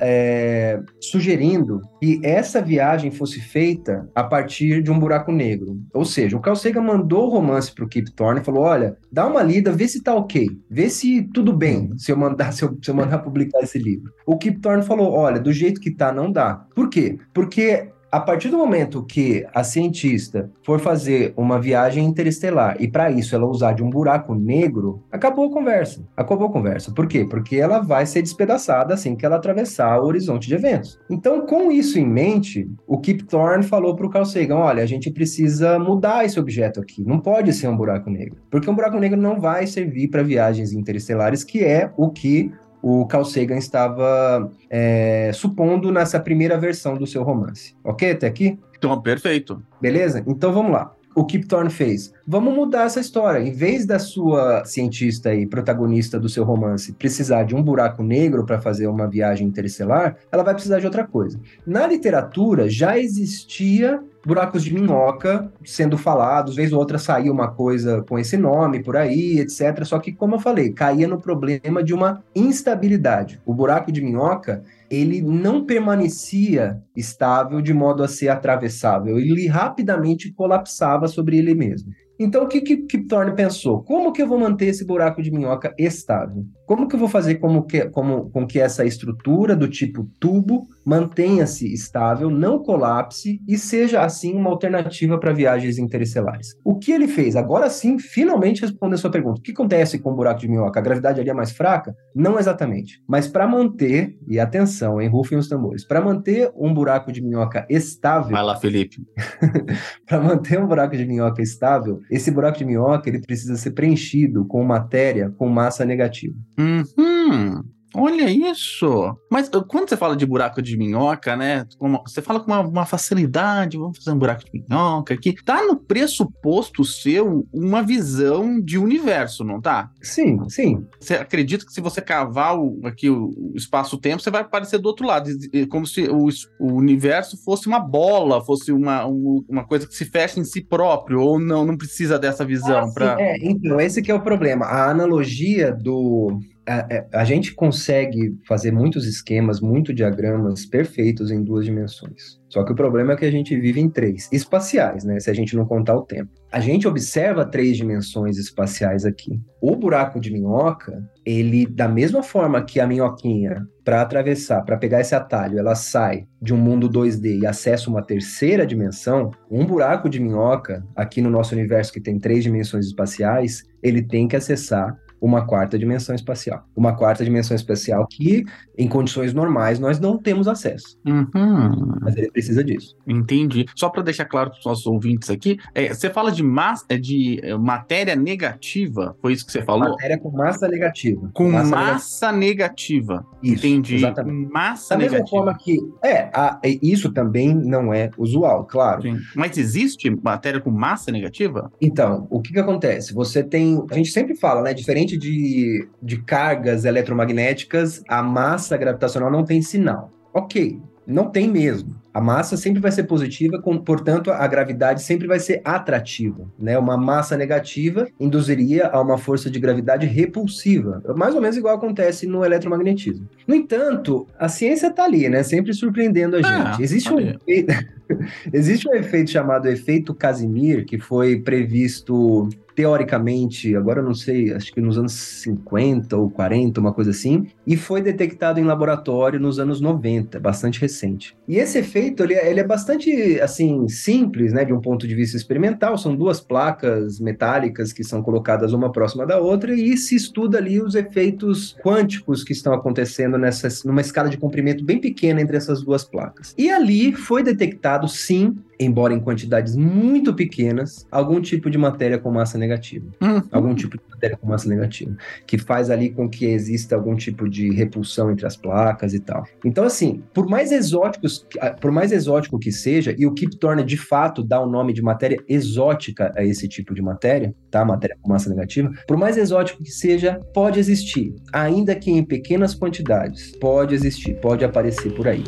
sugerindo 1.01 1.81
que 2.01 2.19
essa 2.23 2.61
viagem 2.61 3.11
fosse 3.11 3.39
feita 3.41 4.07
a 4.15 4.23
partir 4.23 4.81
de 4.81 4.91
um 4.91 4.99
buraco 4.99 5.31
negro. 5.31 5.64
Ou 5.93 6.05
seja, 6.05 6.37
o 6.37 6.41
Carl 6.41 6.55
Sagan 6.55 6.81
mandou 6.81 7.27
o 7.27 7.29
romance 7.29 7.73
para 7.73 7.85
o 7.85 7.87
Kip 7.87 8.11
Thorne 8.11 8.41
e 8.41 8.43
falou: 8.43 8.63
olha, 8.63 8.97
dá 9.11 9.27
uma 9.27 9.41
lida, 9.41 9.71
vê 9.71 9.87
se 9.87 10.01
tá 10.01 10.13
ok, 10.13 10.49
vê 10.69 10.89
se 10.89 11.23
tudo 11.33 11.53
bem 11.53 11.91
se 11.97 12.11
eu 12.11 12.17
mandar, 12.17 12.51
se 12.53 12.63
eu, 12.63 12.77
se 12.81 12.89
eu 12.89 12.95
mandar 12.95 13.19
publicar 13.19 13.59
esse 13.61 13.77
livro. 13.77 14.11
O 14.25 14.37
Kip 14.37 14.59
Thorne 14.59 14.83
falou: 14.83 15.11
olha, 15.13 15.39
do 15.39 15.53
jeito 15.53 15.81
que 15.81 15.91
tá, 15.91 16.11
não 16.11 16.31
dá. 16.31 16.65
Por 16.75 16.89
quê? 16.89 17.17
Porque 17.33 17.89
a 18.15 18.19
partir 18.21 18.47
do 18.47 18.57
momento 18.57 19.03
que 19.03 19.45
a 19.53 19.61
cientista 19.61 20.49
for 20.63 20.79
fazer 20.79 21.33
uma 21.35 21.59
viagem 21.59 22.05
interestelar 22.05 22.77
e 22.79 22.87
para 22.87 23.11
isso 23.11 23.35
ela 23.35 23.45
usar 23.45 23.73
de 23.73 23.83
um 23.83 23.89
buraco 23.89 24.33
negro, 24.33 25.03
acabou 25.11 25.47
a 25.47 25.51
conversa. 25.51 26.07
Acabou 26.15 26.47
a 26.47 26.51
conversa. 26.51 26.93
Por 26.93 27.07
quê? 27.07 27.27
Porque 27.29 27.57
ela 27.57 27.79
vai 27.79 28.05
ser 28.05 28.21
despedaçada 28.21 28.93
assim 28.93 29.17
que 29.17 29.25
ela 29.25 29.35
atravessar 29.35 29.99
o 29.99 30.05
horizonte 30.05 30.47
de 30.47 30.55
eventos. 30.55 30.97
Então, 31.09 31.45
com 31.45 31.69
isso 31.69 31.99
em 31.99 32.07
mente, 32.07 32.71
o 32.87 32.97
Kip 33.01 33.21
Thorne 33.25 33.65
falou 33.65 33.97
para 33.97 34.05
o 34.05 34.09
Carl 34.09 34.23
Sagan: 34.23 34.59
olha, 34.59 34.81
a 34.81 34.85
gente 34.85 35.11
precisa 35.11 35.77
mudar 35.77 36.23
esse 36.23 36.39
objeto 36.39 36.79
aqui. 36.79 37.03
Não 37.03 37.19
pode 37.19 37.51
ser 37.51 37.67
um 37.67 37.75
buraco 37.75 38.09
negro, 38.09 38.37
porque 38.49 38.69
um 38.69 38.75
buraco 38.75 38.97
negro 38.97 39.19
não 39.19 39.41
vai 39.41 39.67
servir 39.67 40.07
para 40.07 40.23
viagens 40.23 40.71
interestelares, 40.71 41.43
que 41.43 41.65
é 41.65 41.91
o 41.97 42.09
que 42.09 42.49
o 42.87 43.03
Carl 43.07 43.25
Sagan 43.25 43.57
estava 43.57 44.47
é, 44.69 45.31
supondo 45.33 45.91
nessa 45.91 46.19
primeira 46.19 46.55
versão 46.55 46.95
do 46.95 47.07
seu 47.07 47.23
romance. 47.23 47.75
Ok 47.83 48.11
até 48.11 48.27
aqui? 48.27 48.59
Então, 48.77 49.01
perfeito. 49.01 49.59
Beleza? 49.81 50.23
Então 50.27 50.53
vamos 50.53 50.71
lá. 50.71 50.93
O 51.15 51.25
Kip 51.25 51.47
Thorne 51.47 51.71
fez. 51.71 52.13
Vamos 52.27 52.53
mudar 52.53 52.83
essa 52.83 52.99
história. 52.99 53.39
Em 53.39 53.51
vez 53.51 53.87
da 53.87 53.97
sua 53.97 54.63
cientista 54.65 55.33
e 55.33 55.47
protagonista 55.47 56.19
do 56.19 56.29
seu 56.29 56.43
romance 56.43 56.93
precisar 56.93 57.41
de 57.43 57.55
um 57.55 57.63
buraco 57.63 58.03
negro 58.03 58.45
para 58.45 58.61
fazer 58.61 58.85
uma 58.85 59.07
viagem 59.07 59.47
interestelar, 59.47 60.17
ela 60.31 60.43
vai 60.43 60.53
precisar 60.53 60.77
de 60.77 60.85
outra 60.85 61.07
coisa. 61.07 61.39
Na 61.65 61.87
literatura 61.87 62.69
já 62.69 62.99
existia 62.99 63.99
buracos 64.25 64.63
de 64.63 64.73
minhoca 64.73 65.51
sendo 65.63 65.97
falados, 65.97 66.55
vez 66.55 66.73
ou 66.73 66.79
outra 66.79 66.97
saía 66.97 67.31
uma 67.31 67.49
coisa 67.49 68.03
com 68.09 68.17
esse 68.17 68.35
nome 68.35 68.83
por 68.83 68.97
aí, 68.97 69.39
etc. 69.39 69.83
Só 69.83 69.99
que, 69.99 70.11
como 70.11 70.35
eu 70.35 70.39
falei, 70.39 70.71
caía 70.71 71.07
no 71.07 71.21
problema 71.21 71.83
de 71.83 71.93
uma 71.93 72.23
instabilidade. 72.35 73.39
O 73.45 73.53
buraco 73.53 73.91
de 73.91 74.01
minhoca, 74.01 74.63
ele 74.89 75.21
não 75.21 75.65
permanecia 75.65 76.81
estável 76.95 77.61
de 77.61 77.73
modo 77.73 78.03
a 78.03 78.07
ser 78.07 78.29
atravessável, 78.29 79.19
ele 79.19 79.47
rapidamente 79.47 80.31
colapsava 80.33 81.07
sobre 81.07 81.37
ele 81.37 81.53
mesmo. 81.53 81.91
Então, 82.17 82.45
o 82.45 82.47
que 82.47 82.61
que 82.61 82.77
Kip 82.77 83.07
Thorne 83.07 83.35
pensou? 83.35 83.83
Como 83.83 84.13
que 84.13 84.21
eu 84.21 84.27
vou 84.27 84.39
manter 84.39 84.67
esse 84.67 84.85
buraco 84.85 85.21
de 85.21 85.29
minhoca 85.29 85.75
estável? 85.77 86.45
Como 86.65 86.87
que 86.87 86.95
eu 86.95 86.99
vou 86.99 87.09
fazer 87.09 87.35
como 87.35 87.63
que, 87.63 87.89
como, 87.89 88.29
com 88.29 88.47
que 88.47 88.59
essa 88.59 88.85
estrutura 88.85 89.53
do 89.53 89.67
tipo 89.67 90.09
tubo 90.17 90.69
mantenha-se 90.85 91.73
estável, 91.73 92.29
não 92.29 92.59
colapse 92.59 93.41
e 93.47 93.57
seja, 93.57 94.01
assim, 94.01 94.33
uma 94.33 94.49
alternativa 94.49 95.17
para 95.19 95.33
viagens 95.33 95.77
interestelares? 95.77 96.49
O 96.63 96.77
que 96.77 96.91
ele 96.91 97.07
fez? 97.07 97.35
Agora 97.35 97.69
sim, 97.69 97.97
finalmente 97.97 98.61
respondendo 98.61 98.93
a 98.93 98.97
sua 98.97 99.09
pergunta. 99.09 99.39
O 99.39 99.43
que 99.43 99.51
acontece 99.51 99.99
com 99.99 100.11
o 100.11 100.15
buraco 100.15 100.41
de 100.41 100.47
minhoca? 100.47 100.79
A 100.79 100.83
gravidade 100.83 101.19
ali 101.19 101.29
é 101.29 101.33
mais 101.33 101.51
fraca? 101.51 101.95
Não 102.15 102.37
exatamente. 102.37 103.01
Mas 103.07 103.27
para 103.27 103.47
manter, 103.47 104.15
e 104.27 104.39
atenção, 104.39 105.01
hein, 105.01 105.09
rufem 105.09 105.37
os 105.37 105.49
tambores, 105.49 105.85
para 105.85 106.01
manter 106.01 106.51
um 106.55 106.73
buraco 106.73 107.11
de 107.11 107.21
minhoca 107.21 107.65
estável, 107.69 108.31
Vai 108.31 108.43
lá, 108.43 108.55
Felipe. 108.55 108.97
para 110.05 110.21
manter 110.21 110.59
um 110.59 110.67
buraco 110.67 110.95
de 110.95 111.05
minhoca 111.05 111.41
estável, 111.41 111.99
esse 112.11 112.29
buraco 112.29 112.57
de 112.57 112.65
minhoca 112.65 113.09
ele 113.09 113.21
precisa 113.21 113.55
ser 113.55 113.71
preenchido 113.71 114.45
com 114.45 114.63
matéria 114.63 115.31
com 115.37 115.47
massa 115.49 115.85
negativa. 115.85 116.35
Uhum. 116.57 117.63
Olha 117.95 118.29
isso! 118.29 119.15
Mas 119.31 119.47
uh, 119.49 119.63
quando 119.65 119.89
você 119.89 119.95
fala 119.97 120.15
de 120.15 120.25
buraco 120.25 120.61
de 120.61 120.77
minhoca, 120.77 121.35
né? 121.35 121.65
como- 121.77 122.01
Você 122.05 122.21
fala 122.21 122.39
com 122.39 122.47
uma, 122.51 122.59
uma 122.61 122.85
facilidade, 122.85 123.77
vamos 123.77 123.97
fazer 123.97 124.11
um 124.15 124.19
buraco 124.19 124.43
de 124.45 124.51
minhoca 124.69 125.13
aqui. 125.13 125.33
Tá 125.43 125.63
no 125.63 125.77
pressuposto 125.77 126.83
seu 126.83 127.47
uma 127.53 127.81
visão 127.81 128.59
de 128.61 128.77
universo, 128.77 129.43
não 129.43 129.61
tá? 129.61 129.89
Sim, 130.01 130.37
sim. 130.49 130.85
Você 130.99 131.15
acredita 131.15 131.65
que 131.65 131.71
se 131.71 131.81
você 131.81 132.01
cavar 132.01 132.57
o- 132.57 132.79
aqui 132.83 133.09
o, 133.09 133.51
espaço-tempo, 133.55 134.21
você 134.21 134.29
vai 134.31 134.41
aparecer 134.41 134.77
do 134.79 134.87
outro 134.87 135.05
lado, 135.07 135.29
como 135.69 135.85
se 135.87 136.03
o, 136.09 136.27
o 136.59 136.73
universo 136.73 137.37
fosse 137.43 137.67
uma 137.67 137.79
bola, 137.79 138.43
fosse 138.43 138.71
uma, 138.71 139.05
um- 139.07 139.43
uma 139.47 139.65
coisa 139.65 139.87
que 139.87 139.95
se 139.95 140.05
fecha 140.05 140.39
em 140.39 140.43
si 140.43 140.61
próprio, 140.61 141.21
ou 141.21 141.39
não, 141.39 141.65
não 141.65 141.77
precisa 141.77 142.19
dessa 142.19 142.43
visão 142.45 142.91
para. 142.93 143.15
É, 143.21 143.37
então, 143.41 143.79
esse 143.79 144.01
que 144.01 144.11
é 144.11 144.15
o 144.15 144.21
problema. 144.21 144.65
A 144.65 144.89
analogia 144.89 145.71
do. 145.73 146.39
A, 146.67 146.79
a- 146.79 147.05
a 147.21 147.23
gente 147.25 147.53
consegue 147.53 148.37
fazer 148.47 148.71
muitos 148.71 149.05
esquemas, 149.05 149.61
muitos 149.61 149.93
diagramas 149.95 150.65
perfeitos 150.65 151.29
em 151.31 151.43
duas 151.43 151.65
dimensões. 151.65 152.39
Só 152.49 152.63
que 152.63 152.71
o 152.71 152.75
problema 152.75 153.13
é 153.13 153.15
que 153.17 153.25
a 153.25 153.31
gente 153.31 153.55
vive 153.59 153.81
em 153.81 153.89
três 153.89 154.29
espaciais, 154.31 155.03
né? 155.03 155.19
Se 155.19 155.29
a 155.29 155.33
gente 155.33 155.55
não 155.55 155.65
contar 155.65 155.95
o 155.95 156.03
tempo. 156.03 156.31
A 156.51 156.59
gente 156.61 156.87
observa 156.87 157.43
três 157.45 157.75
dimensões 157.75 158.37
espaciais 158.37 159.03
aqui. 159.03 159.41
O 159.61 159.75
buraco 159.75 160.21
de 160.21 160.31
minhoca, 160.31 161.03
ele, 161.25 161.65
da 161.65 161.87
mesma 161.87 162.23
forma 162.23 162.63
que 162.63 162.79
a 162.79 162.87
minhoquinha, 162.87 163.67
para 163.83 164.01
atravessar, 164.01 164.61
para 164.63 164.77
pegar 164.77 165.01
esse 165.01 165.13
atalho, 165.13 165.59
ela 165.59 165.75
sai 165.75 166.25
de 166.41 166.53
um 166.53 166.57
mundo 166.57 166.87
2D 166.89 167.41
e 167.41 167.45
acessa 167.45 167.89
uma 167.89 168.01
terceira 168.01 168.65
dimensão, 168.65 169.31
um 169.51 169.65
buraco 169.65 170.07
de 170.09 170.19
minhoca, 170.21 170.81
aqui 170.95 171.21
no 171.21 171.29
nosso 171.29 171.53
universo 171.53 171.91
que 171.91 171.99
tem 172.01 172.17
três 172.17 172.43
dimensões 172.43 172.85
espaciais, 172.85 173.63
ele 173.83 174.01
tem 174.01 174.27
que 174.29 174.35
acessar 174.35 174.95
uma 175.25 175.45
quarta 175.45 175.77
dimensão 175.77 176.13
espacial. 176.13 176.63
Uma 176.75 176.95
quarta 176.95 177.23
dimensão 177.23 177.55
espacial 177.55 178.05
que, 178.07 178.45
em 178.77 178.87
condições 178.87 179.33
normais, 179.33 179.79
nós 179.79 179.99
não 179.99 180.17
temos 180.17 180.47
acesso. 180.47 180.99
Uhum. 181.05 181.97
Mas 182.01 182.15
ele 182.15 182.29
precisa 182.29 182.63
disso. 182.63 182.95
Entendi. 183.07 183.65
Só 183.75 183.89
para 183.89 184.03
deixar 184.03 184.25
claro 184.25 184.51
para 184.51 184.59
os 184.59 184.65
nossos 184.65 184.85
ouvintes 184.85 185.31
aqui, 185.31 185.57
é, 185.73 185.91
você 185.91 186.11
fala 186.11 186.31
de, 186.31 186.43
massa, 186.43 186.85
é, 186.89 186.97
de 186.97 187.39
é, 187.41 187.57
matéria 187.57 188.15
negativa, 188.15 189.15
foi 189.19 189.33
isso 189.33 189.45
que 189.45 189.51
você 189.51 189.63
falou? 189.63 189.89
Matéria 189.89 190.19
com 190.19 190.29
massa 190.29 190.67
negativa. 190.67 191.29
Com 191.33 191.49
massa, 191.51 191.75
massa 191.75 192.31
negativa. 192.31 193.15
negativa. 193.15 193.25
Isso, 193.41 193.65
Entendi. 193.65 193.95
Exatamente. 193.95 194.51
Massa 194.51 194.95
da 194.95 194.97
negativa. 194.97 195.23
mesma 195.23 195.29
forma 195.29 195.57
que. 195.57 195.79
É, 196.03 196.29
a, 196.33 196.59
isso 196.63 197.11
também 197.11 197.53
não 197.53 197.91
é 197.91 198.11
usual, 198.17 198.65
claro. 198.65 199.01
Sim. 199.01 199.17
Mas 199.35 199.57
existe 199.57 200.09
matéria 200.23 200.59
com 200.59 200.69
massa 200.69 201.11
negativa? 201.11 201.71
Então, 201.81 202.27
o 202.29 202.41
que, 202.41 202.53
que 202.53 202.59
acontece? 202.59 203.13
Você 203.13 203.43
tem. 203.43 203.83
A 203.89 203.95
gente 203.95 204.11
sempre 204.11 204.35
fala, 204.35 204.61
né? 204.61 204.73
Diferente 204.73 205.14
de, 205.17 205.87
de 206.01 206.17
cargas 206.21 206.85
eletromagnéticas, 206.85 208.03
a 208.07 208.21
massa 208.21 208.77
gravitacional 208.77 209.31
não 209.31 209.43
tem 209.43 209.61
sinal. 209.61 210.11
Ok, 210.33 210.79
não 211.07 211.29
tem 211.29 211.49
mesmo. 211.49 211.95
A 212.15 212.21
massa 212.21 212.55
sempre 212.55 212.81
vai 212.81 212.93
ser 212.93 213.03
positiva, 213.03 213.61
com, 213.61 213.77
portanto, 213.77 214.31
a 214.31 214.47
gravidade 214.47 215.03
sempre 215.03 215.27
vai 215.27 215.37
ser 215.37 215.59
atrativa. 215.65 216.47
Né? 216.57 216.77
Uma 216.77 216.95
massa 216.95 217.35
negativa 217.35 218.07
induziria 218.17 218.87
a 218.87 219.01
uma 219.01 219.17
força 219.17 219.51
de 219.51 219.59
gravidade 219.59 220.05
repulsiva, 220.05 221.03
mais 221.17 221.35
ou 221.35 221.41
menos 221.41 221.57
igual 221.57 221.75
acontece 221.75 222.25
no 222.25 222.45
eletromagnetismo. 222.45 223.27
No 223.45 223.53
entanto, 223.53 224.25
a 224.39 224.47
ciência 224.47 224.87
está 224.87 225.03
ali, 225.03 225.27
né? 225.27 225.43
sempre 225.43 225.73
surpreendendo 225.73 226.37
a 226.37 226.39
Ah, 226.39 226.71
gente. 226.71 226.83
Existe 226.83 227.13
um, 227.13 227.17
existe 228.53 228.87
um 228.87 228.93
efeito 228.95 229.31
chamado 229.31 229.67
efeito 229.67 230.13
Casimir, 230.13 230.85
que 230.85 230.97
foi 230.97 231.41
previsto 231.41 232.47
teoricamente, 232.75 233.73
agora 233.75 234.01
eu 234.01 234.03
não 234.03 234.13
sei, 234.13 234.53
acho 234.53 234.73
que 234.73 234.81
nos 234.81 234.97
anos 234.97 235.13
50 235.13 236.17
ou 236.17 236.29
40, 236.29 236.79
uma 236.81 236.93
coisa 236.93 237.11
assim, 237.11 237.47
e 237.65 237.77
foi 237.77 238.01
detectado 238.01 238.59
em 238.59 238.63
laboratório 238.63 239.39
nos 239.39 239.59
anos 239.59 239.79
90, 239.79 240.39
bastante 240.39 240.81
recente. 240.81 241.35
E 241.47 241.55
esse 241.55 241.77
efeito, 241.79 242.04
ele, 242.19 242.33
é- 242.33 242.49
ele 242.49 242.59
é 242.59 242.63
bastante, 242.63 243.39
assim, 243.41 243.87
simples, 243.87 244.53
né, 244.53 244.65
de 244.65 244.73
um 244.73 244.81
ponto 244.81 245.07
de 245.07 245.15
vista 245.15 245.37
experimental, 245.37 245.97
são 245.97 246.15
duas 246.15 246.39
placas 246.39 247.19
metálicas 247.19 247.93
que 247.93 248.03
são 248.03 248.21
colocadas 248.21 248.73
uma 248.73 248.91
próxima 248.91 249.25
da 249.25 249.39
outra 249.39 249.73
e 249.73 249.97
se 249.97 250.15
estuda 250.15 250.57
ali 250.57 250.81
os 250.81 250.95
efeitos 250.95 251.75
quânticos 251.83 252.43
que 252.43 252.53
estão 252.53 252.73
acontecendo 252.73 253.37
nessa, 253.37 253.67
numa 253.85 254.01
escala 254.01 254.29
de 254.29 254.37
comprimento 254.37 254.83
bem 254.83 254.99
pequena 254.99 255.41
entre 255.41 255.57
essas 255.57 255.81
duas 255.81 256.03
placas. 256.03 256.53
E 256.57 256.69
ali 256.69 257.13
foi 257.13 257.43
detectado, 257.43 258.07
sim, 258.07 258.55
embora 258.79 259.13
em 259.13 259.19
quantidades 259.19 259.75
muito 259.75 260.33
pequenas, 260.33 261.05
algum 261.11 261.41
tipo 261.41 261.69
de 261.69 261.77
matéria 261.77 262.17
com 262.17 262.31
massa 262.31 262.57
negativa. 262.57 263.05
Hum. 263.21 263.41
Algum 263.51 263.73
tipo 263.73 263.97
de 263.97 264.03
matéria 264.09 264.37
com 264.37 264.47
massa 264.47 264.67
negativa. 264.69 265.15
Que 265.45 265.57
faz 265.57 265.89
ali 265.89 266.09
com 266.09 266.29
que 266.29 266.45
exista 266.45 266.95
algum 266.95 267.15
tipo 267.15 267.49
de 267.49 267.71
repulsão 267.71 268.31
entre 268.31 268.45
as 268.45 268.55
placas 268.55 269.13
e 269.13 269.19
tal. 269.19 269.45
Então, 269.63 269.83
assim, 269.83 270.23
por 270.33 270.47
mais 270.47 270.71
exóticos, 270.71 271.45
ah, 271.59 271.71
por 271.71 271.91
mais 271.91 272.11
exótico 272.11 272.59
que 272.59 272.71
seja, 272.71 273.15
e 273.17 273.25
o 273.25 273.33
Kip 273.33 273.57
Thorne 273.57 273.83
de 273.83 273.97
fato 273.97 274.43
dá 274.43 274.59
o 274.59 274.69
nome 274.69 274.93
de 274.93 275.01
matéria 275.01 275.37
exótica 275.47 276.31
a 276.35 276.43
esse 276.43 276.67
tipo 276.67 276.93
de 276.93 277.01
matéria, 277.01 277.53
tá? 277.69 277.83
Matéria 277.85 278.17
com 278.21 278.29
massa 278.29 278.49
negativa, 278.49 278.91
por 279.07 279.17
mais 279.17 279.37
exótico 279.37 279.83
que 279.83 279.91
seja, 279.91 280.39
pode 280.53 280.79
existir. 280.79 281.35
Ainda 281.53 281.95
que 281.95 282.11
em 282.11 282.23
pequenas 282.23 282.73
quantidades. 282.73 283.55
Pode 283.59 283.93
existir, 283.93 284.35
pode 284.35 284.63
aparecer 284.65 285.13
por 285.13 285.27
aí. 285.27 285.43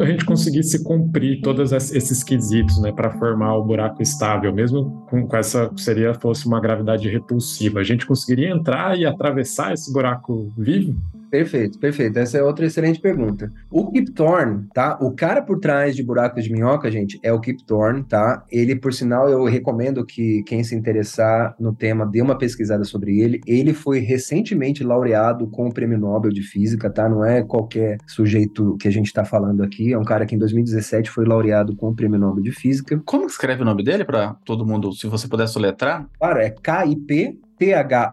A 0.00 0.04
gente 0.06 0.24
conseguisse 0.24 0.82
cumprir 0.82 1.40
todos 1.42 1.72
es- 1.72 1.92
esses 1.92 2.22
quesitos, 2.22 2.80
né, 2.80 2.92
para 2.92 3.10
formar 3.18 3.56
o 3.56 3.64
buraco 3.64 4.02
estável, 4.02 4.52
mesmo 4.52 5.04
com, 5.08 5.26
com 5.26 5.36
essa 5.36 5.70
seria 5.76 6.14
fosse 6.14 6.46
uma 6.46 6.60
gravidade 6.60 7.08
repulsiva, 7.08 7.80
a 7.80 7.84
gente 7.84 8.06
conseguiria 8.06 8.50
entrar 8.50 8.98
e 8.98 9.04
atravessar 9.04 9.72
esse 9.74 9.92
buraco 9.92 10.52
vivo? 10.56 10.96
Perfeito, 11.30 11.78
perfeito. 11.78 12.18
Essa 12.18 12.38
é 12.38 12.42
outra 12.42 12.66
excelente 12.66 13.00
pergunta. 13.00 13.52
O 13.70 13.90
Kip 13.90 14.10
Thorne, 14.12 14.66
tá? 14.72 14.98
O 15.00 15.12
cara 15.12 15.42
por 15.42 15.58
trás 15.58 15.94
de 15.94 16.02
Buracos 16.02 16.44
de 16.44 16.52
Minhoca, 16.52 16.90
gente, 16.90 17.18
é 17.22 17.32
o 17.32 17.40
Kip 17.40 17.64
Thorne, 17.64 18.02
tá? 18.04 18.44
Ele, 18.50 18.74
por 18.74 18.92
sinal, 18.92 19.28
eu 19.28 19.44
recomendo 19.44 20.04
que 20.04 20.42
quem 20.44 20.64
se 20.64 20.74
interessar 20.74 21.54
no 21.58 21.74
tema 21.74 22.06
dê 22.06 22.22
uma 22.22 22.38
pesquisada 22.38 22.84
sobre 22.84 23.20
ele. 23.20 23.40
Ele 23.46 23.74
foi 23.74 24.00
recentemente 24.00 24.82
laureado 24.82 25.46
com 25.48 25.68
o 25.68 25.72
Prêmio 25.72 25.98
Nobel 25.98 26.32
de 26.32 26.42
Física, 26.42 26.90
tá? 26.90 27.08
Não 27.08 27.24
é 27.24 27.42
qualquer 27.42 27.98
sujeito 28.06 28.76
que 28.78 28.88
a 28.88 28.92
gente 28.92 29.12
tá 29.12 29.24
falando 29.24 29.62
aqui. 29.62 29.92
É 29.92 29.98
um 29.98 30.04
cara 30.04 30.24
que 30.24 30.34
em 30.34 30.38
2017 30.38 31.10
foi 31.10 31.26
laureado 31.26 31.76
com 31.76 31.88
o 31.88 31.94
Prêmio 31.94 32.18
Nobel 32.18 32.42
de 32.42 32.52
Física. 32.52 33.00
Como 33.04 33.26
que 33.26 33.32
escreve 33.32 33.62
o 33.62 33.64
nome 33.64 33.84
dele 33.84 34.04
para 34.04 34.34
todo 34.44 34.66
mundo, 34.66 34.92
se 34.92 35.06
você 35.06 35.28
puder 35.28 35.46
soletrar? 35.46 36.08
Claro, 36.18 36.38
é 36.38 36.50
K-I-P 36.50 37.38
T-H-O-R-N-E. 37.58 38.08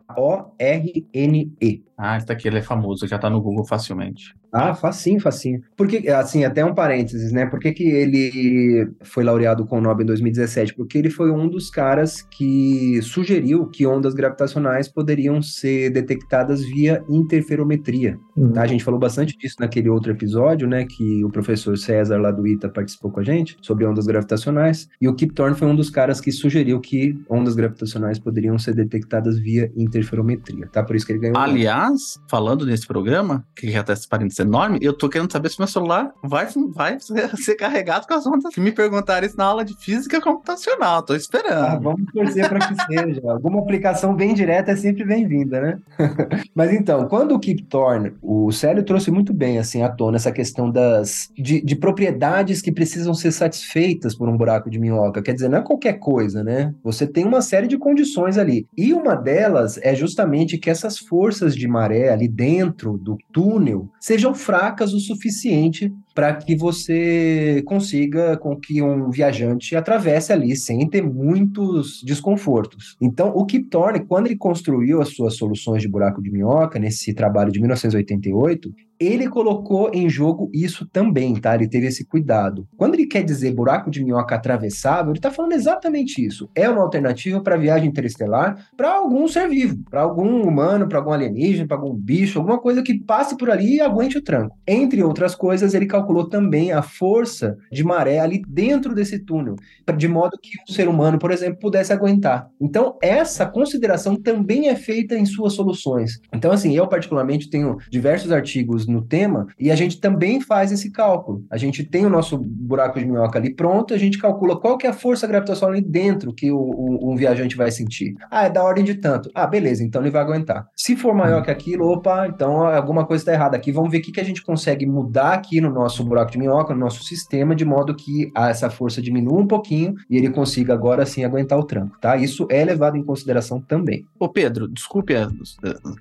Ah, 1.98 2.18
está 2.18 2.34
aqui, 2.34 2.48
ele 2.48 2.58
é 2.58 2.62
famoso, 2.62 3.08
já 3.08 3.18
tá 3.18 3.30
no 3.30 3.42
Google 3.42 3.66
facilmente. 3.66 4.34
Ah, 4.52 4.74
facinho, 4.74 5.20
facinho. 5.20 5.62
Porque, 5.76 6.08
assim, 6.10 6.46
até 6.46 6.64
um 6.64 6.74
parênteses, 6.74 7.32
né? 7.32 7.46
Por 7.46 7.60
que, 7.60 7.74
que 7.74 7.84
ele 7.84 8.90
foi 9.04 9.24
laureado 9.24 9.66
com 9.66 9.78
o 9.78 9.82
Nobel 9.82 10.04
em 10.04 10.08
2017? 10.08 10.76
Porque 10.76 10.98
ele 10.98 11.10
foi 11.10 11.30
um 11.30 11.48
dos 11.48 11.70
caras 11.70 12.22
que 12.22 13.02
sugeriu 13.02 13.68
que 13.68 13.86
ondas 13.86 14.14
gravitacionais 14.14 14.88
poderiam 14.88 15.42
ser 15.42 15.90
detectadas 15.90 16.62
via 16.62 17.04
interferometria. 17.10 18.18
Tá? 18.54 18.62
A 18.62 18.68
gente 18.68 18.84
falou 18.84 19.00
bastante 19.00 19.38
disso 19.38 19.58
naquele 19.60 19.90
outro 19.90 20.12
episódio, 20.12 20.68
né? 20.68 20.86
Que 20.86 21.24
o 21.24 21.30
professor 21.30 21.78
César 21.78 22.18
lá 22.18 22.32
do 22.32 22.48
ITA 22.48 22.70
participou 22.70 23.12
com 23.12 23.20
a 23.20 23.24
gente, 23.24 23.58
sobre 23.62 23.86
ondas 23.86 24.06
gravitacionais. 24.06 24.88
E 25.02 25.08
o 25.08 25.16
Kip 25.16 25.34
Thorne 25.34 25.58
foi 25.58 25.68
um 25.68 25.76
dos 25.76 25.90
caras 25.90 26.22
que 26.22 26.32
sugeriu 26.32 26.80
que 26.80 27.18
ondas 27.30 27.56
gravitacionais 27.56 28.20
poderiam 28.20 28.58
ser 28.58 28.74
detectadas 28.74 29.38
via 29.38 29.72
interferometria, 29.76 30.68
tá? 30.68 30.82
Por 30.82 30.96
isso 30.96 31.06
que 31.06 31.12
ele 31.12 31.20
ganhou 31.20 31.38
o 31.38 31.40
Aliás, 31.86 32.20
falando 32.30 32.66
nesse 32.66 32.88
programa, 32.88 33.46
que 33.56 33.70
já 33.72 33.84
tá 33.84 33.94
esse 33.94 34.08
parênteses 34.08 34.40
enorme, 34.40 34.80
eu 34.82 34.94
tô 34.94 35.08
querendo 35.10 35.32
saber 35.32 35.50
se 35.50 35.60
meu 35.60 35.68
celular 35.68 36.12
vai, 36.24 36.48
vai 36.74 36.98
ser 37.00 37.56
carregado 37.56 38.08
com 38.08 38.14
as 38.14 38.26
ondas 38.26 38.54
que 38.54 38.60
me 38.60 38.72
perguntaram 38.72 39.26
isso 39.26 39.38
na 39.38 39.46
aula 39.46 39.64
de 39.64 39.76
física 39.80 40.20
computacional. 40.22 41.04
Tô 41.04 41.14
Ah, 41.14 41.18
esperando. 41.18 41.82
vamos 41.84 42.12
torcer 42.14 42.50
para 42.50 42.68
que 42.68 42.76
seja. 42.86 43.22
Alguma 43.30 43.60
aplicação 43.60 44.16
bem 44.16 44.34
direta 44.34 44.72
é 44.72 44.76
sempre 44.76 45.04
bem-vinda, 45.04 45.62
né? 45.62 45.80
Mas 46.56 46.74
então, 46.74 47.08
quando 47.08 47.34
o 47.34 47.40
Kip 47.40 47.64
Thorne, 47.64 48.14
o 48.22 48.52
Célio 48.52 48.84
trouxe 48.84 49.12
muito 49.12 49.34
bem 49.34 49.58
assim 49.60 49.82
à 49.82 49.90
tona 49.90 50.18
essa 50.18 50.32
questão 50.32 50.70
das 50.70 51.30
de, 51.38 51.62
de 51.62 51.76
propriedades 51.76 52.62
que 52.62 52.72
precisam 52.72 53.14
ser 53.14 53.32
satisfeitas 53.32 54.16
por 54.16 54.28
um 54.30 54.38
buraco 54.38 54.70
de 54.70 54.80
minhoca. 54.80 55.22
Quer 55.22 55.34
dizer, 55.34 55.50
não 55.50 55.60
é 55.60 55.62
qualquer 55.62 55.94
coisa, 56.00 56.44
né? 56.44 56.74
Você 56.84 57.06
tem 57.08 57.26
uma 57.26 57.42
série 57.42 57.68
de 57.68 57.78
condições 57.78 58.38
ali. 58.38 58.68
E 58.78 58.94
uma 58.94 59.16
delas 59.16 59.78
é 59.82 59.94
justamente 59.96 60.58
que 60.58 60.70
essas 60.70 60.98
forças 60.98 61.56
de 61.56 61.68
maré 61.76 62.10
ali 62.10 62.28
dentro 62.28 62.98
do 62.98 63.18
túnel 63.32 63.90
sejam 64.00 64.34
fracas 64.34 64.94
o 64.94 65.00
suficiente 65.00 65.94
para 66.14 66.34
que 66.34 66.56
você 66.56 67.62
consiga 67.66 68.38
com 68.38 68.56
que 68.56 68.82
um 68.82 69.10
viajante 69.12 69.76
atravesse 69.76 70.32
ali 70.32 70.56
sem 70.56 70.88
ter 70.90 71.04
muitos 71.04 72.02
desconfortos. 72.04 72.96
Então, 73.02 73.34
o 73.36 73.46
Kip 73.46 73.70
Thorne, 73.70 74.06
quando 74.06 74.28
ele 74.28 74.38
construiu 74.38 75.02
as 75.02 75.10
suas 75.10 75.36
soluções 75.36 75.82
de 75.82 75.90
buraco 75.90 76.24
de 76.24 76.32
minhoca 76.32 76.80
nesse 76.80 77.14
trabalho 77.14 77.52
de 77.52 77.60
1988, 77.60 78.74
ele 79.00 79.30
colocou 79.30 79.90
em 79.94 80.10
jogo 80.10 80.50
isso 80.54 80.88
também, 80.92 81.36
tá? 81.36 81.56
Ele 81.56 81.68
teve 81.68 81.88
esse 81.88 82.06
cuidado. 82.06 82.68
Quando 82.78 82.96
ele 82.96 83.06
quer 83.06 83.24
dizer 83.24 83.54
buraco 83.54 83.90
de 83.90 84.04
minhoca 84.04 84.36
atravessável, 84.36 85.12
ele 85.12 85.20
está 85.20 85.32
falando 85.32 85.54
exatamente 85.54 86.26
isso. 86.26 86.50
É 86.56 86.70
uma 86.70 86.82
alternativa 86.82 87.42
para 87.42 87.58
viagem 87.58 87.90
interestelar 87.90 88.68
para 88.76 88.94
algum 88.94 89.28
ser 89.28 89.50
vivo, 89.50 89.78
para 89.90 90.02
algum 90.02 90.42
humano, 90.42 90.88
para 90.88 91.00
algum 91.00 91.12
alienígena, 91.12 91.68
para 91.68 91.78
algum 91.78 91.94
bicho, 91.94 92.40
alguma 92.40 92.60
coisa 92.60 92.82
que 92.82 93.00
passe 93.00 93.38
por 93.38 93.50
ali 93.50 93.76
e 93.76 93.82
aguente 93.82 94.18
o 94.18 94.24
tranco. 94.24 94.58
Entre 94.68 95.04
outras 95.04 95.36
coisas, 95.36 95.74
ele 95.74 95.86
calculou 95.86 96.30
também 96.30 96.72
a 96.72 96.82
força 96.82 97.58
de 97.72 97.84
maré 97.84 98.20
ali 98.20 98.42
dentro 98.48 98.94
desse 98.94 99.20
túnel, 99.20 99.56
de 99.98 100.08
modo 100.08 100.38
que 100.42 100.52
um 100.70 100.74
ser 100.74 100.88
humano, 100.88 101.20
por 101.20 101.32
exemplo, 101.32 101.60
pudesse 101.60 101.92
aguentar. 101.92 102.48
Então, 102.60 102.98
essa 103.02 103.46
consideração 103.46 104.16
também 104.16 104.70
é 104.70 104.76
feita 104.76 105.16
em 105.16 105.26
suas 105.26 105.54
soluções. 105.54 106.20
Então, 106.34 106.52
assim, 106.52 106.76
eu 106.76 106.88
particularmente 106.88 107.50
tenho 107.50 107.78
diversos 107.90 108.32
artigos 108.32 108.86
tema 109.02 109.48
e 109.60 109.72
a 109.72 109.76
gente 109.76 110.00
também 110.00 110.42
faz 110.42 110.72
esse 110.72 110.92
cálculo. 110.92 111.44
A 111.50 111.58
gente 111.58 111.84
tem 111.84 112.06
o 112.06 112.10
nosso 112.10 112.38
buraco 112.38 113.00
de 113.00 113.06
minhoca 113.06 113.38
ali 113.40 113.54
pronto, 113.54 113.94
a 113.94 113.98
gente 113.98 114.18
calcula 114.18 114.60
qual 114.60 114.78
que 114.78 114.86
é 114.88 114.90
a 114.90 114.94
força 114.94 115.28
gravitacional 115.28 115.74
ali 115.76 115.82
dentro 115.82 116.34
que 116.34 116.52
o, 116.52 116.58
o- 116.58 117.16
viajante 117.16 117.56
vai 117.56 117.72
sentir. 117.72 118.14
Ah, 118.30 118.46
é 118.46 118.50
da 118.50 118.62
ordem 118.64 118.84
de 118.84 118.96
tanto. 118.96 119.30
Ah, 119.34 119.48
beleza, 119.48 119.84
então 119.84 120.02
ele 120.02 120.12
vai 120.12 120.22
aguentar. 120.22 120.68
Se 120.76 120.96
for 120.98 121.14
maior 121.16 121.42
que 121.44 121.50
aquilo, 121.50 121.88
opa, 121.88 122.28
então 122.28 122.66
alguma 122.68 123.06
coisa 123.06 123.22
está 123.22 123.32
errada 123.34 123.56
aqui. 123.56 123.72
Vamos 123.72 123.90
ver 123.90 124.00
o 124.00 124.02
que, 124.02 124.12
que 124.12 124.20
a 124.20 124.24
gente 124.24 124.44
consegue 124.44 124.86
mudar 124.86 125.34
aqui 125.34 125.62
no 125.62 125.70
nosso 125.72 126.04
buraco 126.04 126.32
de 126.32 126.38
minhoca, 126.38 126.74
no 126.74 126.80
nosso 126.82 127.04
sistema, 127.06 127.56
de 127.56 127.64
modo 127.64 127.96
que 127.96 128.30
essa 128.36 128.70
força 128.70 129.02
diminua 129.02 129.40
um 129.40 129.48
pouquinho 129.48 129.96
e 130.10 130.18
ele 130.18 130.30
consiga 130.30 130.74
agora 130.74 131.06
sim 131.06 131.24
aguentar 131.24 131.58
o 131.58 131.64
tranco, 131.64 131.98
tá? 132.02 132.18
Isso 132.18 132.46
é 132.50 132.64
levado 132.66 132.98
em 132.98 133.04
consideração 133.04 133.62
também. 133.62 134.06
Ô 134.20 134.28
Pedro, 134.28 134.68
desculpe 134.68 135.16
as, 135.16 135.32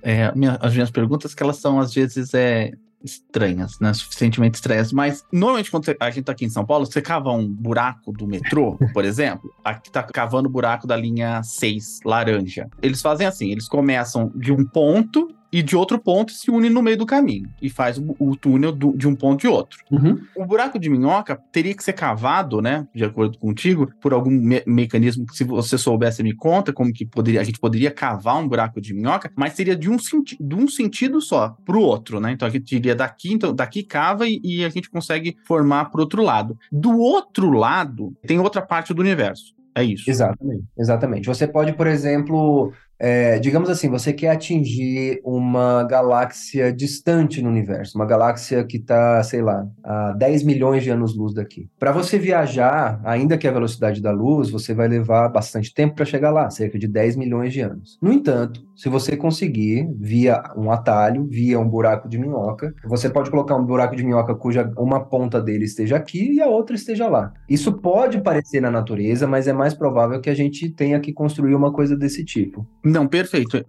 é, 0.03 0.31
minha- 0.35 0.57
as 0.61 0.73
minhas 0.73 0.91
perguntas, 0.91 1.33
que 1.33 1.41
elas 1.41 1.57
são 1.57 1.79
às 1.79 1.93
vezes 1.93 2.33
é, 2.33 2.71
estranhas, 3.03 3.79
né? 3.79 3.93
Suficientemente 3.93 4.55
estranhas. 4.55 4.91
Mas 4.91 5.23
normalmente 5.31 5.71
quando 5.71 5.95
a 5.99 6.09
gente 6.09 6.25
tá 6.25 6.31
aqui 6.31 6.45
em 6.45 6.49
São 6.49 6.65
Paulo, 6.65 6.85
você 6.85 7.01
cava 7.01 7.31
um 7.31 7.47
buraco 7.47 8.11
do 8.11 8.27
metrô, 8.27 8.77
por 8.93 9.05
exemplo, 9.05 9.49
aqui 9.63 9.91
tá 9.91 10.03
cavando 10.03 10.49
o 10.49 10.51
buraco 10.51 10.87
da 10.87 10.95
linha 10.95 11.41
6, 11.43 11.99
laranja. 12.05 12.69
Eles 12.81 13.01
fazem 13.01 13.27
assim, 13.27 13.51
eles 13.51 13.67
começam 13.67 14.31
de 14.35 14.51
um 14.51 14.65
ponto 14.65 15.27
e 15.55 15.63
de 15.63 15.73
outro 15.73 15.97
ponto 15.97 16.33
se 16.33 16.51
une 16.51 16.69
no 16.69 16.81
meio 16.81 16.97
do 16.97 17.05
caminho 17.05 17.49
e 17.61 17.69
faz 17.69 17.97
o, 17.97 18.13
o 18.19 18.35
túnel 18.35 18.73
do, 18.73 18.91
de 18.91 19.07
um 19.07 19.15
ponto 19.15 19.45
e 19.45 19.47
outro. 19.47 19.79
Uhum. 19.89 20.19
O 20.35 20.45
buraco 20.45 20.77
de 20.77 20.89
minhoca 20.89 21.41
teria 21.49 21.73
que 21.73 21.81
ser 21.81 21.93
cavado, 21.93 22.61
né, 22.61 22.85
de 22.93 23.05
acordo 23.05 23.37
contigo, 23.39 23.89
por 24.01 24.11
algum 24.11 24.29
me 24.29 24.61
mecanismo 24.65 25.25
que 25.25 25.33
se 25.33 25.45
você 25.45 25.77
soubesse 25.77 26.21
me 26.21 26.35
conta 26.35 26.73
como 26.73 26.91
que 26.91 27.05
poderia, 27.05 27.39
a 27.39 27.43
gente 27.45 27.57
poderia 27.57 27.89
cavar 27.89 28.37
um 28.37 28.49
buraco 28.49 28.81
de 28.81 28.93
minhoca, 28.93 29.31
mas 29.33 29.53
seria 29.53 29.77
de 29.77 29.89
um, 29.89 29.97
senti 29.97 30.35
de 30.37 30.55
um 30.55 30.67
sentido 30.67 31.21
só 31.21 31.55
para 31.65 31.77
o 31.77 31.81
outro, 31.81 32.19
né? 32.19 32.33
Então 32.33 32.45
a 32.45 32.51
gente 32.51 32.75
iria 32.75 32.93
daqui, 32.93 33.31
então 33.31 33.55
daqui 33.55 33.81
cava 33.81 34.27
e, 34.27 34.41
e 34.43 34.65
a 34.65 34.69
gente 34.69 34.89
consegue 34.89 35.37
formar 35.47 35.85
para 35.85 36.01
outro 36.01 36.21
lado. 36.21 36.57
Do 36.69 36.99
outro 36.99 37.49
lado 37.51 38.13
tem 38.27 38.39
outra 38.39 38.61
parte 38.61 38.93
do 38.93 39.01
universo. 39.01 39.55
É 39.77 39.83
isso. 39.83 40.09
Exatamente, 40.09 40.63
exatamente. 40.77 41.27
Você 41.27 41.45
pode, 41.45 41.73
por 41.73 41.85
exemplo, 41.85 42.71
é, 42.99 43.39
digamos 43.39 43.69
assim, 43.69 43.89
você 43.89 44.13
quer 44.13 44.29
atingir 44.29 45.19
uma 45.23 45.83
galáxia 45.83 46.71
distante 46.71 47.41
no 47.41 47.49
universo, 47.49 47.97
uma 47.97 48.05
galáxia 48.05 48.63
que 48.63 48.77
está, 48.77 49.21
sei 49.23 49.41
lá, 49.41 49.67
a 49.83 50.13
10 50.13 50.43
milhões 50.43 50.83
de 50.83 50.89
anos-luz 50.89 51.33
daqui. 51.33 51.69
Para 51.79 51.91
você 51.91 52.17
viajar, 52.17 53.01
ainda 53.03 53.37
que 53.37 53.47
a 53.47 53.51
velocidade 53.51 54.01
da 54.01 54.11
luz, 54.11 54.49
você 54.49 54.73
vai 54.73 54.87
levar 54.87 55.29
bastante 55.29 55.73
tempo 55.73 55.95
para 55.95 56.05
chegar 56.05 56.31
lá, 56.31 56.49
cerca 56.49 56.79
de 56.79 56.87
10 56.87 57.15
milhões 57.15 57.53
de 57.53 57.61
anos. 57.61 57.97
No 58.01 58.11
entanto, 58.11 58.61
se 58.75 58.89
você 58.89 59.15
conseguir, 59.15 59.87
via 59.97 60.43
um 60.55 60.69
atalho, 60.71 61.25
via 61.25 61.59
um 61.59 61.67
buraco 61.67 62.09
de 62.09 62.17
minhoca, 62.17 62.73
você 62.85 63.09
pode 63.09 63.31
colocar 63.31 63.55
um 63.55 63.65
buraco 63.65 63.95
de 63.95 64.03
minhoca 64.03 64.35
cuja 64.35 64.71
uma 64.77 64.99
ponta 64.99 65.41
dele 65.41 65.65
esteja 65.65 65.95
aqui 65.95 66.33
e 66.33 66.41
a 66.41 66.47
outra 66.47 66.75
esteja 66.75 67.07
lá. 67.07 67.31
Isso 67.49 67.71
pode 67.73 68.21
parecer 68.21 68.61
na 68.61 68.69
natureza, 68.69 69.25
mas 69.25 69.47
é 69.47 69.53
mais 69.53 69.73
provável 69.73 70.19
que 70.19 70.29
a 70.29 70.33
gente 70.33 70.69
tenha 70.69 70.99
que 70.99 71.13
construir 71.13 71.55
uma 71.55 71.71
coisa 71.71 71.95
desse 71.95 72.25
tipo. 72.25 72.67
Não, 72.83 73.07
perfeito. 73.07 73.63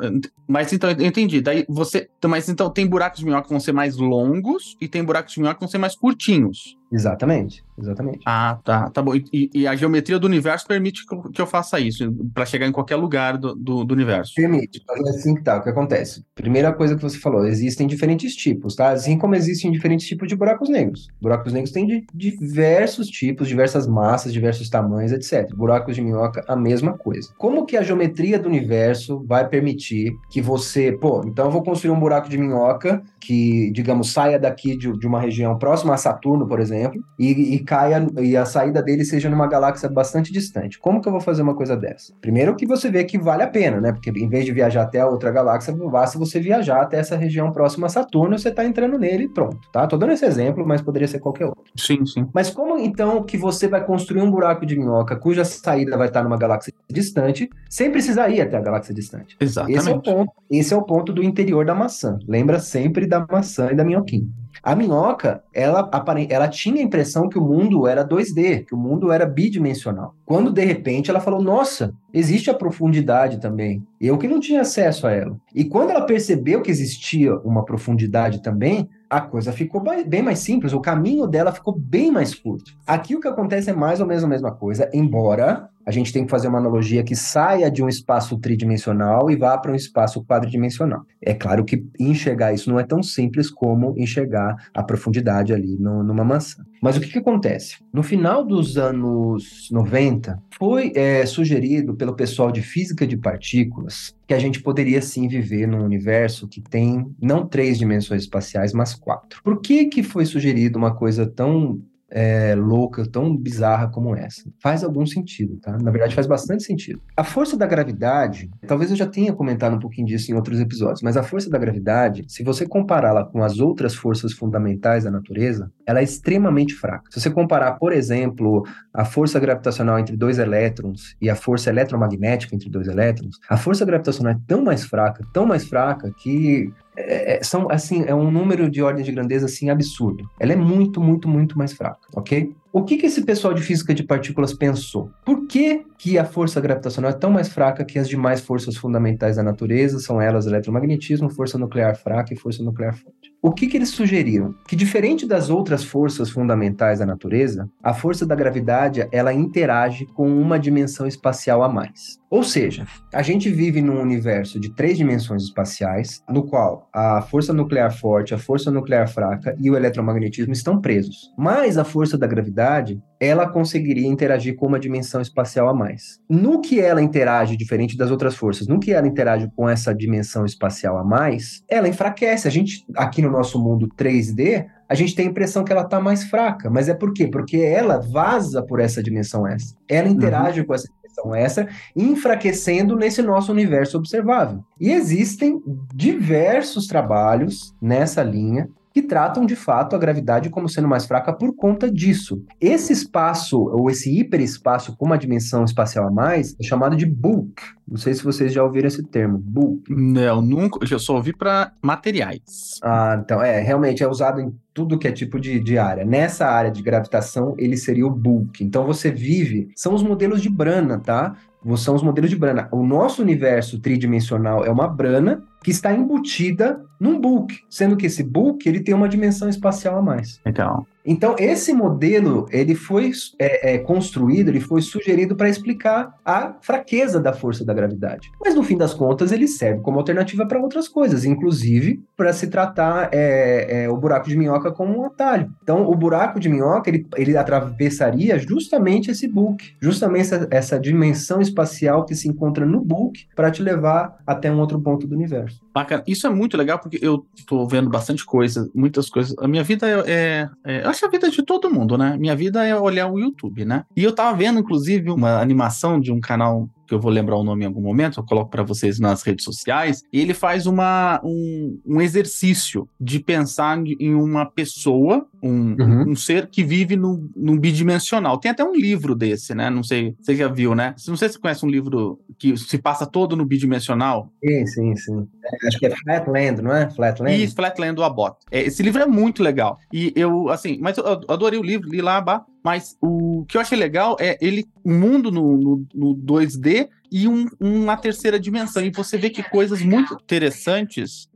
Mas 0.48 0.72
então, 0.72 0.90
eu 0.90 1.06
entendi. 1.06 1.40
Daí 1.40 1.64
você. 1.68 2.08
Mas 2.24 2.48
então 2.48 2.68
tem 2.70 2.86
buracos 2.86 3.20
de 3.20 3.24
minhoca 3.24 3.44
que 3.44 3.50
vão 3.50 3.60
ser 3.60 3.72
mais 3.72 3.96
longos 3.96 4.76
e 4.80 4.88
tem 4.88 5.04
buracos 5.04 5.34
de 5.34 5.40
minhoca 5.40 5.56
que 5.56 5.60
vão 5.60 5.70
ser 5.70 5.78
mais 5.78 5.94
curtinhos. 5.94 6.76
Exatamente, 6.92 7.64
exatamente. 7.78 8.20
Ah, 8.24 8.58
tá, 8.64 8.90
tá 8.90 9.02
bom. 9.02 9.14
E, 9.14 9.50
e 9.52 9.66
a 9.66 9.74
geometria 9.74 10.18
do 10.18 10.26
universo 10.26 10.66
permite 10.66 11.04
que 11.04 11.14
eu, 11.14 11.22
que 11.22 11.40
eu 11.40 11.46
faça 11.46 11.80
isso, 11.80 12.12
para 12.32 12.46
chegar 12.46 12.66
em 12.66 12.72
qualquer 12.72 12.96
lugar 12.96 13.36
do, 13.36 13.54
do, 13.54 13.84
do, 13.84 13.94
universo. 13.94 14.34
Permite, 14.34 14.82
mas 14.86 15.06
é 15.06 15.10
assim 15.10 15.34
que 15.34 15.42
tá, 15.42 15.58
o 15.58 15.62
que 15.62 15.68
acontece? 15.68 16.24
Primeira 16.34 16.72
coisa 16.72 16.94
que 16.94 17.02
você 17.02 17.18
falou, 17.18 17.44
existem 17.44 17.86
diferentes 17.86 18.36
tipos, 18.36 18.76
tá? 18.76 18.90
Assim 18.90 19.18
como 19.18 19.34
existem 19.34 19.70
diferentes 19.72 20.06
tipos 20.06 20.28
de 20.28 20.36
buracos 20.36 20.68
negros. 20.68 21.08
Buracos 21.20 21.52
negros 21.52 21.72
têm 21.72 21.86
de 21.86 22.06
diversos 22.14 23.08
tipos, 23.08 23.48
diversas 23.48 23.86
massas, 23.86 24.32
diversos 24.32 24.68
tamanhos, 24.68 25.12
etc. 25.12 25.52
Buracos 25.54 25.96
de 25.96 26.02
minhoca, 26.02 26.44
a 26.46 26.54
mesma 26.54 26.96
coisa. 26.96 27.32
Como 27.36 27.66
que 27.66 27.76
a 27.76 27.82
geometria 27.82 28.38
do 28.38 28.48
universo 28.48 29.24
vai 29.26 29.48
permitir 29.48 30.12
que 30.30 30.40
você, 30.40 30.92
pô, 30.92 31.22
então 31.26 31.46
eu 31.46 31.50
vou 31.50 31.62
construir 31.62 31.90
um 31.90 31.98
buraco 31.98 32.28
de 32.28 32.38
minhoca 32.38 33.02
que, 33.26 33.72
digamos, 33.72 34.12
saia 34.12 34.38
daqui 34.38 34.76
de, 34.76 34.96
de 34.96 35.06
uma 35.06 35.20
região 35.20 35.58
próxima 35.58 35.94
a 35.94 35.96
Saturno, 35.96 36.46
por 36.46 36.60
exemplo, 36.60 36.76
e, 37.18 37.54
e, 37.54 37.58
caia 37.60 38.06
e 38.18 38.36
a 38.36 38.44
saída 38.44 38.82
dele 38.82 39.04
seja 39.04 39.28
numa 39.28 39.46
galáxia 39.46 39.88
bastante 39.88 40.32
distante. 40.32 40.78
Como 40.78 41.00
que 41.00 41.08
eu 41.08 41.12
vou 41.12 41.20
fazer 41.20 41.42
uma 41.42 41.54
coisa 41.54 41.76
dessa? 41.76 42.12
Primeiro 42.20 42.54
que 42.56 42.66
você 42.66 42.90
vê 42.90 43.04
que 43.04 43.18
vale 43.18 43.42
a 43.42 43.48
pena, 43.48 43.80
né? 43.80 43.92
Porque 43.92 44.10
em 44.10 44.28
vez 44.28 44.44
de 44.44 44.52
viajar 44.52 44.82
até 44.82 45.00
a 45.00 45.08
outra 45.08 45.30
galáxia, 45.30 45.74
basta 45.74 46.18
você 46.18 46.40
viajar 46.40 46.82
até 46.82 46.98
essa 46.98 47.16
região 47.16 47.52
próxima 47.52 47.86
a 47.86 47.90
Saturno, 47.90 48.38
você 48.38 48.48
está 48.48 48.64
entrando 48.64 48.98
nele 48.98 49.24
e 49.24 49.28
pronto, 49.28 49.58
tá? 49.72 49.86
Tô 49.86 49.96
dando 49.96 50.12
esse 50.12 50.24
exemplo, 50.24 50.66
mas 50.66 50.82
poderia 50.82 51.08
ser 51.08 51.18
qualquer 51.18 51.46
outro. 51.46 51.62
Sim, 51.76 52.04
sim. 52.06 52.28
Mas 52.32 52.50
como 52.50 52.78
então 52.78 53.22
que 53.22 53.36
você 53.36 53.68
vai 53.68 53.84
construir 53.84 54.22
um 54.22 54.30
buraco 54.30 54.66
de 54.66 54.76
minhoca 54.76 55.16
cuja 55.16 55.44
saída 55.44 55.96
vai 55.96 56.08
estar 56.08 56.22
numa 56.22 56.36
galáxia 56.36 56.72
distante, 56.90 57.48
sem 57.68 57.90
precisar 57.90 58.28
ir 58.28 58.40
até 58.40 58.56
a 58.56 58.60
galáxia 58.60 58.94
distante? 58.94 59.36
Exatamente. 59.40 59.78
Esse 59.78 59.90
é 59.90 59.94
o 59.94 60.00
ponto, 60.00 60.32
esse 60.50 60.74
é 60.74 60.76
o 60.76 60.82
ponto 60.82 61.12
do 61.12 61.22
interior 61.22 61.64
da 61.64 61.74
maçã. 61.74 62.18
Lembra 62.26 62.58
sempre 62.58 63.06
da 63.06 63.26
maçã 63.30 63.70
e 63.70 63.74
da 63.74 63.84
minhoquinha. 63.84 64.26
A 64.62 64.74
minhoca, 64.74 65.42
ela, 65.52 65.90
ela 66.28 66.48
tinha 66.48 66.80
a 66.80 66.84
impressão 66.84 67.28
que 67.28 67.38
o 67.38 67.42
mundo 67.42 67.86
era 67.86 68.06
2D, 68.06 68.64
que 68.66 68.74
o 68.74 68.78
mundo 68.78 69.12
era 69.12 69.26
bidimensional. 69.26 70.14
Quando, 70.24 70.52
de 70.52 70.64
repente, 70.64 71.10
ela 71.10 71.20
falou, 71.20 71.42
nossa, 71.42 71.94
existe 72.12 72.50
a 72.50 72.54
profundidade 72.54 73.40
também. 73.40 73.82
Eu 74.00 74.18
que 74.18 74.28
não 74.28 74.40
tinha 74.40 74.62
acesso 74.62 75.06
a 75.06 75.12
ela. 75.12 75.36
E 75.54 75.64
quando 75.64 75.90
ela 75.90 76.06
percebeu 76.06 76.62
que 76.62 76.70
existia 76.70 77.34
uma 77.38 77.64
profundidade 77.64 78.42
também, 78.42 78.88
a 79.08 79.20
coisa 79.20 79.52
ficou 79.52 79.82
bem 80.06 80.22
mais 80.22 80.40
simples, 80.40 80.72
o 80.72 80.80
caminho 80.80 81.26
dela 81.26 81.52
ficou 81.52 81.78
bem 81.78 82.10
mais 82.10 82.34
curto. 82.34 82.72
Aqui 82.86 83.14
o 83.14 83.20
que 83.20 83.28
acontece 83.28 83.70
é 83.70 83.72
mais 83.72 84.00
ou 84.00 84.06
menos 84.06 84.24
a 84.24 84.28
mesma 84.28 84.50
coisa, 84.50 84.90
embora 84.92 85.68
a 85.86 85.92
gente 85.92 86.12
tenha 86.12 86.24
que 86.24 86.30
fazer 86.30 86.48
uma 86.48 86.58
analogia 86.58 87.04
que 87.04 87.14
saia 87.14 87.70
de 87.70 87.80
um 87.82 87.88
espaço 87.88 88.36
tridimensional 88.38 89.30
e 89.30 89.36
vá 89.36 89.56
para 89.56 89.70
um 89.70 89.76
espaço 89.76 90.24
quadridimensional. 90.24 91.02
É 91.22 91.32
claro 91.32 91.64
que 91.64 91.86
enxergar 91.98 92.52
isso 92.52 92.68
não 92.68 92.80
é 92.80 92.82
tão 92.82 93.04
simples 93.04 93.48
como 93.48 93.94
enxergar 93.96 94.56
a 94.74 94.82
profundidade 94.82 95.54
ali 95.54 95.78
no, 95.78 96.02
numa 96.02 96.24
maçã. 96.24 96.64
Mas 96.82 96.96
o 96.96 97.00
que, 97.00 97.08
que 97.08 97.18
acontece? 97.18 97.76
No 97.92 98.02
final 98.02 98.44
dos 98.44 98.76
anos 98.76 99.68
90, 99.70 100.42
foi 100.58 100.92
é, 100.94 101.24
sugerido 101.24 101.94
pelo 101.94 102.14
pessoal 102.14 102.50
de 102.50 102.62
física 102.62 103.06
de 103.06 103.16
partículas 103.16 104.14
que 104.26 104.34
a 104.34 104.38
gente 104.38 104.60
poderia 104.60 105.00
sim 105.00 105.28
viver 105.28 105.68
num 105.68 105.84
universo 105.84 106.48
que 106.48 106.60
tem 106.60 107.06
não 107.20 107.46
três 107.46 107.78
dimensões 107.78 108.22
espaciais, 108.22 108.72
mas 108.72 108.92
quatro. 108.92 109.40
Por 109.42 109.60
que, 109.60 109.86
que 109.86 110.02
foi 110.02 110.26
sugerido 110.26 110.76
uma 110.76 110.94
coisa 110.94 111.24
tão 111.26 111.80
é, 112.10 112.54
louca, 112.54 113.04
tão 113.06 113.36
bizarra 113.36 113.88
como 113.88 114.14
essa. 114.14 114.42
Faz 114.62 114.84
algum 114.84 115.04
sentido, 115.06 115.56
tá? 115.56 115.76
Na 115.78 115.90
verdade, 115.90 116.14
faz 116.14 116.26
bastante 116.26 116.62
sentido. 116.62 117.00
A 117.16 117.24
força 117.24 117.56
da 117.56 117.66
gravidade, 117.66 118.50
talvez 118.66 118.90
eu 118.90 118.96
já 118.96 119.06
tenha 119.06 119.32
comentado 119.32 119.74
um 119.74 119.78
pouquinho 119.78 120.06
disso 120.06 120.30
em 120.30 120.34
outros 120.34 120.60
episódios, 120.60 121.02
mas 121.02 121.16
a 121.16 121.22
força 121.22 121.50
da 121.50 121.58
gravidade, 121.58 122.24
se 122.28 122.42
você 122.42 122.66
compará-la 122.66 123.24
com 123.24 123.42
as 123.42 123.58
outras 123.58 123.94
forças 123.94 124.32
fundamentais 124.32 125.04
da 125.04 125.10
natureza, 125.10 125.70
ela 125.86 126.00
é 126.00 126.04
extremamente 126.04 126.74
fraca. 126.74 127.04
Se 127.10 127.20
você 127.20 127.30
comparar, 127.30 127.72
por 127.72 127.92
exemplo, 127.92 128.64
a 128.92 129.04
força 129.04 129.38
gravitacional 129.40 129.98
entre 129.98 130.16
dois 130.16 130.38
elétrons 130.38 131.16
e 131.20 131.28
a 131.28 131.34
força 131.34 131.70
eletromagnética 131.70 132.54
entre 132.54 132.70
dois 132.70 132.88
elétrons, 132.88 133.38
a 133.48 133.56
força 133.56 133.84
gravitacional 133.84 134.32
é 134.32 134.38
tão 134.46 134.62
mais 134.62 134.84
fraca, 134.84 135.24
tão 135.32 135.46
mais 135.46 135.66
fraca 135.66 136.10
que 136.22 136.72
é, 136.96 137.36
é, 137.36 137.42
são 137.42 137.70
assim 137.70 138.04
é 138.06 138.14
um 138.14 138.30
número 138.30 138.70
de 138.70 138.82
ordem 138.82 139.04
de 139.04 139.12
grandeza 139.12 139.46
assim 139.46 139.70
absurdo. 139.70 140.28
Ela 140.40 140.52
é 140.52 140.56
muito, 140.56 141.00
muito, 141.00 141.28
muito 141.28 141.58
mais 141.58 141.72
fraca, 141.72 142.00
ok? 142.14 142.54
O 142.72 142.82
que, 142.82 142.96
que 142.96 143.06
esse 143.06 143.22
pessoal 143.22 143.54
de 143.54 143.62
física 143.62 143.94
de 143.94 144.02
partículas 144.02 144.52
pensou? 144.52 145.10
Por 145.24 145.46
que, 145.46 145.84
que 145.96 146.18
a 146.18 146.24
força 146.24 146.60
gravitacional 146.60 147.10
é 147.10 147.14
tão 147.14 147.30
mais 147.30 147.48
fraca 147.48 147.84
que 147.84 147.98
as 147.98 148.08
demais 148.08 148.40
forças 148.40 148.76
fundamentais 148.76 149.36
da 149.36 149.42
natureza? 149.42 149.98
São 149.98 150.20
elas 150.20 150.46
eletromagnetismo, 150.46 151.30
força 151.30 151.56
nuclear 151.56 151.96
fraca 151.96 152.34
e 152.34 152.36
força 152.36 152.62
nuclear 152.62 152.94
forte. 152.94 153.25
O 153.42 153.52
que, 153.52 153.66
que 153.66 153.76
eles 153.76 153.90
sugeriram? 153.90 154.54
Que 154.66 154.74
diferente 154.74 155.26
das 155.26 155.50
outras 155.50 155.84
forças 155.84 156.30
fundamentais 156.30 156.98
da 156.98 157.06
natureza, 157.06 157.70
a 157.82 157.94
força 157.94 158.26
da 158.26 158.34
gravidade 158.34 159.06
ela 159.12 159.32
interage 159.32 160.06
com 160.06 160.28
uma 160.28 160.58
dimensão 160.58 161.06
espacial 161.06 161.62
a 161.62 161.68
mais. 161.68 162.18
Ou 162.28 162.42
seja, 162.42 162.86
a 163.14 163.22
gente 163.22 163.48
vive 163.48 163.80
num 163.80 164.00
universo 164.00 164.58
de 164.58 164.74
três 164.74 164.98
dimensões 164.98 165.44
espaciais, 165.44 166.20
no 166.28 166.42
qual 166.42 166.88
a 166.92 167.22
força 167.22 167.52
nuclear 167.52 167.96
forte, 167.96 168.34
a 168.34 168.38
força 168.38 168.70
nuclear 168.70 169.08
fraca 169.08 169.56
e 169.60 169.70
o 169.70 169.76
eletromagnetismo 169.76 170.52
estão 170.52 170.80
presos. 170.80 171.32
Mas 171.38 171.78
a 171.78 171.84
força 171.84 172.18
da 172.18 172.26
gravidade, 172.26 173.00
ela 173.20 173.48
conseguiria 173.48 174.06
interagir 174.06 174.56
com 174.56 174.66
uma 174.66 174.78
dimensão 174.78 175.20
espacial 175.20 175.68
a 175.68 175.74
mais. 175.74 176.20
No 176.28 176.60
que 176.60 176.80
ela 176.80 177.02
interage, 177.02 177.56
diferente 177.56 177.96
das 177.96 178.10
outras 178.10 178.36
forças, 178.36 178.66
no 178.66 178.78
que 178.78 178.92
ela 178.92 179.06
interage 179.06 179.50
com 179.56 179.68
essa 179.68 179.94
dimensão 179.94 180.44
espacial 180.44 180.98
a 180.98 181.04
mais, 181.04 181.62
ela 181.68 181.88
enfraquece. 181.88 182.46
A 182.46 182.50
gente, 182.50 182.84
aqui 182.96 183.22
no 183.22 183.30
nosso 183.30 183.58
mundo 183.58 183.88
3D, 183.96 184.66
a 184.88 184.94
gente 184.94 185.14
tem 185.14 185.26
a 185.26 185.30
impressão 185.30 185.64
que 185.64 185.72
ela 185.72 185.82
está 185.82 186.00
mais 186.00 186.24
fraca. 186.24 186.70
Mas 186.70 186.88
é 186.88 186.94
por 186.94 187.12
quê? 187.12 187.26
Porque 187.26 187.56
ela 187.56 187.98
vaza 187.98 188.62
por 188.62 188.80
essa 188.80 189.02
dimensão 189.02 189.46
extra. 189.46 189.76
Ela 189.88 190.08
interage 190.08 190.60
uhum. 190.60 190.66
com 190.66 190.74
essa 190.74 190.88
dimensão 190.88 191.34
extra, 191.34 191.68
enfraquecendo 191.94 192.96
nesse 192.96 193.22
nosso 193.22 193.50
universo 193.50 193.98
observável. 193.98 194.62
E 194.80 194.90
existem 194.90 195.60
diversos 195.94 196.86
trabalhos 196.86 197.74
nessa 197.80 198.22
linha 198.22 198.68
que 198.96 199.02
tratam 199.02 199.44
de 199.44 199.54
fato 199.54 199.94
a 199.94 199.98
gravidade 199.98 200.48
como 200.48 200.70
sendo 200.70 200.88
mais 200.88 201.04
fraca 201.04 201.30
por 201.30 201.54
conta 201.54 201.92
disso. 201.92 202.42
Esse 202.58 202.94
espaço, 202.94 203.60
ou 203.60 203.90
esse 203.90 204.10
hiperespaço 204.18 204.96
com 204.96 205.04
uma 205.04 205.18
dimensão 205.18 205.66
espacial 205.66 206.06
a 206.06 206.10
mais, 206.10 206.56
é 206.58 206.64
chamado 206.64 206.96
de 206.96 207.04
bulk. 207.04 207.62
Não 207.86 207.98
sei 207.98 208.14
se 208.14 208.24
vocês 208.24 208.54
já 208.54 208.64
ouviram 208.64 208.88
esse 208.88 209.02
termo, 209.02 209.36
bulk. 209.36 209.94
Não, 209.94 210.40
nunca. 210.40 210.78
Eu 210.90 210.98
só 210.98 211.14
ouvi 211.16 211.36
para 211.36 211.72
materiais. 211.82 212.80
Ah, 212.82 213.20
então, 213.22 213.42
é, 213.42 213.60
realmente 213.60 214.02
é 214.02 214.08
usado 214.08 214.40
em 214.40 214.50
tudo 214.72 214.98
que 214.98 215.06
é 215.06 215.12
tipo 215.12 215.38
de, 215.38 215.60
de 215.60 215.76
área. 215.76 216.02
Nessa 216.02 216.46
área 216.46 216.70
de 216.70 216.82
gravitação, 216.82 217.54
ele 217.58 217.76
seria 217.76 218.06
o 218.06 218.10
bulk. 218.10 218.64
Então 218.64 218.86
você 218.86 219.10
vive, 219.10 219.68
são 219.76 219.92
os 219.92 220.02
modelos 220.02 220.40
de 220.40 220.48
Brana, 220.48 220.98
tá? 220.98 221.36
São 221.76 221.94
os 221.94 222.02
modelos 222.02 222.30
de 222.30 222.36
Brana. 222.36 222.68
O 222.72 222.82
nosso 222.82 223.20
universo 223.20 223.78
tridimensional 223.78 224.64
é 224.64 224.70
uma 224.70 224.88
Brana, 224.88 225.42
que 225.66 225.72
está 225.72 225.92
embutida 225.92 226.80
num 227.00 227.20
book, 227.20 227.58
sendo 227.68 227.96
que 227.96 228.06
esse 228.06 228.22
book 228.22 228.68
ele 228.68 228.78
tem 228.78 228.94
uma 228.94 229.08
dimensão 229.08 229.48
espacial 229.48 229.98
a 229.98 230.02
mais. 230.02 230.40
Então, 230.46 230.86
Então, 231.04 231.36
esse 231.38 231.72
modelo, 231.72 232.46
ele 232.50 232.74
foi 232.74 233.12
é, 233.38 233.74
é, 233.74 233.78
construído, 233.78 234.48
ele 234.48 234.60
foi 234.60 234.80
sugerido 234.80 235.36
para 235.36 235.48
explicar 235.48 236.14
a 236.24 236.56
fraqueza 236.60 237.20
da 237.20 237.32
força 237.32 237.64
da 237.64 237.72
gravidade. 237.74 238.28
Mas, 238.40 238.54
no 238.54 238.62
fim 238.64 238.76
das 238.76 238.92
contas, 238.92 239.30
ele 239.30 239.46
serve 239.46 239.82
como 239.82 239.98
alternativa 239.98 240.46
para 240.46 240.60
outras 240.60 240.88
coisas, 240.88 241.24
inclusive 241.24 242.02
para 242.16 242.32
se 242.32 242.48
tratar 242.48 243.10
é, 243.12 243.84
é, 243.84 243.88
o 243.88 243.96
buraco 243.96 244.28
de 244.28 244.36
minhoca 244.36 244.72
como 244.72 244.98
um 244.98 245.04
atalho. 245.04 245.48
Então, 245.62 245.88
o 245.88 245.94
buraco 245.94 246.40
de 246.40 246.48
minhoca, 246.48 246.90
ele, 246.90 247.06
ele 247.16 247.36
atravessaria 247.36 248.38
justamente 248.38 249.10
esse 249.10 249.28
book, 249.28 249.76
justamente 249.80 250.22
essa, 250.22 250.48
essa 250.50 250.80
dimensão 250.80 251.40
espacial 251.40 252.04
que 252.04 252.14
se 252.14 252.28
encontra 252.28 252.66
no 252.66 252.80
book 252.80 253.26
para 253.36 253.50
te 253.50 253.62
levar 253.62 254.16
até 254.26 254.50
um 254.50 254.58
outro 254.58 254.80
ponto 254.80 255.06
do 255.06 255.14
universo. 255.14 255.55
Bacana. 255.74 256.02
Isso 256.06 256.26
é 256.26 256.30
muito 256.30 256.56
legal 256.56 256.78
porque 256.78 256.98
eu 257.02 257.26
tô 257.46 257.66
vendo 257.66 257.88
bastante 257.90 258.24
coisa, 258.24 258.70
muitas 258.74 259.08
coisas. 259.08 259.36
A 259.38 259.46
minha 259.48 259.62
vida 259.62 259.86
é, 259.88 260.02
é- 260.06 260.48
é- 260.64 260.84
Eu 260.84 260.90
acho 260.90 261.04
a 261.04 261.08
vida 261.08 261.30
de 261.30 261.42
todo 261.42 261.70
mundo, 261.70 261.96
né? 261.98 262.16
Minha 262.18 262.34
vida 262.36 262.64
é 262.64 262.74
olhar 262.78 263.10
o 263.10 263.18
YouTube, 263.18 263.64
né? 263.64 263.84
E 263.96 264.02
eu 264.02 264.12
tava 264.14 264.36
vendo, 264.36 264.58
inclusive, 264.58 265.10
uma 265.10 265.40
animação 265.40 266.00
de 266.00 266.12
um 266.12 266.20
canal 266.20 266.68
que 266.86 266.94
eu 266.94 267.00
vou 267.00 267.10
lembrar 267.10 267.36
o 267.36 267.44
nome 267.44 267.64
em 267.64 267.66
algum 267.66 267.80
momento, 267.80 268.20
eu 268.20 268.24
coloco 268.24 268.50
para 268.50 268.62
vocês 268.62 268.98
nas 268.98 269.22
redes 269.22 269.44
sociais, 269.44 270.02
e 270.12 270.20
ele 270.20 270.34
faz 270.34 270.66
uma, 270.66 271.20
um, 271.24 271.80
um 271.86 272.00
exercício 272.00 272.88
de 273.00 273.18
pensar 273.20 273.78
em 274.00 274.14
uma 274.14 274.46
pessoa, 274.46 275.26
um, 275.42 275.66
Uhum. 275.78 276.10
um 276.10 276.16
ser 276.16 276.46
que 276.48 276.62
vive 276.64 276.96
no, 276.96 277.28
no 277.36 277.58
bidimensional. 277.58 278.38
Tem 278.38 278.50
até 278.50 278.64
um 278.64 278.74
livro 278.74 279.14
desse, 279.14 279.54
né? 279.54 279.68
Não 279.70 279.82
sei, 279.82 280.14
você 280.20 280.34
já 280.34 280.48
viu, 280.48 280.74
né? 280.74 280.94
Não 281.06 281.16
sei 281.16 281.28
se 281.28 281.34
você 281.34 281.40
conhece 281.40 281.64
um 281.64 281.68
livro 281.68 282.18
que 282.38 282.56
se 282.56 282.78
passa 282.78 283.06
todo 283.06 283.36
no 283.36 283.44
bidimensional. 283.44 284.30
Sim, 284.44 284.66
sim, 284.66 284.96
sim. 284.96 285.26
É, 285.44 285.68
acho 285.68 285.78
que 285.78 285.86
é 285.86 285.90
Flatland, 285.90 286.62
não 286.62 286.72
é? 286.72 286.90
Flatland? 286.90 287.42
E 287.42 287.48
Flatland 287.48 287.94
do 287.94 288.02
Abbott. 288.02 288.36
É, 288.50 288.62
esse 288.62 288.82
livro 288.82 289.02
é 289.02 289.06
muito 289.06 289.42
legal. 289.42 289.78
E 289.92 290.12
eu, 290.16 290.48
assim, 290.48 290.78
mas 290.80 290.96
eu 290.98 291.06
adorei 291.28 291.58
o 291.58 291.62
livro, 291.62 291.88
li 291.88 292.00
lá, 292.00 292.20
bah, 292.20 292.44
mas 292.66 292.96
o 293.00 293.44
que 293.46 293.56
eu 293.56 293.60
achei 293.60 293.78
legal 293.78 294.16
é 294.18 294.36
ele, 294.40 294.66
o 294.82 294.90
mundo 294.90 295.30
no, 295.30 295.56
no, 295.56 295.86
no 295.94 296.16
2D 296.16 296.88
e 297.10 297.26
um- 297.28 297.46
uma 297.60 297.96
terceira 297.96 298.38
dimensão. 298.38 298.84
E 298.84 298.90
você 298.90 299.16
vê 299.16 299.30
que 299.30 299.42
coisas 299.42 299.82
muito 299.82 300.14
interessantes, 300.14 301.28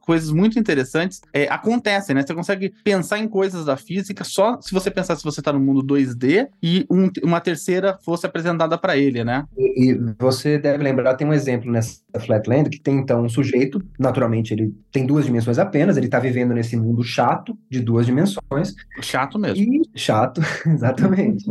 coisas 0.00 0.30
muito 0.30 0.58
interessantes 0.58 1.20
é, 1.32 1.44
acontecem, 1.48 2.14
né? 2.14 2.22
Você 2.26 2.34
consegue 2.34 2.72
pensar 2.84 3.18
em 3.18 3.28
coisas 3.28 3.64
da 3.64 3.76
física 3.76 4.24
só 4.24 4.60
se 4.60 4.72
você 4.72 4.90
pensar 4.90 5.16
se 5.16 5.24
você 5.24 5.40
tá 5.42 5.52
no 5.52 5.60
mundo 5.60 5.82
2D 5.82 6.48
e 6.62 6.86
um- 6.90 7.10
uma 7.22 7.40
terceira 7.40 7.98
fosse 8.04 8.26
apresentada 8.26 8.76
para 8.78 8.96
ele, 8.96 9.24
né? 9.24 9.44
E, 9.56 9.90
e 9.92 10.00
você 10.18 10.58
deve 10.58 10.82
lembrar, 10.82 11.14
tem 11.14 11.26
um 11.26 11.32
exemplo 11.32 11.70
nessa 11.70 12.00
Flatland 12.24 12.70
que 12.70 12.80
tem 12.80 12.96
então 12.98 13.24
um 13.24 13.28
sujeito, 13.28 13.80
naturalmente 13.98 14.52
ele 14.54 14.74
tem 14.90 15.06
duas 15.06 15.26
dimensões 15.26 15.58
apenas, 15.58 15.96
ele 15.96 16.06
está 16.06 16.18
vivendo 16.18 16.54
nesse 16.54 16.76
mundo 16.76 17.02
chato 17.02 17.56
de 17.70 17.80
duas 17.80 18.06
dimensões 18.06 18.74
Chato 19.02 19.38
mesmo. 19.38 19.62
e 19.62 19.82
chato, 19.98 20.40
exatamente. 20.66 21.44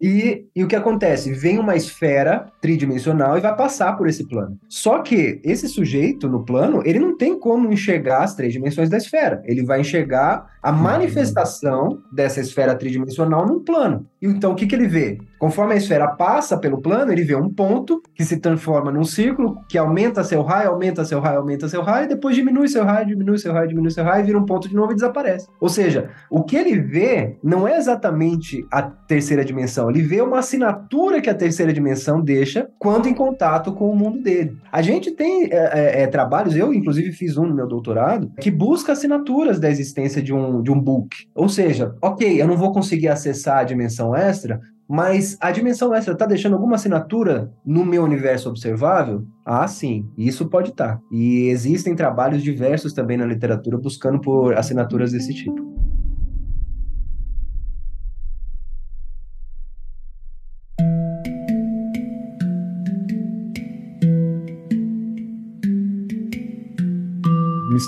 E, 0.00 0.46
e 0.54 0.64
o 0.64 0.68
que 0.68 0.76
acontece? 0.76 1.32
Vem 1.32 1.58
uma 1.58 1.76
esfera 1.76 2.46
tridimensional 2.60 2.81
e 2.82 3.40
vai 3.40 3.56
passar 3.56 3.96
por 3.96 4.08
esse 4.08 4.26
plano. 4.26 4.58
Só 4.68 5.00
que 5.00 5.40
esse 5.44 5.68
sujeito 5.68 6.28
no 6.28 6.44
plano, 6.44 6.82
ele 6.84 6.98
não 6.98 7.16
tem 7.16 7.38
como 7.38 7.72
enxergar 7.72 8.22
as 8.22 8.34
três 8.34 8.52
dimensões 8.52 8.88
da 8.88 8.96
esfera. 8.96 9.42
Ele 9.44 9.64
vai 9.64 9.80
enxergar 9.80 10.46
a 10.62 10.70
manifestação 10.70 11.98
dessa 12.12 12.40
esfera 12.40 12.74
tridimensional 12.74 13.46
num 13.46 13.62
plano. 13.62 14.06
E 14.20 14.26
então 14.26 14.52
o 14.52 14.54
que, 14.54 14.66
que 14.66 14.74
ele 14.74 14.86
vê? 14.86 15.18
Conforme 15.38 15.74
a 15.74 15.76
esfera 15.76 16.06
passa 16.06 16.56
pelo 16.56 16.80
plano, 16.80 17.10
ele 17.10 17.24
vê 17.24 17.34
um 17.34 17.52
ponto 17.52 18.00
que 18.14 18.24
se 18.24 18.36
transforma 18.36 18.92
num 18.92 19.02
círculo, 19.02 19.56
que 19.68 19.76
aumenta 19.76 20.22
seu 20.22 20.40
raio, 20.42 20.70
aumenta 20.70 21.04
seu 21.04 21.18
raio, 21.18 21.40
aumenta 21.40 21.68
seu 21.68 21.82
raio, 21.82 22.04
e 22.04 22.08
depois 22.08 22.36
diminui 22.36 22.68
seu 22.68 22.84
raio, 22.84 23.08
diminui 23.08 23.38
seu 23.38 23.52
raio, 23.52 23.68
diminui 23.68 23.90
seu 23.90 24.04
raio, 24.04 24.22
e 24.22 24.26
vira 24.26 24.38
um 24.38 24.46
ponto 24.46 24.68
de 24.68 24.74
novo 24.76 24.92
e 24.92 24.94
desaparece. 24.94 25.48
Ou 25.60 25.68
seja, 25.68 26.10
o 26.30 26.44
que 26.44 26.54
ele 26.54 26.78
vê 26.78 27.36
não 27.42 27.66
é 27.66 27.76
exatamente 27.76 28.64
a 28.70 28.82
terceira 28.82 29.44
dimensão, 29.44 29.90
ele 29.90 30.02
vê 30.02 30.22
uma 30.22 30.38
assinatura 30.38 31.20
que 31.20 31.28
a 31.28 31.34
terceira 31.34 31.72
dimensão 31.72 32.20
deixa 32.20 32.68
quando 32.78 33.08
em 33.08 33.14
contato 33.14 33.72
com 33.72 33.90
o 33.90 33.96
mundo 33.96 34.22
dele. 34.22 34.56
A 34.70 34.82
gente 34.82 35.10
tem 35.12 35.44
é, 35.44 35.48
é, 35.50 36.02
é, 36.02 36.06
trabalhos, 36.06 36.56
eu 36.56 36.72
inclusive 36.72 37.12
fiz 37.12 37.36
um 37.36 37.46
no 37.46 37.54
meu 37.54 37.66
doutorado, 37.66 38.30
que 38.40 38.50
busca 38.50 38.92
assinaturas 38.92 39.60
da 39.60 39.70
existência 39.70 40.22
de 40.22 40.32
um, 40.32 40.62
de 40.62 40.70
um 40.70 40.80
book. 40.80 41.28
Ou 41.34 41.48
seja, 41.48 41.94
ok, 42.02 42.40
eu 42.40 42.46
não 42.46 42.56
vou 42.56 42.72
conseguir 42.72 43.08
acessar 43.08 43.58
a 43.58 43.64
dimensão 43.64 44.14
extra, 44.14 44.60
mas 44.88 45.38
a 45.40 45.50
dimensão 45.50 45.94
extra 45.94 46.12
está 46.12 46.26
deixando 46.26 46.54
alguma 46.54 46.74
assinatura 46.74 47.50
no 47.64 47.84
meu 47.84 48.02
universo 48.02 48.48
observável? 48.48 49.24
Ah, 49.44 49.66
sim, 49.66 50.06
isso 50.18 50.50
pode 50.50 50.70
estar. 50.70 51.00
E 51.10 51.48
existem 51.48 51.94
trabalhos 51.94 52.42
diversos 52.42 52.92
também 52.92 53.16
na 53.16 53.24
literatura 53.24 53.78
buscando 53.78 54.20
por 54.20 54.54
assinaturas 54.54 55.12
desse 55.12 55.32
tipo. 55.32 55.71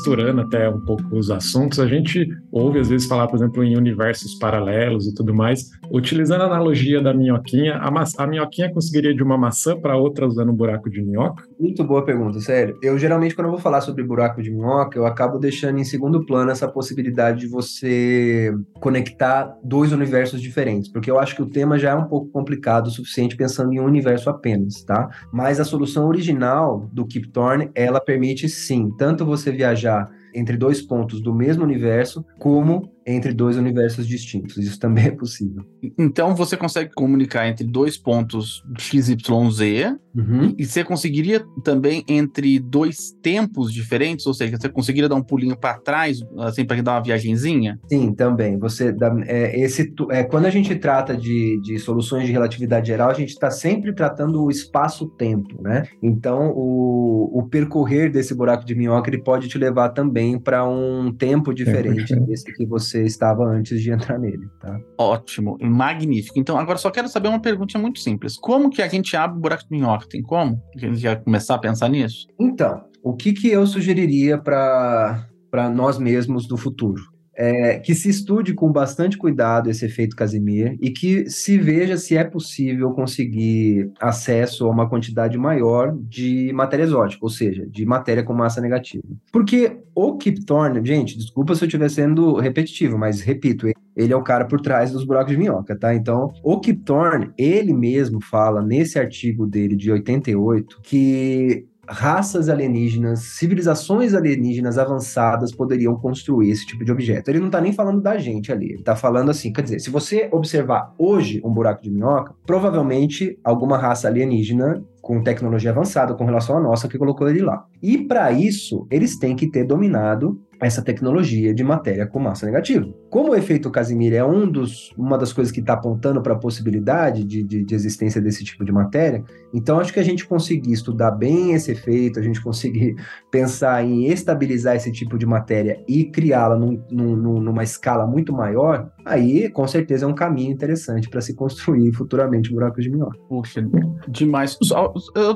Misturando 0.05 0.43
até 0.43 0.69
um 0.69 0.81
pouco 0.81 1.03
os 1.17 1.31
assuntos, 1.31 1.81
a 1.81 1.87
gente 1.87 2.29
ouve 2.53 2.79
às 2.79 2.88
vezes 2.88 3.07
falar, 3.07 3.27
por 3.27 3.37
exemplo, 3.37 3.64
em 3.64 3.77
universos 3.77 4.35
paralelos 4.38 5.07
e 5.07 5.14
tudo 5.14 5.35
mais. 5.35 5.71
Utilizando 5.90 6.43
a 6.43 6.47
analogia 6.47 7.01
da 7.01 7.14
minhoquinha, 7.14 7.77
a, 7.77 7.90
ma- 7.90 8.05
a 8.19 8.27
minhoquinha 8.27 8.71
conseguiria 8.73 9.14
de 9.14 9.23
uma 9.23 9.38
maçã 9.38 9.79
para 9.79 9.97
outra 9.97 10.27
usando 10.27 10.53
um 10.53 10.55
buraco 10.55 10.90
de 10.90 11.03
minhoca? 11.03 11.45
Muito 11.59 11.83
boa 11.85 12.05
pergunta, 12.05 12.38
sério. 12.40 12.77
Eu 12.83 12.99
geralmente, 12.99 13.35
quando 13.35 13.47
eu 13.47 13.53
vou 13.53 13.61
falar 13.61 13.81
sobre 13.81 14.05
buraco 14.05 14.43
de 14.43 14.51
minhoca, 14.51 14.99
eu 14.99 15.07
acabo 15.07 15.38
deixando 15.38 15.79
em 15.79 15.85
segundo 15.85 16.25
plano 16.27 16.51
essa 16.51 16.69
possibilidade 16.69 17.40
de 17.40 17.47
você 17.49 18.53
conectar 18.81 19.57
dois 19.62 19.90
universos 19.93 20.40
diferentes, 20.40 20.90
porque 20.93 21.11
eu 21.11 21.19
acho 21.19 21.35
que 21.35 21.43
o 21.43 21.47
tema 21.47 21.79
já 21.79 21.90
é 21.90 21.95
um 21.95 22.05
pouco 22.05 22.29
complicado 22.31 22.88
o 22.88 22.90
suficiente 22.90 23.37
pensando 23.37 23.73
em 23.73 23.81
um 23.81 23.85
universo 23.85 24.29
apenas, 24.29 24.83
tá? 24.85 25.09
Mas 25.33 25.59
a 25.59 25.64
solução 25.64 26.07
original 26.07 26.88
do 26.93 27.07
Kip 27.07 27.29
Thorne, 27.31 27.71
ela 27.75 28.01
permite 28.01 28.49
sim, 28.49 28.90
tanto 28.99 29.25
você 29.25 29.51
viajar 29.51 29.94
entre 30.35 30.57
dois 30.57 30.83
pontos 30.83 31.20
do 31.20 31.35
mesmo 31.35 31.64
universo, 31.64 32.25
como 32.38 32.94
entre 33.07 33.33
dois 33.33 33.57
universos 33.57 34.07
distintos. 34.07 34.57
Isso 34.57 34.79
também 34.79 35.07
é 35.07 35.11
possível. 35.11 35.64
Então 35.99 36.35
você 36.35 36.57
consegue 36.57 36.90
comunicar 36.95 37.47
entre 37.49 37.64
dois 37.67 37.97
pontos 37.97 38.62
XYZ 38.79 39.97
Uhum. 40.17 40.55
e 40.57 40.64
você 40.64 40.85
conseguiria 40.85 41.45
também 41.64 42.05
entre 42.09 42.61
dois 42.61 43.11
tempos 43.21 43.73
diferentes, 43.73 44.25
ou 44.27 44.33
seja, 44.33 44.57
você 44.57 44.69
conseguiria 44.69 45.09
dar 45.09 45.17
um 45.17 45.23
pulinho 45.23 45.57
para 45.59 45.77
trás, 45.77 46.21
assim, 46.38 46.64
para 46.64 46.81
dar 46.81 46.93
uma 46.93 47.03
viagenzinha? 47.03 47.81
Sim, 47.88 48.14
também. 48.14 48.57
Você 48.61 48.93
dá- 48.93 49.12
é, 49.27 49.59
esse, 49.61 49.93
é, 50.12 50.23
quando 50.23 50.47
a 50.47 50.51
gente 50.51 50.73
trata 50.77 51.17
de, 51.17 51.61
de 51.62 51.81
soluções 51.81 52.27
de 52.27 52.33
relatividade 52.33 52.87
geral, 52.87 53.11
a 53.11 53.14
gente 53.14 53.31
está 53.31 53.51
sempre 53.51 53.93
tratando 53.93 54.40
o 54.45 54.51
espaço-tempo, 54.53 55.61
né? 55.61 55.83
Então, 56.01 56.53
o, 56.55 57.40
o 57.40 57.49
percorrer 57.49 58.09
desse 58.12 58.37
buraco 58.37 58.64
de 58.64 58.75
minhoca 58.77 59.11
ele 59.11 59.21
pode 59.21 59.49
te 59.49 59.59
levar 59.59 59.88
também 59.88 60.38
para 60.38 60.64
um 60.69 61.12
tempo 61.12 61.53
diferente 61.53 62.05
diferente. 62.05 62.27
desse 62.29 62.53
que 62.55 62.64
você 62.64 62.94
estava 63.03 63.45
antes 63.45 63.81
de 63.81 63.91
entrar 63.91 64.19
nele, 64.19 64.49
tá? 64.61 64.79
Ótimo, 64.99 65.57
magnífico. 65.61 66.39
Então, 66.39 66.59
agora 66.59 66.79
só 66.79 66.91
quero 66.91 67.09
saber 67.09 67.29
uma 67.29 67.41
pergunta 67.41 67.79
muito 67.79 67.99
simples. 68.01 68.37
Como 68.37 68.71
que 68.71 68.83
a 68.83 68.89
gente 68.89 69.17
abre 69.17 69.39
o 69.39 69.41
buraco 69.41 69.65
de 69.65 69.71
minhoca? 69.71 70.07
Tem 70.09 70.23
como? 70.23 70.61
A 70.75 70.79
gente 70.79 70.97
já 70.97 71.17
começar 71.17 71.55
a 71.55 71.59
pensar 71.59 71.89
nisso? 71.89 72.27
Então, 72.39 72.85
o 73.03 73.15
que, 73.15 73.33
que 73.33 73.49
eu 73.49 73.67
sugeriria 73.67 74.39
para 74.39 75.71
nós 75.73 75.99
mesmos 75.99 76.47
do 76.47 76.57
futuro? 76.57 77.13
É 77.37 77.79
que 77.79 77.94
se 77.94 78.09
estude 78.09 78.55
com 78.55 78.70
bastante 78.70 79.18
cuidado 79.18 79.68
esse 79.68 79.85
efeito 79.85 80.14
Casimir 80.14 80.77
e 80.81 80.90
que 80.90 81.29
se 81.29 81.59
veja 81.59 81.97
se 81.97 82.16
é 82.16 82.25
possível 82.25 82.90
conseguir 82.92 83.90
acesso 84.01 84.66
a 84.66 84.70
uma 84.70 84.88
quantidade 84.88 85.37
maior 85.37 85.97
de 85.97 86.53
matéria 86.53 86.85
exótica, 86.85 87.25
ou 87.25 87.31
seja, 87.31 87.66
de 87.66 87.85
matéria 87.85 88.23
com 88.23 88.33
massa 88.33 88.61
negativa. 88.61 89.03
Porque 89.33 89.79
o 89.94 90.16
Kip 90.16 90.44
Thorne, 90.44 90.85
gente, 90.87 91.16
desculpa 91.16 91.55
se 91.55 91.64
eu 91.64 91.66
estiver 91.66 91.88
sendo 91.88 92.35
repetitivo, 92.35 92.99
mas 92.99 93.20
repito, 93.20 93.66
ele 93.97 94.12
é 94.12 94.16
o 94.16 94.23
cara 94.23 94.44
por 94.44 94.61
trás 94.61 94.90
dos 94.90 95.05
buracos 95.05 95.33
de 95.33 95.38
minhoca, 95.38 95.77
tá? 95.77 95.94
Então, 95.94 96.33
o 96.42 96.59
Kip 96.59 96.83
Thorne, 96.83 97.31
ele 97.38 97.73
mesmo 97.73 98.20
fala 98.20 98.62
nesse 98.62 98.99
artigo 98.99 99.47
dele 99.47 99.77
de 99.77 99.90
88 99.90 100.81
que 100.83 101.66
raças 101.88 102.49
alienígenas, 102.49 103.20
civilizações 103.20 104.14
alienígenas 104.14 104.79
avançadas 104.79 105.55
poderiam 105.55 105.97
construir 105.97 106.51
esse 106.51 106.66
tipo 106.66 106.85
de 106.85 106.92
objeto. 106.92 107.29
Ele 107.29 107.40
não 107.40 107.51
tá 107.51 107.61
nem 107.61 107.73
falando 107.73 108.01
da 108.01 108.16
gente 108.18 108.53
ali, 108.53 108.73
ele 108.73 108.83
tá 108.83 108.97
falando 108.97 109.31
assim, 109.31 109.53
quer 109.53 109.62
dizer, 109.62 109.81
se 109.81 109.90
você 109.90 110.29
observar 110.33 110.94
hoje 110.99 111.40
um 111.44 111.53
buraco 111.53 111.83
de 111.83 111.90
minhoca, 111.90 112.35
provavelmente 112.47 113.38
alguma 113.44 113.79
raça 113.79 114.09
alienígena 114.09 114.83
com 115.05 115.23
tecnologia 115.23 115.70
avançada 115.70 116.14
com 116.14 116.25
relação 116.25 116.57
à 116.57 116.61
nossa 116.61 116.88
que 116.88 116.97
colocou 116.97 117.29
ele 117.29 117.42
lá. 117.42 117.66
E 117.83 117.99
para 117.99 118.33
isso, 118.33 118.87
eles 118.90 119.18
têm 119.18 119.37
que 119.37 119.47
ter 119.47 119.64
dominado 119.64 120.40
essa 120.59 120.81
tecnologia 120.81 121.55
de 121.55 121.62
matéria 121.62 122.07
com 122.07 122.18
massa 122.18 122.47
negativa. 122.47 122.88
Como 123.11 123.33
o 123.33 123.35
efeito 123.35 123.70
Casimir 123.70 124.14
é 124.14 124.25
um 124.25 124.51
dos, 124.51 124.92
uma 124.97 125.18
das 125.18 125.33
coisas 125.33 125.53
que 125.53 125.61
está 125.61 125.75
apontando 125.75 126.23
para 126.23 126.33
a 126.33 126.38
possibilidade 126.38 127.23
de, 127.25 127.42
de, 127.42 127.64
de, 127.64 127.75
existência 127.75 128.20
desse 128.20 128.42
tipo 128.44 128.64
de 128.64 128.73
matéria, 128.73 129.23
então 129.55 129.79
acho 129.79 129.93
que 129.93 130.01
a 130.01 130.05
gente 130.05 130.27
conseguir 130.27 130.73
estudar 130.73 131.12
bem 131.12 131.53
esse 131.53 131.71
efeito, 131.71 132.19
a 132.19 132.23
gente 132.23 132.43
conseguir 132.43 132.97
pensar 133.31 133.85
em 133.85 134.07
estabilizar 134.07 134.75
esse 134.75 134.90
tipo 134.90 135.17
de 135.17 135.25
matéria 135.25 135.83
e 135.88 136.05
criá-la 136.05 136.57
num, 136.57 136.83
num, 136.90 137.40
numa 137.40 137.62
escala 137.62 138.07
muito 138.07 138.33
maior, 138.33 138.90
aí 139.05 139.49
com 139.49 139.67
certeza 139.67 140.05
é 140.05 140.09
um 140.09 140.14
caminho 140.14 140.53
interessante 140.53 141.09
para 141.09 141.21
se 141.21 141.35
construir 141.35 141.93
futuramente 141.93 142.53
buracos 142.53 142.83
de 142.83 142.90
minhoca. 142.90 143.19
Puxa, 143.29 143.64
demais. 144.09 144.59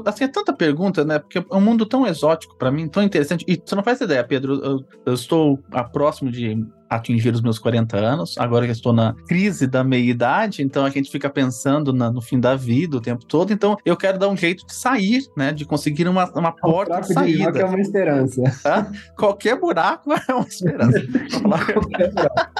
Assim, 0.04 0.24
é 0.24 0.28
tanta 0.28 0.52
pergunta, 0.52 1.04
né? 1.04 1.18
Porque 1.18 1.38
é 1.38 1.56
um 1.56 1.60
mundo 1.60 1.86
tão 1.86 2.06
exótico 2.06 2.56
para 2.58 2.72
mim, 2.72 2.88
tão 2.88 3.02
interessante. 3.02 3.44
E 3.46 3.60
você 3.64 3.74
não 3.76 3.82
faz 3.82 4.00
ideia, 4.00 4.24
Pedro. 4.24 4.54
Eu, 4.64 4.84
eu 5.06 5.14
estou 5.14 5.60
a 5.70 5.84
próximo 5.84 6.30
de 6.30 6.66
atingir 6.88 7.34
os 7.34 7.40
meus 7.40 7.58
40 7.58 7.96
anos, 7.96 8.36
agora 8.38 8.66
que 8.66 8.72
estou 8.72 8.92
na 8.92 9.14
crise 9.26 9.66
da 9.66 9.84
meia-idade, 9.84 10.62
então 10.62 10.84
a 10.84 10.90
gente 10.90 11.10
fica 11.10 11.28
pensando 11.28 11.92
na, 11.92 12.10
no 12.10 12.20
fim 12.20 12.40
da 12.40 12.54
vida 12.56 12.96
o 12.96 13.00
tempo 13.00 13.24
todo, 13.24 13.52
então 13.52 13.76
eu 13.84 13.96
quero 13.96 14.18
dar 14.18 14.28
um 14.28 14.36
jeito 14.36 14.66
de 14.66 14.74
sair, 14.74 15.24
né, 15.36 15.52
de 15.52 15.64
conseguir 15.64 16.08
uma, 16.08 16.30
uma 16.32 16.52
porta 16.52 17.00
de 17.00 17.12
saída. 17.12 17.52
De 17.52 17.60
é 17.60 17.64
uma 17.64 17.80
esperança. 17.80 18.42
Tá? 18.62 18.90
Qualquer 19.16 19.58
buraco 19.58 20.12
é 20.12 20.34
uma 20.34 20.46
esperança. 20.46 21.00
Qualquer 21.42 22.10
buraco. 22.10 22.52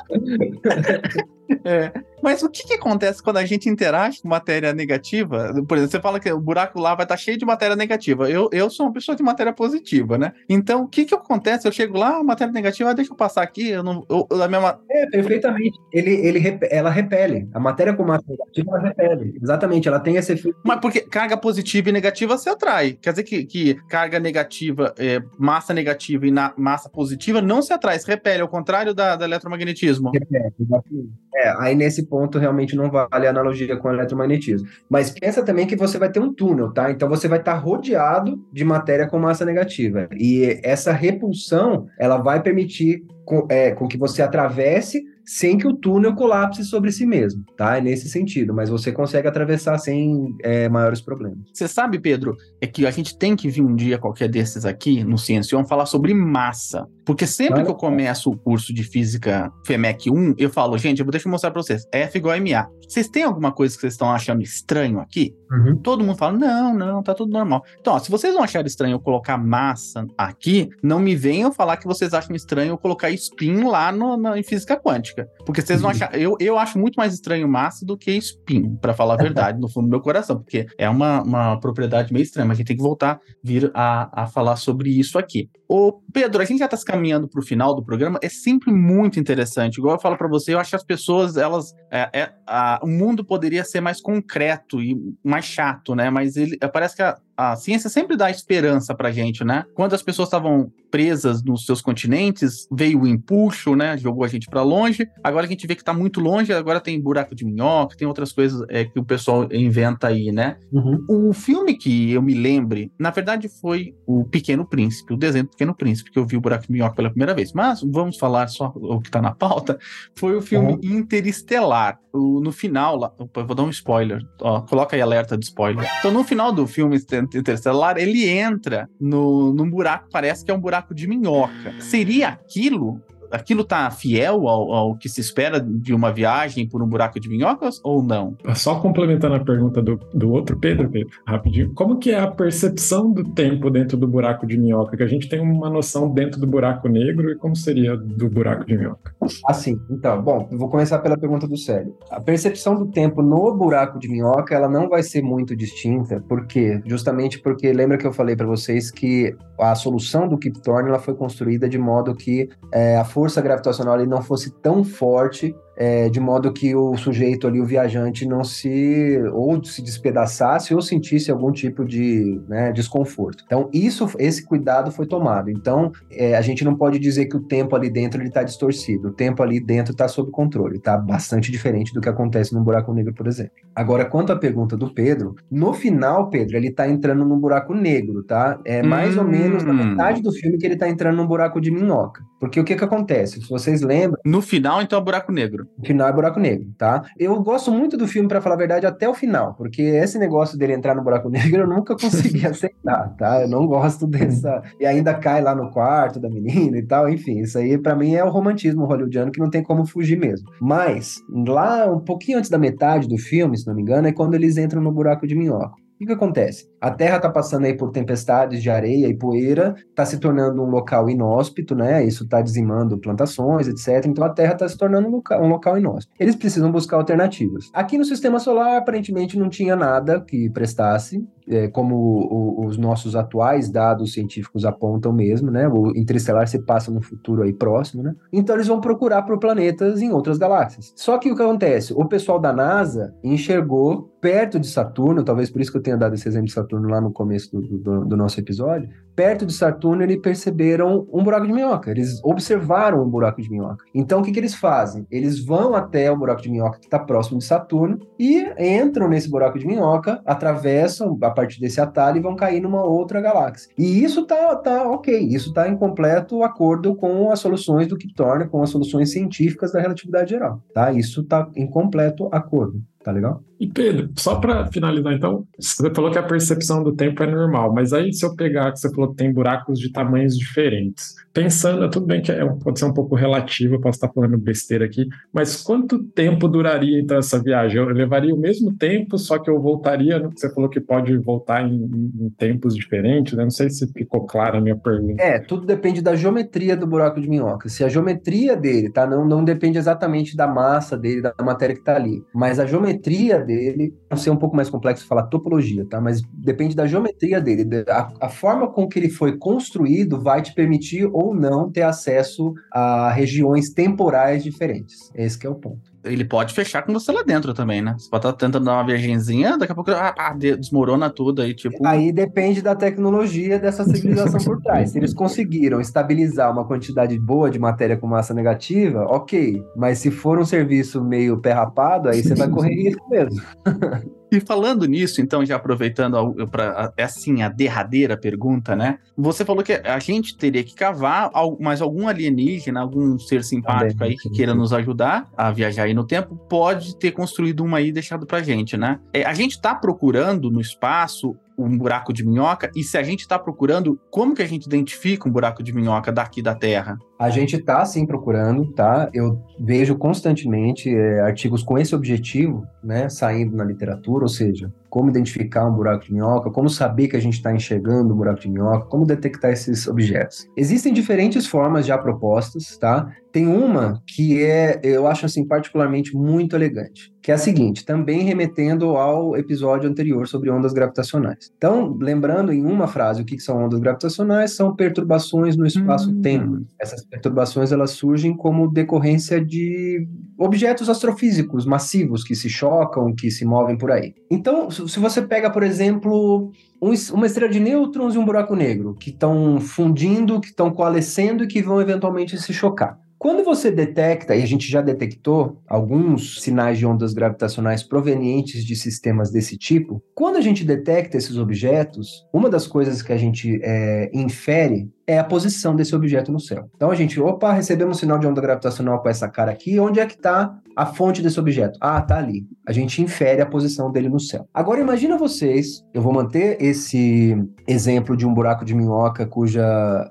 É. 1.65 1.93
Mas 2.23 2.43
o 2.43 2.51
que, 2.51 2.65
que, 2.65 2.75
acontece 2.75 3.23
quando 3.23 3.37
a 3.37 3.45
gente 3.45 3.69
interage 3.69 4.21
com 4.21 4.29
matéria 4.29 4.73
negativa? 4.73 5.55
Por 5.67 5.77
exemplo, 5.77 5.93
você 5.93 6.01
fala 6.01 6.19
que 6.19 6.31
o 6.31 6.41
buraco 6.41 6.81
lá 6.81 6.95
vai 6.95 7.05
estar 7.05 7.17
cheio 7.17 7.39
de 7.39 7.45
matéria 7.45 7.77
negativa. 7.77 8.29
Eu, 8.29 8.51
eu 8.53 8.69
sou 8.69 8.87
uma 8.87 8.93
pessoa 8.93 9.17
de 9.17 9.23
matéria 9.23 9.53
positiva, 9.53 10.19
né? 10.19 10.33
Então, 10.49 10.83
o 10.83 10.89
que, 10.89 11.05
que 11.05 11.15
acontece? 11.15 11.67
Eu 11.67 11.73
chego 11.73 11.97
lá, 11.97 12.23
matéria 12.23 12.53
negativa, 12.53 12.91
ah, 12.91 12.93
deixa 12.93 13.13
eu 13.13 13.17
passar 13.17 13.43
aqui, 13.43 13.69
eu 13.69 13.83
não. 13.83 14.05
Eu, 14.09 14.18
a 14.31 14.49
minha... 14.49 14.79
É, 14.91 15.07
perfeitamente. 15.07 15.79
Ele, 15.93 16.11
ele, 16.27 16.59
ela 16.71 16.91
repele. 16.91 17.49
A 17.53 17.61
matéria 17.61 17.95
com 17.95 18.05
massa 18.05 18.25
negativa, 18.29 18.71
ela 18.71 18.89
repele. 18.89 19.39
Exatamente, 19.43 19.89
ela 19.89 20.01
tem 20.01 20.17
esse 20.17 20.33
efeito. 20.33 20.59
Mas 20.65 20.81
porque 20.81 21.01
carga 21.01 21.37
positiva 21.37 21.89
e 21.89 21.93
negativa 21.93 22.39
se 22.39 22.49
atrai. 22.49 22.93
Quer 23.01 23.11
dizer 23.11 23.25
que, 23.25 23.45
que 23.45 23.75
carga 23.89 24.19
negativa, 24.19 24.95
é, 24.99 25.21
massa 25.39 25.75
negativa 25.75 26.27
e 26.27 26.31
na, 26.31 26.53
massa 26.57 26.89
positiva 26.89 27.43
não 27.43 27.63
se 27.63 27.73
atrai, 27.73 27.99
se 27.99 28.07
repele, 28.07 28.43
ao 28.43 28.49
contrário 28.49 28.95
da, 28.95 29.17
da 29.17 29.25
eletromagnetismo. 29.25 30.11
Repele, 30.11 30.53
exatamente. 30.59 31.11
É, 31.35 31.55
aí 31.59 31.75
nesse 31.75 32.07
ponto 32.07 32.39
realmente 32.39 32.75
não 32.75 32.91
vale 32.91 33.27
a 33.27 33.31
analogia 33.31 33.77
com 33.77 33.89
o 33.89 33.93
eletromagnetismo. 33.93 34.67
Mas 34.89 35.11
pensa 35.11 35.45
também 35.45 35.67
que 35.67 35.77
você 35.77 35.99
vai 35.99 36.11
ter 36.11 36.21
um 36.21 36.33
túnel, 36.33 36.73
tá? 36.73 36.91
Então 36.91 37.09
você 37.09 37.29
vai 37.29 37.39
estar 37.39 37.55
rodeado 37.55 38.45
de 38.53 38.65
matéria 38.65 39.07
com 39.07 39.19
massa 39.19 39.45
negativa. 39.45 40.09
E 40.17 40.61
essa 40.63 40.93
repulsão, 40.93 41.87
ela 41.99 42.17
vai 42.17 42.43
permitir 42.43 43.05
com, 43.29 43.47
é, 43.51 43.73
com 43.73 43.87
que 43.87 43.99
você 43.99 44.23
atravesse 44.23 45.07
sem 45.29 45.59
que 45.59 45.67
o 45.69 45.75
túnel 45.75 46.15
colapse 46.15 46.65
sobre 46.65 46.91
si 46.91 47.05
mesmo, 47.05 47.45
tá? 47.55 47.77
É 47.77 47.81
nesse 47.83 48.09
sentido, 48.09 48.55
mas 48.55 48.71
você 48.71 48.91
consegue 48.91 49.29
atravessar 49.29 49.77
sem 49.77 50.35
é, 50.43 50.71
maiores 50.71 51.03
problemas. 51.03 51.39
Você 51.53 51.69
sabe, 51.69 51.99
Pedro, 52.01 52.35
é 52.63 52.67
que 52.67 52.87
a 52.87 52.91
gente 52.91 53.17
tem 53.19 53.37
que 53.37 53.49
vir 53.51 53.61
um 53.61 53.77
dia 53.77 53.99
qualquer 53.99 54.29
desses 54.29 54.65
aqui 54.65 55.05
no 55.05 55.19
Ciencion 55.19 55.67
falar 55.67 55.85
sobre 55.85 56.15
massa. 56.15 56.87
Porque 57.05 57.27
sempre 57.27 57.65
que 57.65 57.71
eu 57.71 57.75
começo 57.75 58.31
o 58.31 58.37
curso 58.37 58.73
de 58.73 58.83
física 58.83 59.51
FEMEC 59.67 60.11
1, 60.11 60.35
eu 60.37 60.51
falo, 60.51 60.77
gente, 60.77 61.01
eu 61.01 61.07
vou 61.07 61.11
deixar 61.11 61.29
eu 61.29 61.33
mostrar 61.33 61.51
pra 61.51 61.63
vocês. 61.63 61.87
F 61.91 62.19
igual 62.19 62.35
a 62.35 62.41
MA. 62.41 62.69
Vocês 62.87 63.09
têm 63.09 63.23
alguma 63.23 63.51
coisa 63.51 63.75
que 63.75 63.81
vocês 63.81 63.95
estão 63.95 64.11
achando 64.11 64.43
estranho 64.43 65.01
aqui? 65.01 65.35
Uhum. 65.51 65.77
Todo 65.77 66.05
mundo 66.05 66.19
fala, 66.19 66.37
não, 66.37 66.75
não, 66.75 67.03
tá 67.03 67.15
tudo 67.15 67.33
normal. 67.33 67.63
Então, 67.81 67.95
ó, 67.95 67.99
se 67.99 68.11
vocês 68.11 68.35
não 68.35 68.43
acharem 68.43 68.67
estranho 68.67 68.95
eu 68.95 69.01
colocar 69.01 69.39
massa 69.39 70.07
aqui, 70.19 70.69
não 70.83 70.99
me 70.99 71.15
venham 71.15 71.51
falar 71.51 71.79
que 71.79 71.87
vocês 71.87 72.13
acham 72.13 72.37
estranho 72.37 72.73
eu 72.73 72.79
colocar 72.79 73.11
spin 73.11 73.65
lá 73.65 73.91
no, 73.91 74.17
no 74.19 74.37
em 74.37 74.43
física 74.43 74.79
quântica. 74.79 75.18
Porque 75.45 75.61
vocês 75.63 75.81
não 75.81 75.89
uhum. 75.89 75.95
acham. 75.95 76.09
Eu, 76.13 76.37
eu 76.41 76.59
acho 76.59 76.79
muito 76.79 76.97
mais 76.97 77.15
estranho 77.15 77.49
massa 77.49 77.85
do 77.85 77.97
que 77.97 78.13
spin, 78.13 78.77
para 78.77 78.95
falar 78.95 79.15
a 79.15 79.17
verdade, 79.17 79.61
no 79.61 79.69
fundo 79.69 79.87
do 79.87 79.91
meu 79.91 80.01
coração. 80.01 80.39
Porque 80.39 80.67
é 80.77 80.89
uma, 80.89 81.23
uma 81.23 81.61
propriedade 81.61 82.13
meio 82.13 82.23
estranha, 82.23 82.47
mas 82.47 82.57
a 82.57 82.59
gente 82.59 82.69
tem 82.69 82.77
que 82.77 82.83
voltar 82.83 83.19
vir 83.43 83.71
a, 83.75 84.23
a 84.23 84.27
falar 84.27 84.57
sobre 84.57 84.91
isso 84.91 85.19
aqui. 85.19 85.49
Ô, 85.69 86.01
Pedro, 86.13 86.41
a 86.41 86.45
gente 86.47 86.61
já 86.61 86.65
está 86.65 86.79
se 86.79 86.85
caminhando 86.85 87.29
para 87.29 87.41
o 87.41 87.45
final 87.45 87.75
do 87.75 87.85
programa. 87.85 88.19
É 88.23 88.29
sempre 88.29 88.73
muito 88.73 89.21
interessante. 89.21 89.77
Igual 89.77 89.97
eu 89.97 90.01
falo 90.01 90.17
para 90.17 90.27
você, 90.27 90.55
eu 90.55 90.59
acho 90.59 90.71
que 90.71 90.77
as 90.77 90.85
pessoas, 90.85 91.37
elas. 91.37 91.75
É, 91.91 92.09
é, 92.21 92.33
a, 92.47 92.81
o 92.83 92.87
mundo 92.87 93.23
poderia 93.23 93.63
ser 93.65 93.83
mais 93.83 94.01
concreto 94.01 94.81
e 94.83 94.97
mais 95.23 95.45
chato, 95.45 95.95
né? 95.95 96.09
Mas 96.09 96.37
ele 96.37 96.57
parece 96.73 96.97
que 96.97 97.03
a, 97.03 97.19
a 97.37 97.55
ciência 97.55 97.89
sempre 97.89 98.17
dá 98.17 98.31
esperança 98.31 98.95
pra 98.95 99.13
gente, 99.13 99.45
né? 99.45 99.65
Quando 99.75 99.95
as 99.95 100.03
pessoas 100.03 100.27
estavam 100.27 100.73
presas 100.91 101.43
nos 101.45 101.67
seus 101.67 101.81
continentes, 101.81 102.67
veio 102.73 103.03
o 103.03 103.07
empuxo, 103.07 103.77
né? 103.77 103.97
Jogou 103.97 104.25
a 104.25 104.29
gente 104.29 104.49
para 104.49 104.63
longe. 104.63 105.07
Agora 105.23 105.47
a 105.47 105.49
gente 105.49 105.67
vê 105.67 105.77
que 105.77 105.85
tá 105.85 105.93
muito 105.93 106.19
longe, 106.19 106.53
agora 106.53 106.81
tem 106.81 107.01
buraco 107.01 107.35
de 107.35 107.45
minhoca, 107.45 107.97
tem 107.97 108.09
outras 108.09 108.33
coisas 108.33 108.67
é, 108.69 108.85
que 108.85 108.99
o 108.99 109.05
pessoal 109.05 109.47
inventa 109.53 110.09
aí, 110.09 110.33
né? 110.33 110.57
Uhum. 110.73 111.05
O 111.09 111.33
filme 111.33 111.77
que 111.77 112.11
eu 112.11 112.23
me 112.23 112.35
lembre, 112.35 112.91
na 112.99 113.11
verdade, 113.11 113.49
foi 113.49 113.95
o 114.07 114.25
Pequeno 114.25 114.67
Príncipe, 114.67 115.15
o 115.15 115.17
desenho 115.17 115.49
Pequeno 115.59 115.75
Príncipe, 115.75 116.13
que 116.13 116.19
eu 116.19 116.25
vi 116.25 116.37
o 116.37 116.41
buraco 116.41 116.67
de 116.67 116.73
minhoca 116.73 116.95
pela 116.95 117.11
primeira 117.11 117.35
vez. 117.35 117.53
Mas 117.53 117.83
vamos 117.83 118.17
falar 118.17 118.47
só 118.47 118.73
o 118.77 119.01
que 119.01 119.11
tá 119.11 119.21
na 119.21 119.35
pauta. 119.35 119.77
Foi 120.15 120.37
o 120.37 120.41
filme 120.41 120.75
uhum. 120.75 120.99
Interestelar. 120.99 121.99
O, 122.13 122.41
no 122.41 122.53
final, 122.53 122.97
lá, 122.97 123.13
opa, 123.19 123.43
vou 123.43 123.57
dar 123.57 123.65
um 123.65 123.71
spoiler. 123.71 124.23
Ó, 124.41 124.61
coloca 124.63 124.95
aí 124.95 125.03
alerta 125.03 125.37
de 125.37 125.45
spoiler. 125.45 125.89
Então, 125.99 126.13
no 126.13 126.23
final 126.23 126.53
do 126.53 126.67
filme 126.67 126.97
interestelar, 127.35 127.99
ele 127.99 128.29
entra 128.29 128.89
no, 129.01 129.53
num 129.53 129.69
buraco, 129.69 130.09
parece 130.11 130.45
que 130.45 130.51
é 130.51 130.55
um 130.55 130.61
buraco 130.61 130.95
de 130.95 131.07
minhoca. 131.09 131.75
Seria 131.81 132.29
aquilo 132.29 133.03
aquilo 133.31 133.65
tá 133.65 133.91
fiel 133.91 134.49
ao, 134.49 134.73
ao, 134.73 134.97
que 134.97 135.09
se 135.09 135.21
espera 135.21 135.61
de 135.61 135.95
uma 135.95 136.13
viagem 136.13 136.69
por 136.69 136.83
um 136.83 136.87
buraco 136.87 137.21
de 137.21 137.29
minhocas 137.29 137.81
ou 137.83 138.03
não? 138.03 138.37
Só 138.55 138.81
complementando 138.81 139.35
a 139.35 139.41
pergunta 139.41 139.83
do, 139.83 140.01
do 140.13 140.31
outro 140.31 140.59
Pedro, 140.59 140.89
Pedro, 140.89 141.11
rapidinho. 141.27 141.73
Como 141.75 141.99
que 141.99 142.11
é 142.11 142.19
a 142.19 142.31
percepção 142.31 143.13
do 143.13 143.25
tempo 143.33 143.71
dentro 143.71 143.97
do 143.97 144.07
buraco 144.07 144.47
de 144.47 144.59
minhoca? 144.59 144.97
Que 144.97 145.03
a 145.03 145.09
gente 145.09 145.29
tem 145.29 145.41
uma 145.41 145.71
noção 145.71 146.13
dentro 146.13 146.41
do 146.41 146.47
buraco 146.47 146.89
negro 146.89 147.31
e 147.31 147.37
como 147.37 147.55
seria 147.57 147.97
do 147.97 148.29
buraco 148.29 148.65
de 148.65 148.77
minhoca? 148.77 149.15
Assim, 149.47 149.79
então, 149.91 150.23
bom, 150.23 150.49
eu 150.51 150.59
vou 150.59 150.69
começar 150.69 150.99
pela 150.99 151.17
pergunta 151.17 151.47
do 151.47 151.57
Célio. 151.57 151.97
A 152.11 152.21
percepção 152.21 152.75
do 152.75 152.87
tempo 152.87 153.23
no 153.23 153.55
buraco 153.55 153.99
de 153.99 154.09
minhoca, 154.09 154.55
ela 154.55 154.69
não 154.69 154.89
vai 154.89 155.03
ser 155.03 155.23
muito 155.23 155.57
distinta, 155.57 156.23
porque 156.29 156.81
justamente 156.87 157.41
porque 157.41 157.73
lembra 157.73 157.99
que 157.99 158.07
eu 158.07 158.13
falei 158.13 158.37
para 158.37 158.47
vocês 158.47 158.91
que 158.91 159.35
a 159.59 159.75
solução 159.75 160.29
do 160.29 160.39
Kip 160.39 160.61
Thorne 160.61 160.89
ela 160.89 160.99
foi 160.99 161.15
construída 161.15 161.69
de 161.69 161.79
modo 161.79 162.15
que 162.15 162.49
é, 162.73 162.97
a 162.97 163.05
força 163.19 163.43
gravitacional 163.43 163.99
não 164.07 164.23
fosse 164.23 164.49
tão 164.63 164.85
forte 164.85 165.53
é, 165.79 166.09
de 166.09 166.19
modo 166.19 166.53
que 166.53 166.75
o 166.75 166.97
sujeito 166.97 167.47
ali, 167.47 167.61
o 167.61 167.65
viajante, 167.65 168.27
não 168.27 168.43
se 168.43 169.17
ou 169.33 169.63
se 169.63 169.81
despedaçasse 169.81 170.75
ou 170.75 170.83
sentisse 170.83 171.31
algum 171.31 171.53
tipo 171.53 171.85
de 171.85 172.41
né, 172.49 172.73
desconforto. 172.73 173.45
Então, 173.47 173.71
isso, 173.73 174.11
esse 174.19 174.45
cuidado 174.45 174.91
foi 174.91 175.07
tomado. 175.07 175.49
Então, 175.51 175.93
é, 176.11 176.37
a 176.37 176.41
gente 176.41 176.65
não 176.65 176.75
pode 176.75 176.99
dizer 176.99 177.27
que 177.27 177.37
o 177.37 177.41
tempo 177.41 177.77
ali 177.77 177.89
dentro 177.89 178.21
está 178.25 178.43
distorcido. 178.43 179.09
O 179.09 179.13
tempo 179.13 179.41
ali 179.41 179.61
dentro 179.61 179.93
está 179.93 180.09
sob 180.09 180.33
controle. 180.33 180.79
Está 180.79 180.99
bastante 180.99 181.53
diferente 181.53 181.95
do 181.95 182.01
que 182.01 182.09
acontece 182.09 182.53
no 182.53 182.65
buraco 182.65 182.93
negro, 182.93 183.15
por 183.15 183.29
exemplo. 183.29 183.53
Agora, 183.73 184.05
quanto 184.05 184.33
à 184.33 184.37
pergunta 184.37 184.77
do 184.77 184.93
Pedro, 184.93 185.37
no 185.49 185.73
final, 185.73 186.29
Pedro, 186.29 186.57
ele 186.57 186.69
está 186.69 186.89
entrando 186.89 187.25
num 187.25 187.39
buraco 187.39 187.73
negro, 187.73 188.25
tá? 188.25 188.59
É 188.65 188.83
mais 188.83 189.17
hum. 189.17 189.21
ou 189.21 189.29
menos 189.29 189.63
na 189.63 189.73
hum. 189.73 189.91
metade 189.91 190.21
do 190.23 190.33
filme 190.33 190.59
que 190.59 190.67
ele 190.67 190.75
está 190.75 190.89
entrando 190.89 191.17
num 191.17 191.27
buraco 191.27 191.61
de 191.61 191.71
minhoca. 191.71 192.21
Porque 192.41 192.59
o 192.59 192.65
que 192.65 192.75
que 192.75 192.85
acontece? 192.85 193.41
Se 193.41 193.49
vocês 193.49 193.83
lembram... 193.83 194.21
No 194.25 194.43
final, 194.43 194.83
então, 194.83 194.99
é 194.99 195.03
buraco 195.03 195.31
negro. 195.31 195.68
O 195.77 195.87
final 195.87 196.09
é 196.09 196.13
buraco 196.13 196.41
negro, 196.41 196.67
tá? 196.77 197.03
Eu 197.19 197.41
gosto 197.43 197.71
muito 197.71 197.97
do 197.97 198.07
filme, 198.07 198.29
para 198.29 198.41
falar 198.41 198.55
a 198.57 198.59
verdade, 198.59 198.87
até 198.87 199.09
o 199.09 199.15
final, 199.15 199.55
porque 199.55 199.83
esse 199.83 200.19
negócio 200.19 200.59
dele 200.59 200.75
entrar 200.75 200.95
no 200.95 201.03
buraco 201.03 201.29
negro 201.31 201.63
eu 201.63 201.69
nunca 201.69 201.97
consegui 201.97 202.45
aceitar, 202.47 203.15
tá? 203.17 203.43
Eu 203.43 203.49
não 203.49 203.67
gosto 203.67 204.07
dessa. 204.07 204.63
E 204.81 204.87
ainda 204.87 205.15
cai 205.15 205.41
lá 205.43 205.55
no 205.55 205.71
quarto 205.71 206.19
da 206.19 206.29
menina 206.29 206.79
e 206.79 206.83
tal, 206.83 207.09
enfim, 207.09 207.41
isso 207.41 207.59
aí 207.59 207.79
para 207.79 207.95
mim 207.95 208.15
é 208.15 208.25
o 208.25 208.31
romantismo 208.31 208.85
hollywoodiano 208.85 209.31
que 209.31 209.41
não 209.41 209.51
tem 209.51 209.63
como 209.63 209.87
fugir 209.87 210.19
mesmo. 210.19 210.49
Mas, 210.61 211.17
lá 211.47 211.91
um 211.91 212.01
pouquinho 212.01 212.39
antes 212.39 212.51
da 212.51 212.59
metade 212.59 213.09
do 213.09 213.19
filme, 213.19 213.57
se 213.57 213.67
não 213.67 213.75
me 213.75 213.83
engano, 213.83 214.09
é 214.09 214.13
quando 214.13 214.35
eles 214.35 214.57
entram 214.57 214.83
no 214.83 214.93
buraco 214.93 215.27
de 215.27 215.35
minhoca. 215.35 215.75
O 215.77 215.99
que, 215.99 216.07
que 216.07 216.13
acontece? 216.13 216.65
A 216.81 216.91
Terra 216.91 217.17
está 217.17 217.29
passando 217.29 217.65
aí 217.65 217.77
por 217.77 217.91
tempestades 217.91 218.63
de 218.63 218.71
areia 218.71 219.09
e 219.09 219.17
poeira, 219.17 219.75
está 219.91 220.05
se 220.05 220.19
tornando 220.19 220.63
um 220.63 220.71
local 220.71 221.11
inóspito, 221.11 221.75
né? 221.75 222.05
Isso 222.05 222.25
está 222.25 222.41
dizimando 222.41 222.99
plantações, 222.99 223.67
etc. 223.67 224.07
Então 224.07 224.25
a 224.25 224.31
Terra 224.31 224.53
está 224.53 224.69
se 224.69 224.77
tornando 224.77 225.09
um 225.09 225.11
local, 225.11 225.43
um 225.43 225.49
local 225.49 225.79
inóspito. 225.79 226.15
Eles 226.19 226.37
precisam 226.37 226.71
buscar 226.71 226.97
alternativas. 226.97 227.69
Aqui 227.73 227.99
no 227.99 228.05
Sistema 228.05 228.39
Solar, 228.39 228.77
aparentemente, 228.77 229.39
não 229.39 229.49
tinha 229.49 229.75
nada 229.75 230.21
que 230.21 230.49
prestasse, 230.51 231.27
é, 231.49 231.69
como 231.69 232.67
os 232.67 232.77
nossos 232.77 233.17
atuais 233.17 233.71
dados 233.71 234.13
científicos 234.13 234.65
apontam 234.65 235.13
mesmo, 235.13 235.51
né? 235.51 235.67
O 235.69 235.97
interestelar 235.97 236.47
se 236.47 236.59
passa 236.65 236.91
no 236.91 237.01
futuro 237.01 237.43
aí 237.43 237.53
próximo, 237.53 238.03
né? 238.03 238.15
Então 238.33 238.55
eles 238.55 238.67
vão 238.67 238.81
procurar 238.81 239.23
por 239.23 239.39
planetas 239.39 240.01
em 240.01 240.13
outras 240.13 240.39
galáxias. 240.39 240.93
Só 240.95 241.19
que 241.19 241.31
o 241.31 241.37
que 241.37 241.43
acontece? 241.43 241.93
O 241.95 242.07
pessoal 242.07 242.39
da 242.39 242.53
NASA 242.53 243.15
enxergou 243.25 244.11
perto 244.21 244.59
de 244.59 244.67
Saturno, 244.67 245.25
talvez 245.25 245.51
por 245.51 245.61
isso 245.61 245.71
que 245.71 245.79
eu 245.79 245.83
tenha 245.83 245.97
dado 245.97 246.15
esse 246.15 246.29
exemplo 246.29 246.51
Saturno, 246.69 246.89
lá 246.89 247.01
no 247.01 247.11
começo 247.11 247.51
do, 247.51 247.79
do, 247.79 248.05
do 248.05 248.17
nosso 248.17 248.39
episódio, 248.39 248.89
perto 249.17 249.47
de 249.47 249.53
Saturno, 249.53 250.03
eles 250.03 250.21
perceberam 250.21 251.07
um 251.13 251.25
buraco 251.25 251.47
de 251.47 251.53
minhoca. 251.53 251.91
Eles 251.91 252.23
observaram 252.23 253.03
um 253.03 253.09
buraco 253.09 253.41
de 253.41 253.51
minhoca. 253.51 253.85
Então, 253.95 254.21
o 254.21 254.23
que, 254.23 254.31
que 254.31 254.39
eles 254.39 254.55
fazem? 254.55 255.07
Eles 255.11 255.45
vão 255.45 255.75
até 255.75 256.11
o 256.11 256.17
buraco 256.17 256.43
de 256.43 256.51
minhoca 256.51 256.79
que 256.79 256.85
está 256.85 256.99
próximo 256.99 257.39
de 257.39 257.45
Saturno 257.45 257.99
e 258.19 258.47
entram 258.59 259.09
nesse 259.09 259.29
buraco 259.29 259.59
de 259.59 259.67
minhoca, 259.67 260.21
atravessam 260.25 261.19
a 261.23 261.31
partir 261.31 261.61
desse 261.61 261.81
atalho 261.81 262.19
e 262.19 262.23
vão 262.23 262.37
cair 262.37 262.61
numa 262.61 262.85
outra 262.85 263.21
galáxia. 263.21 263.71
E 263.77 264.05
isso 264.05 264.25
tá, 264.27 264.55
tá 264.57 264.89
ok, 264.89 265.19
isso 265.19 265.49
está 265.49 265.69
em 265.69 265.77
completo 265.77 266.43
acordo 266.43 266.95
com 266.95 267.33
as 267.33 267.41
soluções 267.41 267.89
do 267.89 267.97
Kip 267.97 268.15
Thorne, 268.15 268.49
com 268.49 268.63
as 268.63 268.71
soluções 268.71 269.11
científicas 269.11 269.73
da 269.73 269.81
relatividade 269.81 270.31
geral. 270.31 270.63
Tá? 270.73 270.93
Isso 270.93 271.23
está 271.23 271.49
em 271.57 271.67
completo 271.67 272.29
acordo. 272.31 272.81
Tá 273.03 273.11
legal? 273.11 273.43
E 273.61 273.67
Pedro, 273.67 274.11
só 274.17 274.37
para 274.37 274.67
finalizar, 274.67 275.13
então, 275.13 275.45
você 275.59 275.93
falou 275.93 276.11
que 276.11 276.19
a 276.19 276.23
percepção 276.23 276.83
do 276.83 276.95
tempo 276.95 277.23
é 277.23 277.27
normal, 277.27 277.73
mas 277.75 277.93
aí 277.93 278.13
se 278.13 278.25
eu 278.25 278.37
pegar 278.37 278.73
que 278.73 278.79
você 278.79 278.91
falou 278.91 279.11
que 279.11 279.17
tem 279.17 279.33
buracos 279.33 279.81
de 279.81 279.91
tamanhos 279.91 280.37
diferentes, 280.37 281.17
pensando, 281.33 281.89
tudo 281.91 282.07
bem 282.07 282.21
que 282.21 282.33
é, 282.33 282.45
pode 282.45 282.79
ser 282.79 282.85
um 282.85 282.93
pouco 282.93 283.15
relativo, 283.15 283.75
eu 283.75 283.81
posso 283.81 283.97
estar 283.97 284.09
falando 284.13 284.39
besteira 284.39 284.85
aqui, 284.85 285.07
mas 285.33 285.63
quanto 285.63 286.03
tempo 286.03 286.49
duraria 286.49 287.01
então 287.01 287.19
essa 287.19 287.43
viagem? 287.43 287.79
Eu 287.79 287.89
levaria 287.89 288.35
o 288.35 288.39
mesmo 288.39 288.77
tempo, 288.77 289.19
só 289.19 289.39
que 289.39 289.51
eu 289.51 289.61
voltaria, 289.61 290.21
você 290.29 290.53
falou 290.53 290.71
que 290.71 290.81
pode 290.81 291.17
voltar 291.19 291.63
em, 291.63 291.85
em 292.21 292.31
tempos 292.37 292.75
diferentes, 292.75 293.35
né? 293.35 293.43
Não 293.43 293.51
sei 293.51 293.71
se 293.71 293.87
ficou 293.93 294.27
clara 294.27 294.59
a 294.59 294.61
minha 294.61 294.77
pergunta. 294.77 295.23
É, 295.23 295.39
tudo 295.39 295.67
depende 295.67 296.01
da 296.01 296.15
geometria 296.15 296.77
do 296.77 296.87
buraco 296.87 297.21
de 297.21 297.29
minhoca. 297.29 297.69
Se 297.69 297.85
a 297.85 297.89
geometria 297.89 298.57
dele, 298.57 298.91
tá? 298.91 299.07
Não, 299.07 299.25
não 299.25 299.45
depende 299.45 299.79
exatamente 299.79 300.37
da 300.37 300.47
massa 300.47 300.97
dele, 300.97 301.23
da 301.23 301.35
matéria 301.43 301.75
que 301.75 301.83
tá 301.83 301.97
ali, 301.97 302.23
mas 302.35 302.59
a 302.59 302.67
geometria 302.67 303.39
dele, 303.49 303.95
não 304.11 304.19
sei 304.19 304.31
um 304.31 304.37
pouco 304.37 304.55
mais 304.55 304.69
complexo 304.69 305.07
falar 305.07 305.25
topologia, 305.25 305.87
tá? 305.87 306.01
Mas 306.01 306.21
depende 306.33 306.77
da 306.77 306.87
geometria 306.87 307.41
dele. 307.41 307.85
A, 307.89 308.13
a, 308.21 308.29
forma 308.29 308.71
com 308.71 308.87
que 308.87 308.99
ele 308.99 309.09
foi 309.09 309.39
construído 309.39 310.21
vai 310.21 310.43
te 310.43 310.55
permitir 310.55 311.09
ou 311.11 311.35
não 311.35 311.71
ter 311.71 311.83
acesso 311.83 312.53
a 312.71 313.11
regiões 313.11 313.71
temporais 313.71 314.45
diferentes. 314.45 315.11
Esse 315.15 315.47
é 315.47 315.51
o 315.51 315.55
ponto 315.55 315.98
ele 316.05 316.25
pode 316.25 316.55
fechar 316.55 316.83
com 316.83 316.93
você 316.93 317.11
lá 317.13 317.23
dentro 317.23 317.53
também, 317.53 317.83
né? 317.83 317.95
Você 317.99 318.09
pode 318.09 318.27
estar 318.27 318.37
tentando 318.37 318.65
dar 318.65 318.75
uma 318.75 318.87
viagenzinha, 318.87 319.57
daqui 319.57 319.73
a 319.73 319.75
pouco 319.75 319.91
ah, 319.91 320.15
ah 320.17 320.35
desmorona 320.35 321.11
tudo 321.11 321.43
aí, 321.43 321.55
tipo. 321.55 321.85
Aí 321.87 322.13
depende 322.13 322.63
da 322.63 322.75
tecnologia 322.75 323.59
dessa 323.59 323.85
civilização 323.89 324.41
por 324.41 324.61
trás. 324.63 324.91
Se 324.91 324.99
eles 324.99 325.15
conseguiram 325.15 325.81
estabilizar 325.81 326.53
uma 326.53 326.65
quantidade 326.65 327.19
boa 327.19 327.51
de 327.51 327.59
matéria 327.59 327.97
com 327.97 328.07
massa 328.07 328.33
negativa, 328.33 329.05
ok. 329.05 329.63
Mas 329.77 329.99
se 329.99 330.11
for 330.11 330.39
um 330.39 330.45
serviço 330.45 331.03
meio 331.03 331.39
perrapado, 331.39 332.09
aí 332.09 332.23
você 332.23 332.35
vai 332.35 332.49
correr 332.49 332.75
risco 332.75 333.09
mesmo. 333.11 333.41
E 334.31 334.41
falando 334.41 334.87
nisso, 334.87 335.21
então, 335.21 335.45
já 335.45 335.57
aproveitando 335.57 336.17
para 336.51 336.93
é 336.97 337.05
assim 337.05 337.43
a 337.43 337.49
derradeira 337.49 338.17
pergunta, 338.17 338.77
né? 338.77 338.99
Você 339.17 339.45
falou 339.45 339.63
que 339.63 339.73
a 339.73 339.99
gente 339.99 340.37
teria 340.37 340.63
que 340.63 340.75
cavar, 340.75 341.31
mas 341.59 341.81
algum 341.81 342.07
alienígena, 342.07 342.81
algum 342.81 343.19
ser 343.19 343.43
simpático 343.43 344.05
aí 344.05 344.17
que 344.17 344.31
queira 344.31 344.55
nos 344.55 344.73
ajudar 344.73 345.29
a 345.37 345.51
viajar 345.51 345.85
aí 345.85 345.95
no 345.95 346.05
tempo, 346.05 346.37
pode 346.49 346.97
ter 346.97 347.13
construído 347.13 347.65
uma 347.65 347.79
aí 347.79 347.89
e 347.89 347.93
deixado 347.93 348.27
pra 348.27 348.43
gente, 348.43 348.77
né? 348.77 349.01
É, 349.13 349.25
a 349.25 349.33
gente 349.33 349.53
está 349.53 349.75
procurando 349.75 350.51
no 350.51 350.61
espaço 350.61 351.37
um 351.59 351.77
buraco 351.77 352.13
de 352.13 352.25
minhoca? 352.25 352.71
E 352.75 352.83
se 352.83 352.97
a 352.97 353.03
gente 353.03 353.21
está 353.21 353.39
procurando, 353.39 353.99
como 354.11 354.35
que 354.35 354.43
a 354.43 354.47
gente 354.47 354.67
identifica 354.67 355.29
um 355.29 355.33
buraco 355.33 355.63
de 355.63 355.75
minhoca 355.75 356.13
daqui 356.13 356.41
da 356.41 356.55
Terra? 356.55 356.97
A 357.19 357.31
gente 357.31 357.57
está 357.57 357.85
sim 357.85 358.07
procurando, 358.07 358.73
tá? 358.73 359.11
Eu 359.13 359.43
vejo 359.59 359.97
constantemente 359.97 360.95
é, 360.95 361.21
artigos 361.21 361.63
com 361.63 361.77
esse 361.77 361.95
objetivo, 361.95 362.65
né, 362.83 363.09
saindo 363.09 363.57
na 363.57 363.65
literatura, 363.65 364.25
ou 364.25 364.29
seja, 364.29 364.73
como 364.89 365.11
identificar 365.11 365.67
um 365.67 365.75
buraco 365.75 366.05
de 366.05 366.13
minhoca, 366.13 366.51
como 366.51 366.69
saber 366.69 367.09
que 367.09 367.17
a 367.17 367.21
gente 367.21 367.35
está 367.35 367.55
enxergando 367.55 368.15
um 368.15 368.17
buraco 368.17 368.41
de 368.41 368.49
minhoca, 368.49 368.87
como 368.87 369.07
detectar 369.07 369.53
esses 369.53 369.87
objetos. 369.87 370.47
Existem 370.57 370.93
diferentes 370.93 371.47
formas 371.47 371.87
já 371.87 371.99
propostas, 371.99 372.77
tá? 372.79 373.09
Tem 373.31 373.47
uma 373.47 374.03
que 374.07 374.43
é, 374.43 374.81
eu 374.83 375.07
acho 375.07 375.27
assim, 375.27 375.47
particularmente 375.47 376.17
muito 376.17 376.57
elegante, 376.57 377.13
que 377.23 377.31
é 377.31 377.35
a 377.35 377.39
seguinte, 377.39 377.85
também 377.85 378.23
remetendo 378.23 378.97
ao 378.97 379.37
episódio 379.37 379.89
anterior 379.89 380.27
sobre 380.27 380.51
ondas 380.51 380.73
gravitacionais. 380.73 381.53
Então, 381.57 381.97
lembrando 382.01 382.53
em 382.53 382.65
uma 382.65 382.87
frase 382.87 383.21
o 383.21 383.25
que 383.25 383.39
são 383.39 383.65
ondas 383.65 383.81
gravitacionais, 383.81 384.57
são 384.57 384.75
perturbações 384.75 385.57
no 385.57 385.67
espaço-tempo. 385.67 386.55
Hum. 386.55 386.67
Essas 386.81 387.05
perturbações 387.05 387.71
elas 387.71 387.91
surgem 387.91 388.35
como 388.35 388.73
decorrência 388.73 389.45
de 389.45 390.07
objetos 390.39 390.89
astrofísicos 390.89 391.67
massivos 391.67 392.25
que 392.25 392.35
se 392.35 392.49
chocam, 392.49 393.15
que 393.15 393.31
se 393.31 393.45
movem 393.45 393.77
por 393.77 393.91
aí. 393.91 394.15
Então, 394.31 394.71
se 394.87 395.01
você 395.01 395.23
pega, 395.23 395.51
por 395.51 395.63
exemplo, 395.63 396.53
um, 396.81 396.93
uma 397.13 397.27
estrela 397.27 397.51
de 397.51 397.59
nêutrons 397.59 398.15
e 398.15 398.19
um 398.19 398.25
buraco 398.25 398.55
negro, 398.55 398.95
que 398.95 399.11
estão 399.11 399.59
fundindo, 399.61 400.41
que 400.41 400.49
estão 400.49 400.71
coalescendo 400.71 401.43
e 401.43 401.49
que 401.49 401.63
vão 401.63 401.81
eventualmente 401.81 402.37
se 402.39 402.53
chocar. 402.53 403.01
Quando 403.19 403.43
você 403.43 403.73
detecta, 403.73 404.37
e 404.37 404.43
a 404.45 404.47
gente 404.47 404.71
já 404.71 404.81
detectou 404.81 405.61
alguns 405.67 406.41
sinais 406.41 406.79
de 406.79 406.87
ondas 406.87 407.13
gravitacionais 407.13 407.83
provenientes 407.83 408.65
de 408.65 408.77
sistemas 408.77 409.33
desse 409.33 409.59
tipo, 409.59 410.01
quando 410.15 410.37
a 410.37 410.41
gente 410.41 410.65
detecta 410.65 411.17
esses 411.17 411.37
objetos, 411.37 412.25
uma 412.33 412.49
das 412.49 412.69
coisas 412.69 413.03
que 413.03 413.13
a 413.13 413.17
gente 413.17 413.59
é, 413.65 414.09
infere 414.15 414.89
é 415.09 415.19
a 415.19 415.25
posição 415.25 415.75
desse 415.75 415.97
objeto 415.97 416.31
no 416.31 416.39
céu. 416.39 416.69
Então 416.77 416.91
a 416.91 416.95
gente, 416.95 417.19
opa, 417.19 417.51
recebemos 417.51 417.97
um 417.97 418.01
sinal 418.01 418.19
de 418.19 418.27
onda 418.27 418.43
gravitacional 418.43 419.01
com 419.01 419.09
essa 419.09 419.27
cara 419.27 419.51
aqui, 419.51 419.81
onde 419.81 419.99
é 419.99 420.05
que 420.05 420.15
está 420.15 420.55
a 420.77 420.85
fonte 420.85 421.23
desse 421.23 421.41
objeto? 421.41 421.79
Ah, 421.81 422.03
tá 422.03 422.19
ali. 422.19 422.47
A 422.67 422.73
gente 422.73 423.01
infere 423.01 423.41
a 423.41 423.47
posição 423.47 423.91
dele 423.91 424.11
no 424.11 424.21
céu. 424.21 424.47
Agora 424.53 424.81
imagina 424.81 425.17
vocês, 425.17 425.83
eu 425.95 426.03
vou 426.03 426.13
manter 426.13 426.59
esse 426.61 427.35
exemplo 427.67 428.15
de 428.15 428.27
um 428.27 428.35
buraco 428.35 428.67
de 428.67 428.75
minhoca 428.75 429.27
cuja 429.27 429.65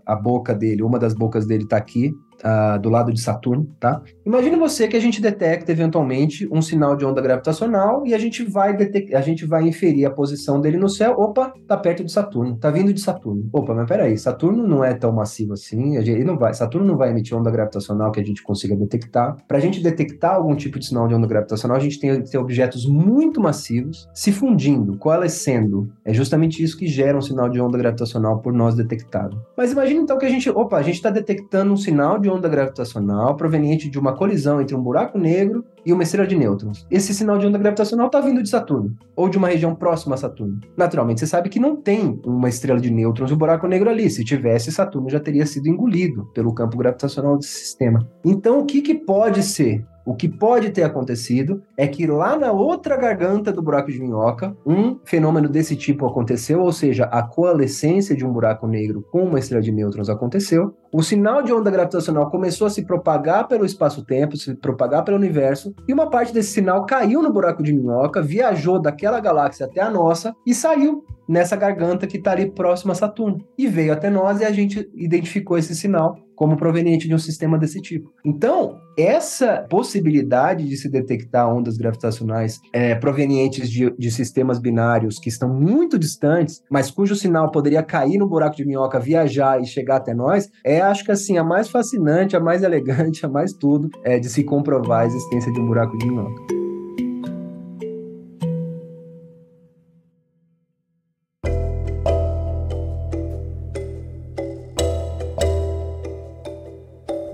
a 0.04 0.16
boca 0.16 0.56
dele, 0.56 0.82
uma 0.82 0.98
das 0.98 1.14
bocas 1.14 1.46
dele 1.46 1.64
está 1.64 1.78
aqui, 1.78 2.12
uh, 2.44 2.80
do 2.80 2.90
lado 2.90 3.14
de 3.14 3.22
Saturno, 3.22 3.68
tá? 3.80 4.02
Imagine 4.26 4.56
você 4.56 4.88
que 4.88 4.98
a 4.98 5.00
gente 5.00 5.22
detecta 5.22 5.72
eventualmente 5.72 6.48
um 6.52 6.62
sinal 6.62 6.96
de 6.96 7.06
onda 7.06 7.22
gravitacional 7.22 8.06
e 8.06 8.14
a 8.14 8.18
gente 8.18 8.44
vai 8.44 8.76
a 9.14 9.22
gente 9.22 9.46
vai 9.46 9.64
inferir 9.68 10.06
a 10.06 10.12
posição 10.12 10.60
dele 10.60 10.78
no 10.78 10.90
céu. 10.90 11.16
Opa, 11.18 11.54
tá 11.68 11.78
perto 11.78 12.04
de 12.04 12.12
Saturno, 12.12 12.58
tá 12.58 12.70
vindo 12.70 12.94
de 12.94 13.02
Saturno. 13.02 13.50
Opa, 13.52 13.74
mas 13.74 13.88
peraí, 13.88 14.18
Saturno 14.18 14.68
não 14.68 14.84
é 14.84 14.87
tão 14.94 15.12
massivo 15.12 15.54
assim, 15.54 15.98
ele 15.98 16.24
não 16.24 16.38
vai, 16.38 16.54
Saturno 16.54 16.88
não 16.88 16.98
vai 16.98 17.10
emitir 17.10 17.38
onda 17.38 17.52
gravitacional 17.52 18.12
que 18.12 18.20
a 18.20 18.24
gente 18.24 18.44
consiga 18.44 18.76
detectar. 18.76 19.38
Para 19.48 19.58
a 19.58 19.62
gente 19.62 19.82
detectar 19.82 20.36
algum 20.36 20.56
tipo 20.56 20.80
de 20.80 20.88
sinal 20.88 21.08
de 21.08 21.16
onda 21.16 21.28
gravitacional, 21.28 21.78
a 21.78 21.80
gente 21.80 22.00
tem 22.00 22.22
que 22.22 22.30
ter 22.30 22.38
objetos 22.38 22.86
muito 22.86 23.42
massivos 23.42 24.08
se 24.14 24.32
fundindo, 24.32 24.98
coalescendo. 24.98 25.90
É 26.04 26.14
justamente 26.14 26.64
isso 26.64 26.78
que 26.78 26.88
gera 26.88 27.18
um 27.18 27.22
sinal 27.22 27.50
de 27.50 27.60
onda 27.60 27.78
gravitacional 27.78 28.40
por 28.40 28.54
nós 28.54 28.76
detectado. 28.76 29.42
Mas 29.56 29.72
imagine 29.72 30.00
então 30.02 30.18
que 30.18 30.26
a 30.26 30.30
gente, 30.30 30.50
opa, 30.50 30.78
a 30.78 30.84
gente 30.84 30.96
está 30.96 31.10
detectando 31.10 31.74
um 31.74 31.78
sinal 31.78 32.20
de 32.20 32.30
onda 32.30 32.48
gravitacional 32.48 33.36
proveniente 33.36 33.90
de 33.90 34.00
uma 34.00 34.16
colisão 34.16 34.62
entre 34.62 34.76
um 34.76 34.82
buraco 34.82 35.18
negro 35.18 35.66
e 35.88 35.94
uma 35.94 36.04
estrela 36.04 36.28
de 36.28 36.36
nêutrons. 36.36 36.86
Esse 36.92 37.14
sinal 37.14 37.38
de 37.38 37.48
onda 37.48 37.58
gravitacional 37.58 38.08
está 38.08 38.20
vindo 38.20 38.44
de 38.44 38.50
Saturno, 38.50 38.94
ou 39.16 39.30
de 39.30 39.38
uma 39.38 39.48
região 39.48 39.74
próxima 39.74 40.16
a 40.16 40.18
Saturno. 40.18 40.60
Naturalmente, 40.76 41.22
você 41.22 41.28
sabe 41.28 41.48
que 41.48 41.62
não 41.62 41.78
tem 41.78 42.20
uma 42.26 42.50
estrela 42.50 42.78
de 42.78 42.92
nêutrons 42.92 43.32
e 43.32 43.34
um 43.34 43.38
buraco 43.38 43.66
negro 43.68 43.90
ali. 43.90 44.10
Se 44.10 44.22
tivesse, 44.26 44.70
Saturno 44.70 45.10
já 45.10 45.22
teria 45.22 45.46
sido 45.46 45.70
engolido 45.70 46.26
pelo 46.34 46.54
campo 46.54 46.78
gravitacional 46.78 47.38
desse 47.38 47.60
sistema. 47.60 48.06
Então, 48.26 48.60
o 48.60 48.66
que, 48.66 48.82
que 48.82 48.96
pode 48.96 49.42
ser? 49.44 49.86
O 50.08 50.16
que 50.16 50.30
pode 50.30 50.70
ter 50.70 50.84
acontecido 50.84 51.62
é 51.76 51.86
que 51.86 52.08
lá 52.08 52.38
na 52.38 52.50
outra 52.50 52.96
garganta 52.96 53.52
do 53.52 53.62
buraco 53.62 53.92
de 53.92 54.00
minhoca, 54.00 54.56
um 54.66 54.98
fenômeno 55.04 55.50
desse 55.50 55.76
tipo 55.76 56.06
aconteceu, 56.06 56.62
ou 56.62 56.72
seja, 56.72 57.04
a 57.12 57.22
coalescência 57.22 58.16
de 58.16 58.26
um 58.26 58.32
buraco 58.32 58.66
negro 58.66 59.06
com 59.12 59.26
uma 59.26 59.38
estrela 59.38 59.62
de 59.62 59.70
nêutrons 59.70 60.08
aconteceu. 60.10 60.74
O 60.94 61.04
sinal 61.04 61.44
de 61.44 61.52
onda 61.52 61.70
gravitacional 61.70 62.32
começou 62.32 62.68
a 62.68 62.70
se 62.70 62.86
propagar 62.86 63.50
pelo 63.50 63.66
espaço-tempo, 63.66 64.38
se 64.38 64.56
propagar 64.56 65.04
pelo 65.04 65.18
universo, 65.18 65.76
e 65.86 65.92
uma 65.92 66.10
parte 66.10 66.34
desse 66.34 66.54
sinal 66.54 66.86
caiu 66.86 67.22
no 67.22 67.34
buraco 67.34 67.62
de 67.62 67.74
minhoca, 67.74 68.22
viajou 68.22 68.80
daquela 68.80 69.20
galáxia 69.20 69.66
até 69.66 69.82
a 69.82 69.92
nossa 69.92 70.34
e 70.46 70.54
saiu 70.54 71.04
nessa 71.28 71.58
garganta 71.58 72.08
que 72.08 72.16
está 72.16 72.32
ali 72.32 72.50
próxima 72.50 72.94
a 72.94 72.96
Saturno. 72.96 73.46
E 73.58 73.68
veio 73.68 73.92
até 73.92 74.10
nós 74.10 74.40
e 74.40 74.46
a 74.46 74.52
gente 74.54 74.90
identificou 74.96 75.58
esse 75.58 75.76
sinal 75.76 76.16
como 76.38 76.56
proveniente 76.56 77.08
de 77.08 77.16
um 77.16 77.18
sistema 77.18 77.58
desse 77.58 77.82
tipo. 77.82 78.14
Então, 78.24 78.80
essa 78.96 79.66
possibilidade 79.70 80.70
de 80.70 80.78
se 80.78 80.88
detectar 80.88 81.52
ondas 81.52 81.78
gravitacionais 81.78 82.60
é, 82.72 82.94
provenientes 82.96 83.70
de, 83.70 83.90
de, 83.98 84.12
sistemas 84.12 84.60
binários 84.60 85.18
que 85.20 85.30
estão 85.30 85.50
muito 85.50 85.98
distantes, 85.98 86.62
mas 86.70 86.92
cujo 86.92 87.16
sinal 87.16 87.52
poderia 87.52 87.82
cair 87.82 88.20
no 88.20 88.30
buraco 88.30 88.56
de 88.56 88.66
minhoca, 88.66 89.00
viajar 89.00 89.60
e 89.60 89.66
chegar 89.66 89.98
até 89.98 90.14
nós, 90.14 90.48
é, 90.64 90.80
acho 90.80 91.04
que 91.04 91.12
assim, 91.12 91.38
a 91.38 91.44
mais 91.44 91.70
fascinante, 91.70 92.36
a 92.36 92.40
mais 92.40 92.62
elegante, 92.62 93.26
a 93.26 93.30
mais 93.30 93.52
tudo 93.52 93.90
é, 94.04 94.20
de 94.20 94.30
se 94.30 94.44
comprovar 94.44 95.02
a 95.02 95.08
existência 95.08 95.52
de 95.52 95.60
um 95.60 95.66
buraco 95.66 95.98
de 95.98 96.06
minhoca. 96.06 96.58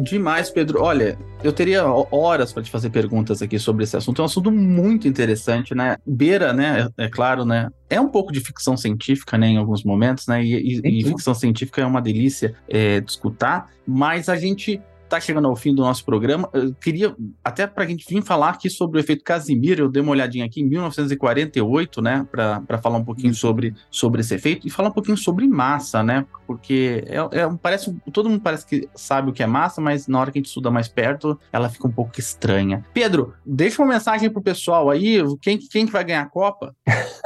Demais, 0.04 0.50
Pedro. 0.50 0.82
Olha, 0.82 1.18
eu 1.42 1.54
teria 1.54 1.86
horas 1.86 2.52
para 2.52 2.62
te 2.62 2.70
fazer 2.70 2.90
perguntas 2.90 3.42
aqui 3.42 3.58
sobre 3.58 3.86
esse 3.86 3.96
assunto. 3.96 4.20
É 4.20 4.24
um 4.24 4.26
assunto 4.26 4.52
muito 4.52 5.08
interessante, 5.08 5.74
né? 5.74 5.96
Beira, 6.06 6.52
né? 6.52 6.90
É, 6.98 7.06
é 7.06 7.10
claro, 7.10 7.46
né? 7.46 7.70
É 7.90 8.02
um 8.02 8.10
pouco 8.10 8.34
de 8.34 8.42
ficção 8.42 8.76
científica, 8.76 9.38
né? 9.38 9.48
Em 9.48 9.58
alguns 9.58 9.84
momentos, 9.84 10.28
né? 10.28 10.44
E, 10.44 10.82
e, 10.84 11.00
e 11.00 11.04
ficção 11.06 11.34
científica 11.34 11.82
é 11.82 11.86
uma 11.86 12.02
delícia 12.02 12.54
é, 12.68 13.00
de 13.00 13.12
escutar, 13.12 13.70
mas 13.88 14.28
a 14.28 14.36
gente 14.36 14.82
está 15.04 15.20
chegando 15.20 15.48
ao 15.48 15.56
fim 15.56 15.74
do 15.74 15.82
nosso 15.82 16.04
programa. 16.04 16.50
Eu 16.54 16.74
queria, 16.74 17.16
até 17.44 17.68
para 17.68 17.84
a 17.84 17.88
gente 17.88 18.06
vir 18.08 18.22
falar 18.24 18.50
aqui 18.50 18.70
sobre 18.70 18.98
o 18.98 19.02
efeito 19.02 19.24
Casimiro, 19.24 19.84
eu 19.84 19.90
dei 19.90 20.02
uma 20.02 20.12
olhadinha 20.12 20.46
aqui 20.46 20.62
em 20.62 20.66
1948, 20.68 22.02
né, 22.02 22.28
para 22.32 22.78
falar 22.82 22.98
um 22.98 23.04
pouquinho 23.04 23.34
sobre, 23.34 23.74
sobre 23.90 24.22
esse 24.22 24.34
efeito 24.34 24.68
e 24.68 24.70
falar 24.70 24.90
um 24.90 24.94
pouquinho 24.94 25.18
sobre 25.18 25.48
massa, 25.48 26.02
né, 26.02 26.26
porque 26.48 27.04
é, 27.08 27.42
é, 27.42 27.50
parece, 27.62 27.96
todo 28.12 28.30
mundo 28.30 28.42
parece 28.42 28.66
que 28.66 28.88
sabe 28.96 29.30
o 29.30 29.34
que 29.34 29.44
é 29.44 29.48
massa, 29.48 29.80
mas 29.82 30.08
na 30.08 30.20
hora 30.20 30.32
que 30.32 30.38
a 30.38 30.42
gente 30.42 30.48
estuda 30.48 30.72
mais 30.72 30.88
perto, 30.88 31.40
ela 31.52 31.70
fica 31.70 31.88
um 31.88 31.92
pouco 31.92 32.20
estranha. 32.20 32.84
Pedro, 32.94 33.34
deixa 33.46 33.82
uma 33.82 33.94
mensagem 33.94 34.30
pro 34.30 34.42
pessoal 34.42 34.90
aí, 34.90 35.20
quem, 35.42 35.58
quem 35.58 35.86
que 35.86 35.92
vai 35.92 36.04
ganhar 36.04 36.22
a 36.22 36.30
Copa? 36.30 36.76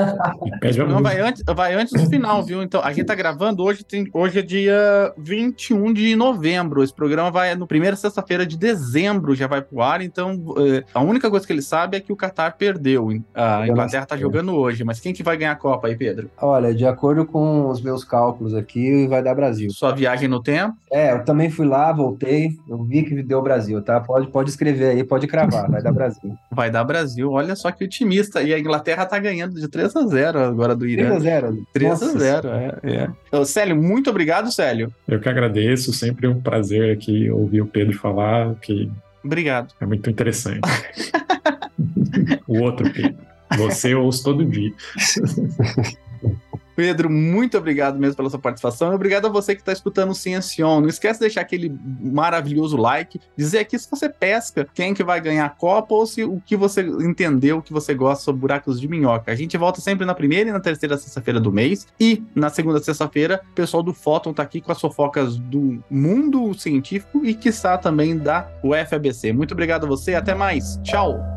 Não, 0.88 1.02
vai 1.02 1.20
antes, 1.20 1.44
vai 1.56 1.74
antes 1.74 1.94
do 1.94 2.08
final, 2.10 2.44
viu? 2.44 2.62
Então, 2.62 2.82
a 2.82 2.92
gente 2.92 3.06
tá 3.06 3.16
gravando 3.16 3.64
hoje, 3.64 3.84
tem, 3.84 4.08
hoje 4.14 4.40
é 4.40 4.42
dia 4.42 5.14
21 5.18 5.92
de 5.94 6.16
novembro, 6.16 6.84
esse 6.84 6.94
programa 6.94 7.32
vai 7.32 7.56
no 7.56 7.68
primeira 7.78 7.96
sexta-feira 7.96 8.44
de 8.44 8.58
dezembro 8.58 9.36
já 9.36 9.46
vai 9.46 9.62
pro 9.62 9.84
ar, 9.84 10.02
então 10.02 10.56
é, 10.58 10.84
a 10.92 11.00
única 11.00 11.30
coisa 11.30 11.46
que 11.46 11.54
ele 11.54 11.62
sabe 11.62 11.96
é 11.96 12.00
que 12.00 12.12
o 12.12 12.16
Qatar 12.16 12.58
perdeu. 12.58 13.10
A 13.36 13.68
Inglaterra 13.68 14.04
tá 14.04 14.18
jogando 14.18 14.56
hoje, 14.56 14.84
mas 14.84 15.00
quem 15.00 15.14
que 15.14 15.22
vai 15.22 15.38
ganhar 15.38 15.52
a 15.52 15.56
Copa 15.56 15.88
aí, 15.88 15.96
Pedro? 15.96 16.32
Olha, 16.42 16.74
de 16.74 16.88
acordo 16.88 17.24
com 17.24 17.70
os 17.70 17.80
meus 17.80 18.04
cálculos 18.04 18.56
aqui, 18.56 19.06
vai 19.08 19.22
dar 19.22 19.36
Brasil. 19.36 19.70
Sua 19.70 19.94
viagem 19.94 20.28
no 20.28 20.42
tempo? 20.42 20.76
É, 20.92 21.14
eu 21.14 21.24
também 21.24 21.52
fui 21.52 21.68
lá, 21.68 21.92
voltei, 21.92 22.50
eu 22.68 22.84
vi 22.84 23.04
que 23.04 23.22
deu 23.22 23.44
Brasil, 23.44 23.80
tá? 23.84 24.00
Pode, 24.00 24.26
pode 24.32 24.50
escrever 24.50 24.90
aí, 24.90 25.04
pode 25.04 25.28
cravar, 25.28 25.70
vai 25.70 25.82
dar 25.82 25.92
Brasil. 25.92 26.36
Vai 26.50 26.72
dar 26.72 26.84
Brasil, 26.84 27.30
olha 27.32 27.56
só 27.56 27.72
que 27.72 27.84
otimista. 27.84 28.42
E 28.42 28.52
a 28.52 28.58
Inglaterra 28.58 29.06
tá 29.06 29.20
ganhando 29.20 29.60
de 29.60 29.68
3 29.68 29.96
a 29.96 30.08
0 30.08 30.40
agora 30.40 30.76
do 30.76 30.88
Irã. 30.88 31.10
3 31.10 31.16
a 31.16 31.20
0 31.20 31.68
3 31.72 32.04
a 32.04 32.06
0 32.18 32.48
é, 32.50 32.80
é. 33.32 33.46
Célio, 33.46 33.76
muito 33.76 34.10
obrigado, 34.10 34.52
Célio. 34.52 34.92
Eu 35.08 35.20
que 35.20 35.30
agradeço, 35.30 35.94
sempre 35.94 36.28
um 36.28 36.42
prazer 36.42 36.92
aqui 36.92 37.30
ouvir 37.30 37.57
o 37.62 37.68
Pedro 37.68 37.98
falar, 37.98 38.56
que 38.56 38.90
Obrigado. 39.24 39.74
É 39.82 39.86
muito 39.86 40.10
interessante. 40.10 40.62
o 42.48 42.60
outro 42.62 42.90
Pedro. 42.92 43.18
Você 43.58 43.94
ouço 43.94 44.24
todo 44.24 44.46
dia. 44.46 44.72
Pedro, 46.78 47.10
muito 47.10 47.58
obrigado 47.58 47.98
mesmo 47.98 48.16
pela 48.16 48.30
sua 48.30 48.38
participação. 48.38 48.92
E 48.92 48.96
obrigado 48.96 49.26
a 49.26 49.30
você 49.30 49.56
que 49.56 49.62
está 49.62 49.74
escutando 49.74 50.12
o 50.12 50.14
Ciencion. 50.14 50.80
Não 50.80 50.88
esquece 50.88 51.16
de 51.16 51.22
deixar 51.22 51.42
aquele 51.42 51.76
maravilhoso 52.00 52.78
like, 52.78 53.20
dizer 53.36 53.58
aqui 53.58 53.80
se 53.80 53.90
você 53.90 54.08
pesca, 54.08 54.68
quem 54.76 54.94
que 54.94 55.04
vai 55.04 55.20
ganhar 55.20 55.48
a 55.48 55.50
Copa 55.50 55.96
ou 55.96 56.06
se 56.06 56.24
o 56.24 56.40
que 56.46 56.56
você 56.56 56.84
entendeu, 56.84 57.58
o 57.58 57.62
que 57.64 57.74
você 57.74 57.96
gosta 57.96 58.24
sobre 58.24 58.42
buracos 58.42 58.80
de 58.80 58.88
minhoca. 58.88 59.32
A 59.32 59.36
gente 59.36 59.58
volta 59.58 59.82
sempre 59.82 60.06
na 60.06 60.14
primeira 60.14 60.52
e 60.52 60.54
na 60.54 60.60
terceira 60.60 60.96
sexta-feira 61.00 61.40
do 61.40 61.52
mês. 61.52 61.88
E 62.00 62.24
na 62.36 62.52
segunda 62.52 62.80
sexta-feira, 62.80 63.42
o 63.52 63.56
pessoal 63.56 63.82
do 63.82 63.92
Fóton 63.92 64.32
tá 64.32 64.44
aqui 64.44 64.62
com 64.62 64.72
as 64.72 64.80
fofocas 64.80 65.36
do 65.36 65.84
mundo 65.90 66.54
científico 66.54 67.26
e 67.26 67.36
está 67.44 67.76
também 67.76 68.16
da 68.16 68.48
UFABC. 68.64 69.34
Muito 69.34 69.54
obrigado 69.54 69.86
a 69.86 69.90
você, 69.90 70.14
até 70.14 70.36
mais. 70.36 70.80
Tchau! 70.84 71.37